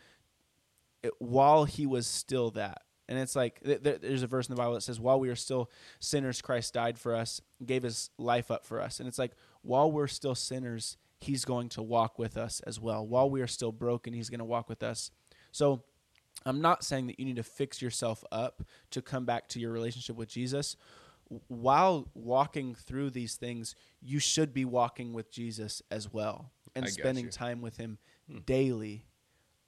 while 1.18 1.66
he 1.66 1.86
was 1.86 2.08
still 2.08 2.52
that. 2.52 2.82
And 3.10 3.20
it's 3.20 3.36
like 3.36 3.62
th- 3.62 3.84
th- 3.84 4.02
there's 4.02 4.24
a 4.24 4.28
verse 4.28 4.48
in 4.48 4.56
the 4.56 4.62
Bible 4.62 4.76
that 4.76 4.82
says, 4.82 5.00
"While 5.00 5.20
we 5.20 5.28
are 5.30 5.36
still 5.36 5.70
sinners, 6.00 6.42
Christ 6.42 6.74
died 6.74 6.98
for 6.98 7.14
us, 7.14 7.42
gave 7.66 7.84
his 7.84 8.12
life 8.18 8.50
up 8.52 8.66
for 8.66 8.80
us." 8.80 9.00
And 9.00 9.10
it's 9.10 9.20
like 9.20 9.34
while 9.64 9.92
we're 9.92 10.08
still 10.08 10.36
sinners, 10.36 10.96
he's 11.20 11.44
going 11.44 11.70
to 11.70 11.82
walk 11.82 12.18
with 12.18 12.38
us 12.38 12.62
as 12.62 12.80
well. 12.80 13.06
While 13.06 13.30
we 13.30 13.42
are 13.42 13.48
still 13.48 13.74
broken, 13.74 14.14
he's 14.14 14.30
going 14.30 14.40
to 14.40 14.46
walk 14.46 14.70
with 14.70 14.84
us. 14.84 15.12
So 15.52 15.84
I'm 16.46 16.62
not 16.62 16.84
saying 16.84 17.08
that 17.08 17.20
you 17.20 17.26
need 17.26 17.36
to 17.36 17.44
fix 17.44 17.82
yourself 17.82 18.24
up 18.32 18.64
to 18.92 19.02
come 19.02 19.26
back 19.26 19.50
to 19.50 19.60
your 19.60 19.72
relationship 19.72 20.16
with 20.16 20.30
Jesus. 20.30 20.78
While 21.48 22.08
walking 22.14 22.74
through 22.74 23.10
these 23.10 23.36
things, 23.36 23.76
you 24.02 24.20
should 24.20 24.54
be 24.54 24.66
walking 24.66 25.14
with 25.14 25.32
Jesus 25.32 25.82
as 25.92 26.12
well 26.12 26.52
and 26.76 26.86
I 26.86 26.90
spending 26.90 27.30
time 27.30 27.62
with 27.62 27.78
him 27.78 27.98
hmm. 28.30 28.40
daily. 28.46 29.06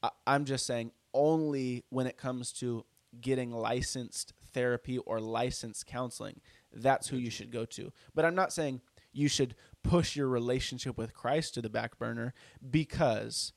I, 0.01 0.09
I'm 0.25 0.45
just 0.45 0.65
saying, 0.65 0.91
only 1.13 1.83
when 1.89 2.07
it 2.07 2.17
comes 2.17 2.51
to 2.53 2.85
getting 3.19 3.51
licensed 3.51 4.33
therapy 4.53 4.97
or 4.99 5.19
licensed 5.19 5.85
counseling, 5.85 6.39
that's 6.73 7.07
who 7.07 7.17
you 7.17 7.29
should 7.29 7.51
go 7.51 7.65
to. 7.65 7.91
But 8.15 8.25
I'm 8.25 8.35
not 8.35 8.53
saying 8.53 8.81
you 9.13 9.27
should 9.27 9.55
push 9.83 10.15
your 10.15 10.27
relationship 10.27 10.97
with 10.97 11.13
Christ 11.13 11.53
to 11.55 11.61
the 11.61 11.69
back 11.69 11.97
burner 11.97 12.33
because 12.69 13.53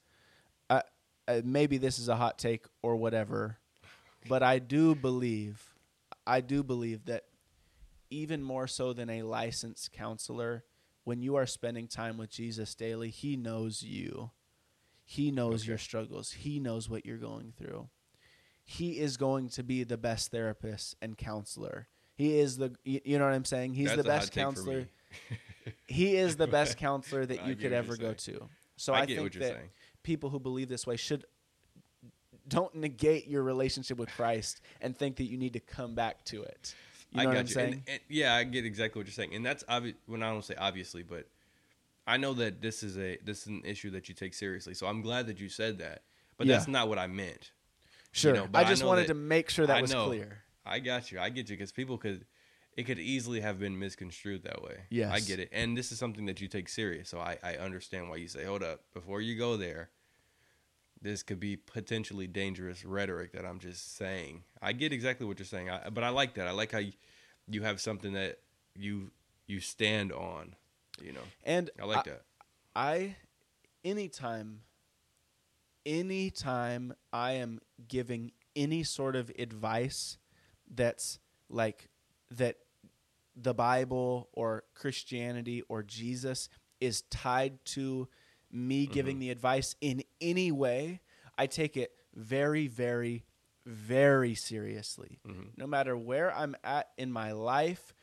uh, 0.68 0.80
uh, 1.28 1.42
maybe 1.44 1.78
this 1.78 1.98
is 1.98 2.08
a 2.08 2.16
hot 2.16 2.38
take 2.38 2.66
or 2.82 2.96
whatever, 2.96 3.58
but 4.28 4.42
I 4.42 4.58
do 4.58 4.94
believe, 4.94 5.74
I 6.26 6.40
do 6.40 6.62
believe 6.62 7.04
that 7.06 7.24
even 8.10 8.42
more 8.42 8.66
so 8.66 8.92
than 8.92 9.10
a 9.10 9.22
licensed 9.22 9.92
counselor, 9.92 10.64
when 11.04 11.20
you 11.20 11.36
are 11.36 11.46
spending 11.46 11.86
time 11.86 12.16
with 12.16 12.30
Jesus 12.30 12.74
daily, 12.74 13.10
He 13.10 13.36
knows 13.36 13.82
you. 13.82 14.30
He 15.04 15.30
knows 15.30 15.66
your 15.66 15.78
struggles. 15.78 16.32
He 16.32 16.58
knows 16.58 16.88
what 16.88 17.04
you're 17.04 17.18
going 17.18 17.52
through. 17.56 17.88
He 18.64 18.98
is 18.98 19.16
going 19.16 19.50
to 19.50 19.62
be 19.62 19.84
the 19.84 19.98
best 19.98 20.30
therapist 20.30 20.96
and 21.02 21.16
counselor. 21.18 21.86
He 22.16 22.38
is 22.38 22.56
the, 22.56 22.72
you 22.84 23.00
you 23.04 23.18
know 23.18 23.24
what 23.26 23.34
I'm 23.34 23.44
saying? 23.44 23.74
He's 23.74 23.88
That's 23.88 23.98
the 24.02 24.08
best 24.08 24.32
counselor. 24.32 24.86
he 25.86 26.16
is 26.16 26.36
the 26.36 26.46
best 26.46 26.76
counselor 26.78 27.26
that 27.26 27.46
you 27.46 27.56
could 27.56 27.72
ever 27.72 27.96
go 27.96 28.14
to. 28.14 28.48
So 28.76 28.94
I 28.94 29.00
I, 29.00 29.06
get 29.06 29.16
think 29.16 29.24
what 29.26 29.34
you're 29.34 29.42
that 29.44 29.54
saying. 29.56 29.68
people 30.02 30.30
who 30.30 30.38
believe 30.40 30.68
this 30.68 30.86
way 30.86 30.96
should 30.96 31.24
don't 32.48 32.74
negate 32.74 33.26
your 33.26 33.42
relationship 33.42 33.96
with 33.98 34.10
Christ 34.10 34.60
and 34.80 34.96
think 34.96 35.16
that 35.16 35.24
you 35.24 35.36
need 35.38 35.54
to 35.54 35.60
come 35.60 35.94
back 35.94 36.24
to 36.26 36.42
it. 36.42 36.74
You 37.10 37.18
know 37.18 37.22
I 37.22 37.26
what 37.26 37.32
got 37.32 37.38
I'm 37.40 37.46
you. 37.46 37.52
saying? 37.52 37.72
And, 37.72 37.82
and 37.88 38.00
yeah, 38.08 38.34
I 38.34 38.44
get 38.44 38.64
exactly 38.64 38.98
what 39.00 39.06
you're 39.06 39.12
saying, 39.12 39.34
and 39.34 39.44
that's 39.44 39.64
obvious. 39.68 39.96
When 40.06 40.22
I 40.22 40.30
don't 40.30 40.44
say 40.44 40.54
obviously, 40.58 41.02
but 41.02 41.26
I 42.06 42.16
know 42.16 42.34
that 42.34 42.60
this 42.60 42.82
is 42.82 42.98
a 42.98 43.18
this 43.24 43.42
is 43.42 43.46
an 43.48 43.62
issue 43.64 43.90
that 43.90 44.08
you 44.08 44.14
take 44.14 44.34
seriously. 44.34 44.74
So 44.74 44.86
I'm 44.86 45.00
glad 45.00 45.26
that 45.28 45.40
you 45.40 45.48
said 45.48 45.78
that. 45.78 46.02
But 46.36 46.46
Yeah. 46.46 46.54
that's 46.56 46.68
not 46.68 46.88
what 46.88 46.98
I 46.98 47.06
meant. 47.06 47.52
Sure. 48.20 48.34
know, 48.34 48.48
I 48.54 48.60
I 48.60 48.64
just 48.64 48.82
know 48.82 48.88
wanted 48.88 49.02
that- 49.02 49.08
to 49.08 49.14
make 49.14 49.50
sure 49.50 49.66
that 49.66 49.76
I 49.76 49.80
was 49.82 49.92
know. 49.92 50.06
clear. 50.06 50.42
I 50.66 50.78
got 50.80 51.12
you. 51.12 51.20
I 51.20 51.28
get 51.28 51.50
you 51.50 51.56
because 51.56 51.72
people 51.72 51.98
could, 51.98 52.24
it 52.76 52.84
could 52.84 52.98
easily 52.98 53.40
have 53.40 53.58
been 53.58 53.78
misconstrued 53.78 54.44
that 54.44 54.62
way. 54.62 54.84
Yes. 54.90 55.12
I 55.12 55.20
get 55.20 55.38
it, 55.38 55.50
and 55.52 55.76
this 55.76 55.92
is 55.92 55.98
something 55.98 56.26
that 56.26 56.40
you 56.40 56.48
take 56.48 56.68
serious. 56.68 57.08
So 57.08 57.18
I, 57.20 57.38
I 57.42 57.56
understand 57.56 58.08
why 58.08 58.16
you 58.16 58.28
say, 58.28 58.44
hold 58.44 58.62
up, 58.62 58.80
before 58.94 59.20
you 59.20 59.36
go 59.36 59.56
there. 59.56 59.90
This 61.02 61.22
could 61.22 61.38
be 61.38 61.56
potentially 61.56 62.26
dangerous 62.26 62.82
rhetoric 62.82 63.32
that 63.32 63.44
I'm 63.44 63.58
just 63.58 63.94
saying. 63.96 64.44
I 64.62 64.72
get 64.72 64.90
exactly 64.90 65.26
what 65.26 65.38
you're 65.38 65.44
saying, 65.44 65.68
I, 65.68 65.90
but 65.90 66.02
I 66.02 66.08
like 66.08 66.32
that. 66.36 66.48
I 66.48 66.52
like 66.52 66.72
how 66.72 66.78
you, 66.78 66.92
you 67.46 67.62
have 67.62 67.78
something 67.78 68.14
that 68.14 68.38
you 68.74 69.10
you 69.46 69.60
stand 69.60 70.12
on. 70.12 70.54
You 71.02 71.12
know, 71.12 71.20
And 71.44 71.68
I 71.78 71.84
like 71.84 72.04
that. 72.04 72.22
I 72.74 73.16
anytime 73.84 74.60
anytime 75.86 76.94
I 77.12 77.32
am 77.32 77.60
giving 77.88 78.32
any 78.56 78.82
sort 78.82 79.16
of 79.16 79.30
advice 79.38 80.18
that's 80.72 81.18
like 81.48 81.88
that 82.30 82.56
the 83.36 83.54
Bible 83.54 84.28
or 84.32 84.64
Christianity 84.74 85.62
or 85.68 85.82
Jesus 85.82 86.48
is 86.80 87.02
tied 87.02 87.64
to 87.64 88.08
me 88.50 88.84
mm-hmm. 88.84 88.92
giving 88.92 89.18
the 89.18 89.30
advice 89.30 89.74
in 89.80 90.02
any 90.20 90.52
way, 90.52 91.00
I 91.36 91.46
take 91.46 91.76
it 91.76 91.92
very, 92.14 92.68
very, 92.68 93.24
very 93.66 94.34
seriously. 94.34 95.18
Mm-hmm. 95.26 95.48
No 95.56 95.66
matter 95.66 95.96
where 95.96 96.34
I'm 96.34 96.54
at 96.62 96.88
in 96.96 97.10
my 97.10 97.32
life, 97.32 97.94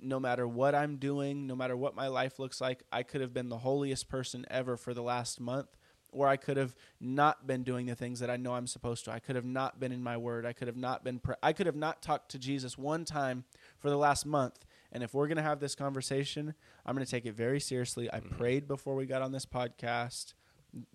no 0.00 0.18
matter 0.18 0.46
what 0.46 0.74
I'm 0.74 0.96
doing, 0.96 1.46
no 1.46 1.54
matter 1.54 1.76
what 1.76 1.94
my 1.94 2.08
life 2.08 2.38
looks 2.38 2.60
like, 2.60 2.82
I 2.90 3.02
could 3.02 3.20
have 3.20 3.34
been 3.34 3.48
the 3.48 3.58
holiest 3.58 4.08
person 4.08 4.46
ever 4.50 4.76
for 4.76 4.94
the 4.94 5.02
last 5.02 5.40
month, 5.40 5.76
or 6.12 6.26
I 6.26 6.36
could 6.36 6.56
have 6.56 6.74
not 7.00 7.46
been 7.46 7.62
doing 7.62 7.86
the 7.86 7.94
things 7.94 8.20
that 8.20 8.30
I 8.30 8.36
know 8.36 8.54
I'm 8.54 8.66
supposed 8.66 9.04
to. 9.04 9.12
I 9.12 9.18
could 9.18 9.36
have 9.36 9.44
not 9.44 9.78
been 9.78 9.92
in 9.92 10.02
my 10.02 10.16
word. 10.16 10.46
I 10.46 10.52
could 10.52 10.68
have 10.68 10.76
not 10.76 11.04
been. 11.04 11.18
Pre- 11.18 11.34
I 11.42 11.52
could 11.52 11.66
have 11.66 11.76
not 11.76 12.02
talked 12.02 12.30
to 12.32 12.38
Jesus 12.38 12.78
one 12.78 13.04
time 13.04 13.44
for 13.78 13.90
the 13.90 13.96
last 13.96 14.26
month. 14.26 14.64
And 14.90 15.02
if 15.02 15.12
we're 15.12 15.28
gonna 15.28 15.42
have 15.42 15.60
this 15.60 15.74
conversation, 15.74 16.54
I'm 16.86 16.94
gonna 16.94 17.06
take 17.06 17.26
it 17.26 17.34
very 17.34 17.60
seriously. 17.60 18.12
I 18.12 18.20
prayed 18.20 18.66
before 18.66 18.94
we 18.94 19.06
got 19.06 19.22
on 19.22 19.32
this 19.32 19.46
podcast. 19.46 20.34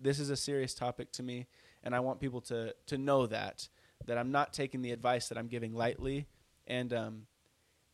This 0.00 0.18
is 0.18 0.30
a 0.30 0.36
serious 0.36 0.74
topic 0.74 1.12
to 1.12 1.22
me, 1.22 1.46
and 1.82 1.94
I 1.94 2.00
want 2.00 2.20
people 2.20 2.40
to 2.42 2.74
to 2.86 2.98
know 2.98 3.26
that 3.26 3.68
that 4.06 4.18
I'm 4.18 4.30
not 4.30 4.52
taking 4.52 4.82
the 4.82 4.90
advice 4.90 5.28
that 5.28 5.38
I'm 5.38 5.48
giving 5.48 5.74
lightly, 5.74 6.26
and 6.66 6.92
um, 6.92 7.26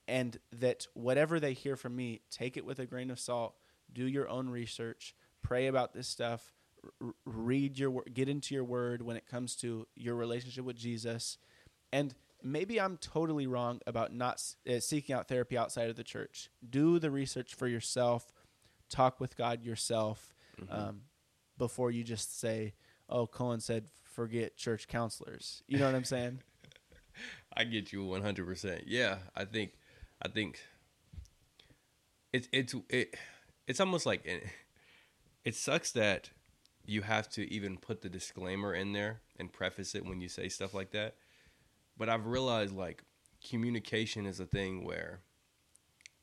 and 0.09 0.39
that 0.53 0.87
whatever 0.95 1.39
they 1.39 1.53
hear 1.53 1.77
from 1.77 1.95
me, 1.95 2.21
take 2.31 2.57
it 2.57 2.65
with 2.65 2.79
a 2.79 2.87
grain 2.87 3.11
of 3.11 3.21
salt. 3.21 3.55
Do 3.93 4.07
your 4.07 4.29
own 4.29 4.49
research. 4.49 5.15
Pray 5.43 5.67
about 5.67 5.93
this 5.93 6.09
stuff. 6.09 6.53
R- 7.03 7.15
read 7.25 7.79
your 7.79 8.03
get 8.13 8.29
into 8.29 8.55
your 8.55 8.65
word 8.65 9.03
when 9.03 9.17
it 9.17 9.27
comes 9.27 9.57
to 9.57 9.87
your 9.95 10.15
relationship 10.15 10.65
with 10.65 10.77
Jesus. 10.77 11.39
And 11.93 12.15
maybe 12.43 12.81
I'm 12.81 12.97
totally 12.97 13.47
wrong 13.47 13.81
about 13.87 14.13
not 14.13 14.43
uh, 14.69 14.81
seeking 14.81 15.15
out 15.15 15.29
therapy 15.29 15.59
outside 15.59 15.91
of 15.91 15.97
the 15.97 16.05
church. 16.05 16.51
Do 16.69 16.99
the 16.99 17.11
research 17.11 17.55
for 17.55 17.69
yourself. 17.69 18.33
Talk 18.89 19.21
with 19.21 19.37
God 19.37 19.63
yourself 19.63 20.35
um, 20.69 21.03
before 21.59 21.91
you 21.91 22.03
just 22.03 22.41
say, 22.41 22.75
"Oh, 23.09 23.27
Cohen 23.27 23.61
said 23.61 23.87
forget 24.03 24.57
church 24.57 24.89
counselors." 24.89 25.63
You 25.69 25.79
know 25.79 25.87
what 25.87 25.95
I'm 25.95 26.05
saying? 26.05 26.41
I 27.57 27.65
get 27.65 27.93
you 27.93 28.05
100%. 28.05 28.83
Yeah, 28.87 29.19
I 29.37 29.45
think 29.45 29.73
I 30.23 30.29
think 30.29 30.61
it's 32.33 32.49
it's 32.53 32.75
it 32.89 33.15
it's 33.67 33.81
almost 33.81 34.07
like 34.07 34.25
it, 34.25 34.45
it 35.45 35.55
sucks 35.55 35.93
that 35.93 36.31
you 36.87 37.03
have 37.03 37.29
to 37.31 37.53
even 37.53 37.77
put 37.77 38.03
the 38.03 38.09
disclaimer 38.09 38.75
in 38.75 38.93
there 38.93 39.21
and 39.39 39.53
preface 39.53 39.95
it 39.95 40.05
when 40.05 40.21
you 40.21 40.29
say 40.29 40.49
stuff 40.49 40.75
like 40.75 40.91
that. 40.93 41.15
But 41.97 42.09
I've 42.09 42.27
realized 42.27 42.75
like 42.75 43.03
communication 43.49 44.27
is 44.27 44.41
a 44.41 44.47
thing 44.47 44.85
where 44.85 45.21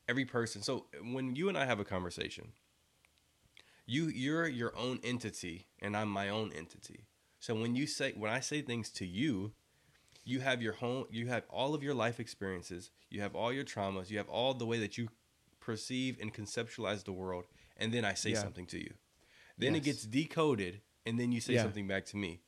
every 0.08 0.24
person 0.24 0.62
so 0.62 0.86
when 1.12 1.34
you 1.36 1.48
and 1.48 1.58
I 1.58 1.66
have 1.66 1.80
a 1.80 1.84
conversation 1.84 2.52
you 3.86 4.06
you're 4.06 4.46
your 4.46 4.76
own 4.76 5.00
entity 5.02 5.66
and 5.80 5.96
I'm 5.96 6.08
my 6.08 6.28
own 6.28 6.52
entity. 6.52 7.06
So 7.40 7.54
when 7.54 7.74
you 7.74 7.86
say 7.86 8.12
when 8.16 8.30
I 8.30 8.40
say 8.40 8.62
things 8.62 8.90
to 8.90 9.06
you, 9.06 9.52
you 10.24 10.40
have 10.40 10.62
your 10.62 10.74
home 10.74 11.06
you 11.10 11.26
have 11.28 11.44
all 11.48 11.74
of 11.74 11.82
your 11.82 11.94
life 11.94 12.20
experiences 12.20 12.90
you 13.10 13.20
have 13.20 13.34
all 13.34 13.52
your 13.52 13.64
traumas 13.64 14.10
you 14.10 14.18
have 14.18 14.28
all 14.28 14.52
the 14.54 14.66
way 14.66 14.78
that 14.78 14.98
you 14.98 15.08
perceive 15.60 16.18
and 16.20 16.32
conceptualize 16.32 17.04
the 17.04 17.12
world, 17.12 17.44
and 17.76 17.92
then 17.92 18.04
I 18.04 18.14
say 18.14 18.30
Yeah. 18.32 18.42
something 18.42 18.66
to 18.66 18.78
you. 18.78 18.94
Then 19.58 19.74
it 19.74 19.82
gets 19.82 20.04
decoded, 20.04 20.80
and 21.04 21.18
then 21.18 21.32
you 21.32 21.40
say 21.40 21.54
Yeah. 21.54 21.62
something 21.62 21.86
back 21.88 22.06
to 22.06 22.16
me. 22.16 22.40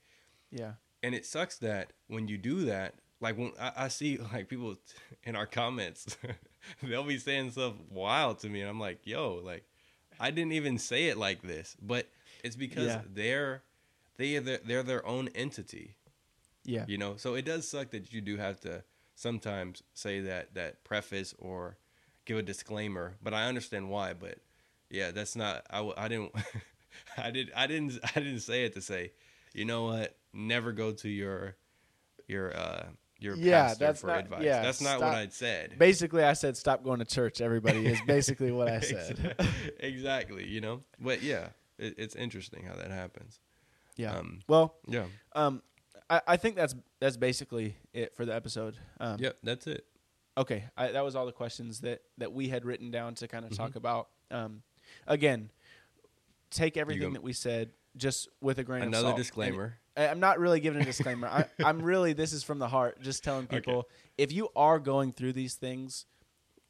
Yeah. 0.51 0.75
And 1.03 1.15
it 1.15 1.27
sucks 1.27 1.59
that 1.59 1.93
when 2.09 2.29
you 2.29 2.39
do 2.39 2.65
that, 2.67 2.95
like 3.21 3.37
when 3.37 3.53
I, 3.61 3.73
I 3.77 3.89
see 3.89 4.17
like 4.33 4.49
people 4.49 4.77
in 5.25 5.35
our 5.37 5.47
comments, 5.47 6.17
they'll 6.83 7.05
be 7.05 7.19
saying 7.19 7.51
stuff 7.53 7.75
wild 7.89 8.39
to 8.41 8.49
me, 8.49 8.61
and 8.61 8.71
I'm 8.71 8.81
like, 8.81 9.07
yo, 9.07 9.35
like 9.45 9.65
I 10.19 10.31
didn't 10.31 10.53
even 10.53 10.79
say 10.79 11.09
it 11.09 11.17
like 11.17 11.43
this, 11.43 11.77
but 11.81 12.07
it's 12.45 12.57
because 12.57 12.87
Yeah. 12.87 13.03
they're 13.13 13.63
they 14.17 14.39
their, 14.39 14.59
they're 14.59 14.83
their 14.83 15.07
own 15.07 15.29
entity 15.35 15.97
Yeah. 16.65 16.85
you 16.87 16.99
know 16.99 17.17
so 17.17 17.35
it 17.35 17.47
does 17.47 17.67
suck 17.67 17.91
that 17.93 18.13
you 18.13 18.21
do 18.21 18.37
have 18.37 18.61
to 18.61 18.85
sometimes 19.15 19.83
say 19.95 20.21
that 20.21 20.53
that 20.55 20.85
preface 20.85 21.35
or 21.39 21.79
give 22.27 22.37
a 22.37 22.43
disclaimer 22.43 23.17
but 23.23 23.33
i 23.33 23.47
understand 23.47 23.89
why 23.89 24.13
but 24.13 24.39
yeah 24.91 25.11
that's 25.11 25.35
not 25.37 25.65
I, 25.71 25.91
I 25.97 26.09
didn't 26.09 26.33
i 27.19 27.31
did 27.31 27.51
i 27.57 27.67
didn't 27.67 27.99
i 28.17 28.21
didn't 28.21 28.41
say 28.41 28.65
it 28.65 28.75
to 28.75 28.81
say 28.81 29.13
you 29.55 29.65
know 29.65 29.85
what 29.85 30.17
never 30.33 30.73
go 30.73 30.93
to 30.93 31.09
your 31.09 31.57
your 32.29 32.57
uh 32.57 32.87
your 33.19 33.37
Yeah, 33.37 33.65
pastor 33.69 33.85
that's 33.85 34.01
for 34.01 34.07
not- 34.07 34.21
advice 34.21 34.43
yeah, 34.45 34.63
that's 34.63 34.81
not 34.81 34.97
stop. 34.99 35.13
what 35.13 35.15
i'd 35.19 35.33
said 35.33 35.75
Basically, 35.79 36.23
I 36.25 36.33
said 36.33 36.57
stop 36.57 36.83
going 36.83 37.01
to 37.01 37.05
church. 37.05 37.41
Everybody 37.43 37.85
is 37.87 38.01
basically 38.07 38.51
what 38.51 38.69
I 38.69 38.81
said. 38.81 39.37
exactly 39.79 40.47
you 40.47 40.61
know 40.61 40.83
but 40.99 41.23
yeah 41.23 41.49
it, 41.79 41.95
it's 41.99 42.15
interesting 42.17 42.65
how 42.65 42.75
that 42.77 42.91
happens 42.91 43.41
Yeah. 43.97 44.17
um 44.17 44.41
well, 44.49 44.75
yeah 44.87 45.05
um, 45.35 45.63
I, 46.09 46.21
I 46.29 46.37
think 46.39 46.57
that's 46.57 46.75
that's 47.01 47.17
basically 47.17 47.77
it 47.93 48.15
for 48.17 48.25
the 48.25 48.35
episode. 48.35 48.77
Um, 48.99 49.17
yep 49.21 49.37
that's 49.43 49.67
it 49.67 49.85
Okay, 50.39 50.65
I, 50.77 50.93
that 50.93 51.05
was 51.05 51.17
all 51.17 51.27
the 51.27 51.33
questions 51.33 51.81
that 51.81 52.01
that 52.19 52.33
we 52.33 52.49
had 52.49 52.65
written 52.65 52.91
down 52.91 53.15
to 53.17 53.29
kind 53.29 53.45
of 53.45 53.51
Mm-hmm. 53.51 53.63
talk 53.63 53.77
about. 53.77 54.09
Um, 54.31 54.63
again, 55.07 55.51
take 56.51 56.77
everything 56.77 57.09
go- 57.09 57.15
that 57.15 57.23
we 57.23 57.33
said 57.33 57.71
just 57.97 58.29
with 58.41 58.59
a 58.59 58.65
grain 58.65 58.83
of 58.85 58.95
salt. 58.95 59.05
another 59.05 59.17
disclaimer 59.19 59.79
And 59.97 60.07
I- 60.07 60.11
I'm 60.11 60.21
not 60.21 60.39
really 60.39 60.61
giving 60.61 60.83
a 60.83 60.85
disclaimer. 60.85 61.27
I, 61.29 61.47
I'm 61.65 61.83
really 61.83 62.13
this 62.13 62.33
is 62.33 62.43
from 62.45 62.59
the 62.59 62.69
heart, 62.69 63.01
just 63.01 63.25
telling 63.25 63.45
Okay. 63.45 63.57
people 63.57 63.89
if 64.19 64.31
you 64.33 64.49
are 64.55 64.79
going 64.79 65.13
through 65.13 65.33
these 65.33 65.55
things, 65.55 66.07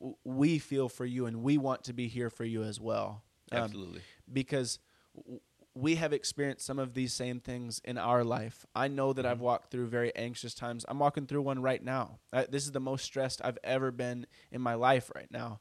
w- 0.01 0.17
we 0.25 0.59
feel 0.59 0.89
for 0.89 1.05
you 1.05 1.27
and 1.27 1.43
we 1.43 1.59
want 1.59 1.85
to 1.85 1.93
be 1.93 2.09
here 2.09 2.31
for 2.31 2.45
you 2.45 2.63
as 2.63 2.81
well. 2.81 3.23
Um, 3.53 3.59
absolutely 3.65 4.01
because 4.33 4.79
w- 5.17 5.41
we 5.75 5.95
have 5.97 6.13
experienced 6.13 6.67
some 6.67 6.79
of 6.81 6.95
these 6.95 7.13
same 7.13 7.39
things 7.41 7.81
in 7.85 7.97
our 7.99 8.25
life. 8.25 8.65
I 8.75 8.89
know 8.89 9.13
that 9.13 9.23
Mm-hmm. 9.25 9.31
I've 9.31 9.41
walked 9.41 9.71
through 9.71 9.87
very 9.87 10.15
anxious 10.17 10.53
times. 10.55 10.85
I'm 10.89 10.99
walking 10.99 11.27
through 11.27 11.43
one 11.43 11.63
right 11.63 11.83
now. 11.83 12.19
Uh, 12.33 12.45
this 12.51 12.65
is 12.65 12.73
the 12.73 12.81
most 12.81 13.05
stressed 13.05 13.41
I've 13.45 13.59
ever 13.63 13.91
been 13.93 14.27
in 14.51 14.61
my 14.63 14.75
life 14.75 15.11
right 15.15 15.31
now. 15.31 15.61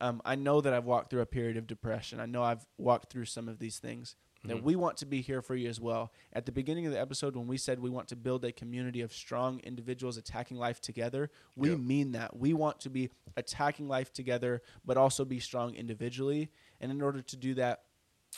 Um, 0.00 0.20
I 0.24 0.34
know 0.34 0.60
that 0.60 0.72
I've 0.72 0.84
walked 0.84 1.10
through 1.10 1.20
a 1.22 1.26
period 1.26 1.56
of 1.56 1.66
depression. 1.66 2.18
I 2.20 2.26
know 2.26 2.42
I've 2.42 2.66
walked 2.78 3.10
through 3.10 3.26
some 3.26 3.48
of 3.48 3.58
these 3.58 3.78
things. 3.78 4.16
That 4.46 4.56
Mm-hmm. 4.56 4.66
we 4.66 4.76
want 4.76 4.98
to 4.98 5.06
be 5.06 5.22
here 5.22 5.40
for 5.40 5.54
you 5.54 5.70
as 5.70 5.80
well. 5.80 6.12
At 6.34 6.44
the 6.44 6.52
beginning 6.52 6.84
of 6.84 6.92
the 6.92 7.00
episode, 7.00 7.34
when 7.34 7.46
we 7.46 7.56
said 7.56 7.78
we 7.80 7.88
want 7.88 8.08
to 8.08 8.16
build 8.16 8.44
a 8.44 8.52
community 8.52 9.00
of 9.00 9.10
strong 9.10 9.58
individuals 9.60 10.18
attacking 10.18 10.58
life 10.58 10.82
together, 10.82 11.30
we 11.56 11.70
Yep. 11.70 11.78
mean 11.78 12.12
that. 12.12 12.36
We 12.36 12.52
want 12.52 12.78
to 12.80 12.90
be 12.90 13.08
attacking 13.38 13.88
life 13.88 14.12
together, 14.12 14.60
but 14.84 14.98
also 14.98 15.24
be 15.24 15.40
strong 15.40 15.74
individually. 15.74 16.50
And 16.78 16.92
in 16.92 17.00
order 17.00 17.22
to 17.22 17.36
do 17.38 17.54
that, 17.54 17.84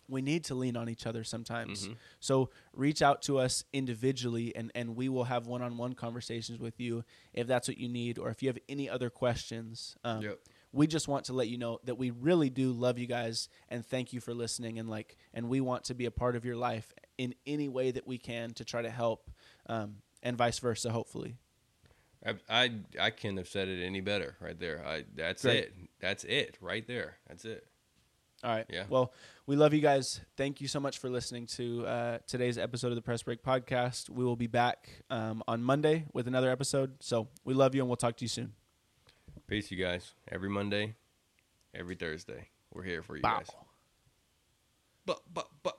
we 0.08 0.22
need 0.22 0.44
to 0.44 0.54
lean 0.54 0.76
on 0.76 0.88
each 0.88 1.06
other 1.06 1.24
sometimes. 1.24 1.88
Mhm. 1.88 1.96
So 2.20 2.50
reach 2.72 3.02
out 3.02 3.20
to 3.22 3.38
us 3.38 3.64
individually 3.72 4.54
and, 4.54 4.70
and 4.76 4.94
we 4.94 5.08
will 5.08 5.24
have 5.24 5.46
one 5.48 5.62
on 5.62 5.76
one 5.76 5.94
conversations 5.94 6.60
with 6.60 6.78
you 6.78 7.02
if 7.32 7.48
that's 7.48 7.66
what 7.66 7.78
you 7.78 7.88
need 7.88 8.16
or 8.18 8.28
if 8.30 8.42
you 8.44 8.48
have 8.48 8.58
any 8.68 8.88
other 8.88 9.10
questions. 9.10 9.96
Um, 10.04 10.22
Yep. 10.22 10.38
We 10.72 10.86
just 10.86 11.08
want 11.08 11.26
to 11.26 11.32
let 11.32 11.48
you 11.48 11.58
know 11.58 11.80
that 11.84 11.96
we 11.96 12.10
really 12.10 12.50
do 12.50 12.72
love 12.72 12.98
you 12.98 13.06
guys 13.06 13.48
and 13.68 13.84
thank 13.84 14.12
you 14.12 14.20
for 14.20 14.34
listening 14.34 14.78
and 14.78 14.90
like 14.90 15.16
and 15.32 15.48
we 15.48 15.60
want 15.60 15.84
to 15.84 15.94
be 15.94 16.06
a 16.06 16.10
part 16.10 16.36
of 16.36 16.44
your 16.44 16.56
life 16.56 16.92
in 17.18 17.34
any 17.46 17.68
way 17.68 17.90
that 17.90 18.06
we 18.06 18.18
can 18.18 18.52
to 18.54 18.64
try 18.64 18.82
to 18.82 18.90
help 18.90 19.30
um, 19.68 19.96
and 20.22 20.36
vice 20.36 20.58
versa 20.58 20.90
hopefully. 20.90 21.36
I, 22.24 22.34
I 22.48 22.70
I 23.00 23.10
couldn't 23.10 23.36
have 23.36 23.48
said 23.48 23.68
it 23.68 23.84
any 23.84 24.00
better 24.00 24.36
right 24.40 24.58
there. 24.58 24.84
I 24.84 25.04
that's 25.14 25.42
Great. 25.42 25.64
it. 25.64 25.74
That's 26.00 26.24
it 26.24 26.58
right 26.60 26.86
there. 26.86 27.16
That's 27.28 27.44
it. 27.44 27.66
All 28.44 28.50
right. 28.50 28.66
Yeah. 28.68 28.84
Well, 28.88 29.12
we 29.46 29.56
love 29.56 29.72
you 29.72 29.80
guys. 29.80 30.20
Thank 30.36 30.60
you 30.60 30.68
so 30.68 30.78
much 30.78 30.98
for 30.98 31.08
listening 31.08 31.46
to 31.46 31.86
uh, 31.86 32.18
today's 32.26 32.58
episode 32.58 32.88
of 32.88 32.94
the 32.94 33.02
Press 33.02 33.22
Break 33.22 33.42
Podcast. 33.42 34.10
We 34.10 34.24
will 34.24 34.36
be 34.36 34.46
back 34.46 35.02
um, 35.08 35.42
on 35.48 35.62
Monday 35.62 36.04
with 36.12 36.28
another 36.28 36.50
episode. 36.50 36.96
So 37.00 37.28
we 37.44 37.54
love 37.54 37.74
you 37.74 37.80
and 37.80 37.88
we'll 37.88 37.96
talk 37.96 38.16
to 38.18 38.24
you 38.24 38.28
soon. 38.28 38.52
Peace, 39.48 39.70
you 39.70 39.76
guys. 39.76 40.12
Every 40.30 40.48
Monday, 40.50 40.96
every 41.72 41.94
Thursday, 41.94 42.48
we're 42.74 42.82
here 42.82 43.02
for 43.02 43.16
you 43.16 43.22
Bow. 43.22 43.38
guys. 43.38 43.50
But 45.04 45.20
but 45.32 45.48
but 45.62 45.75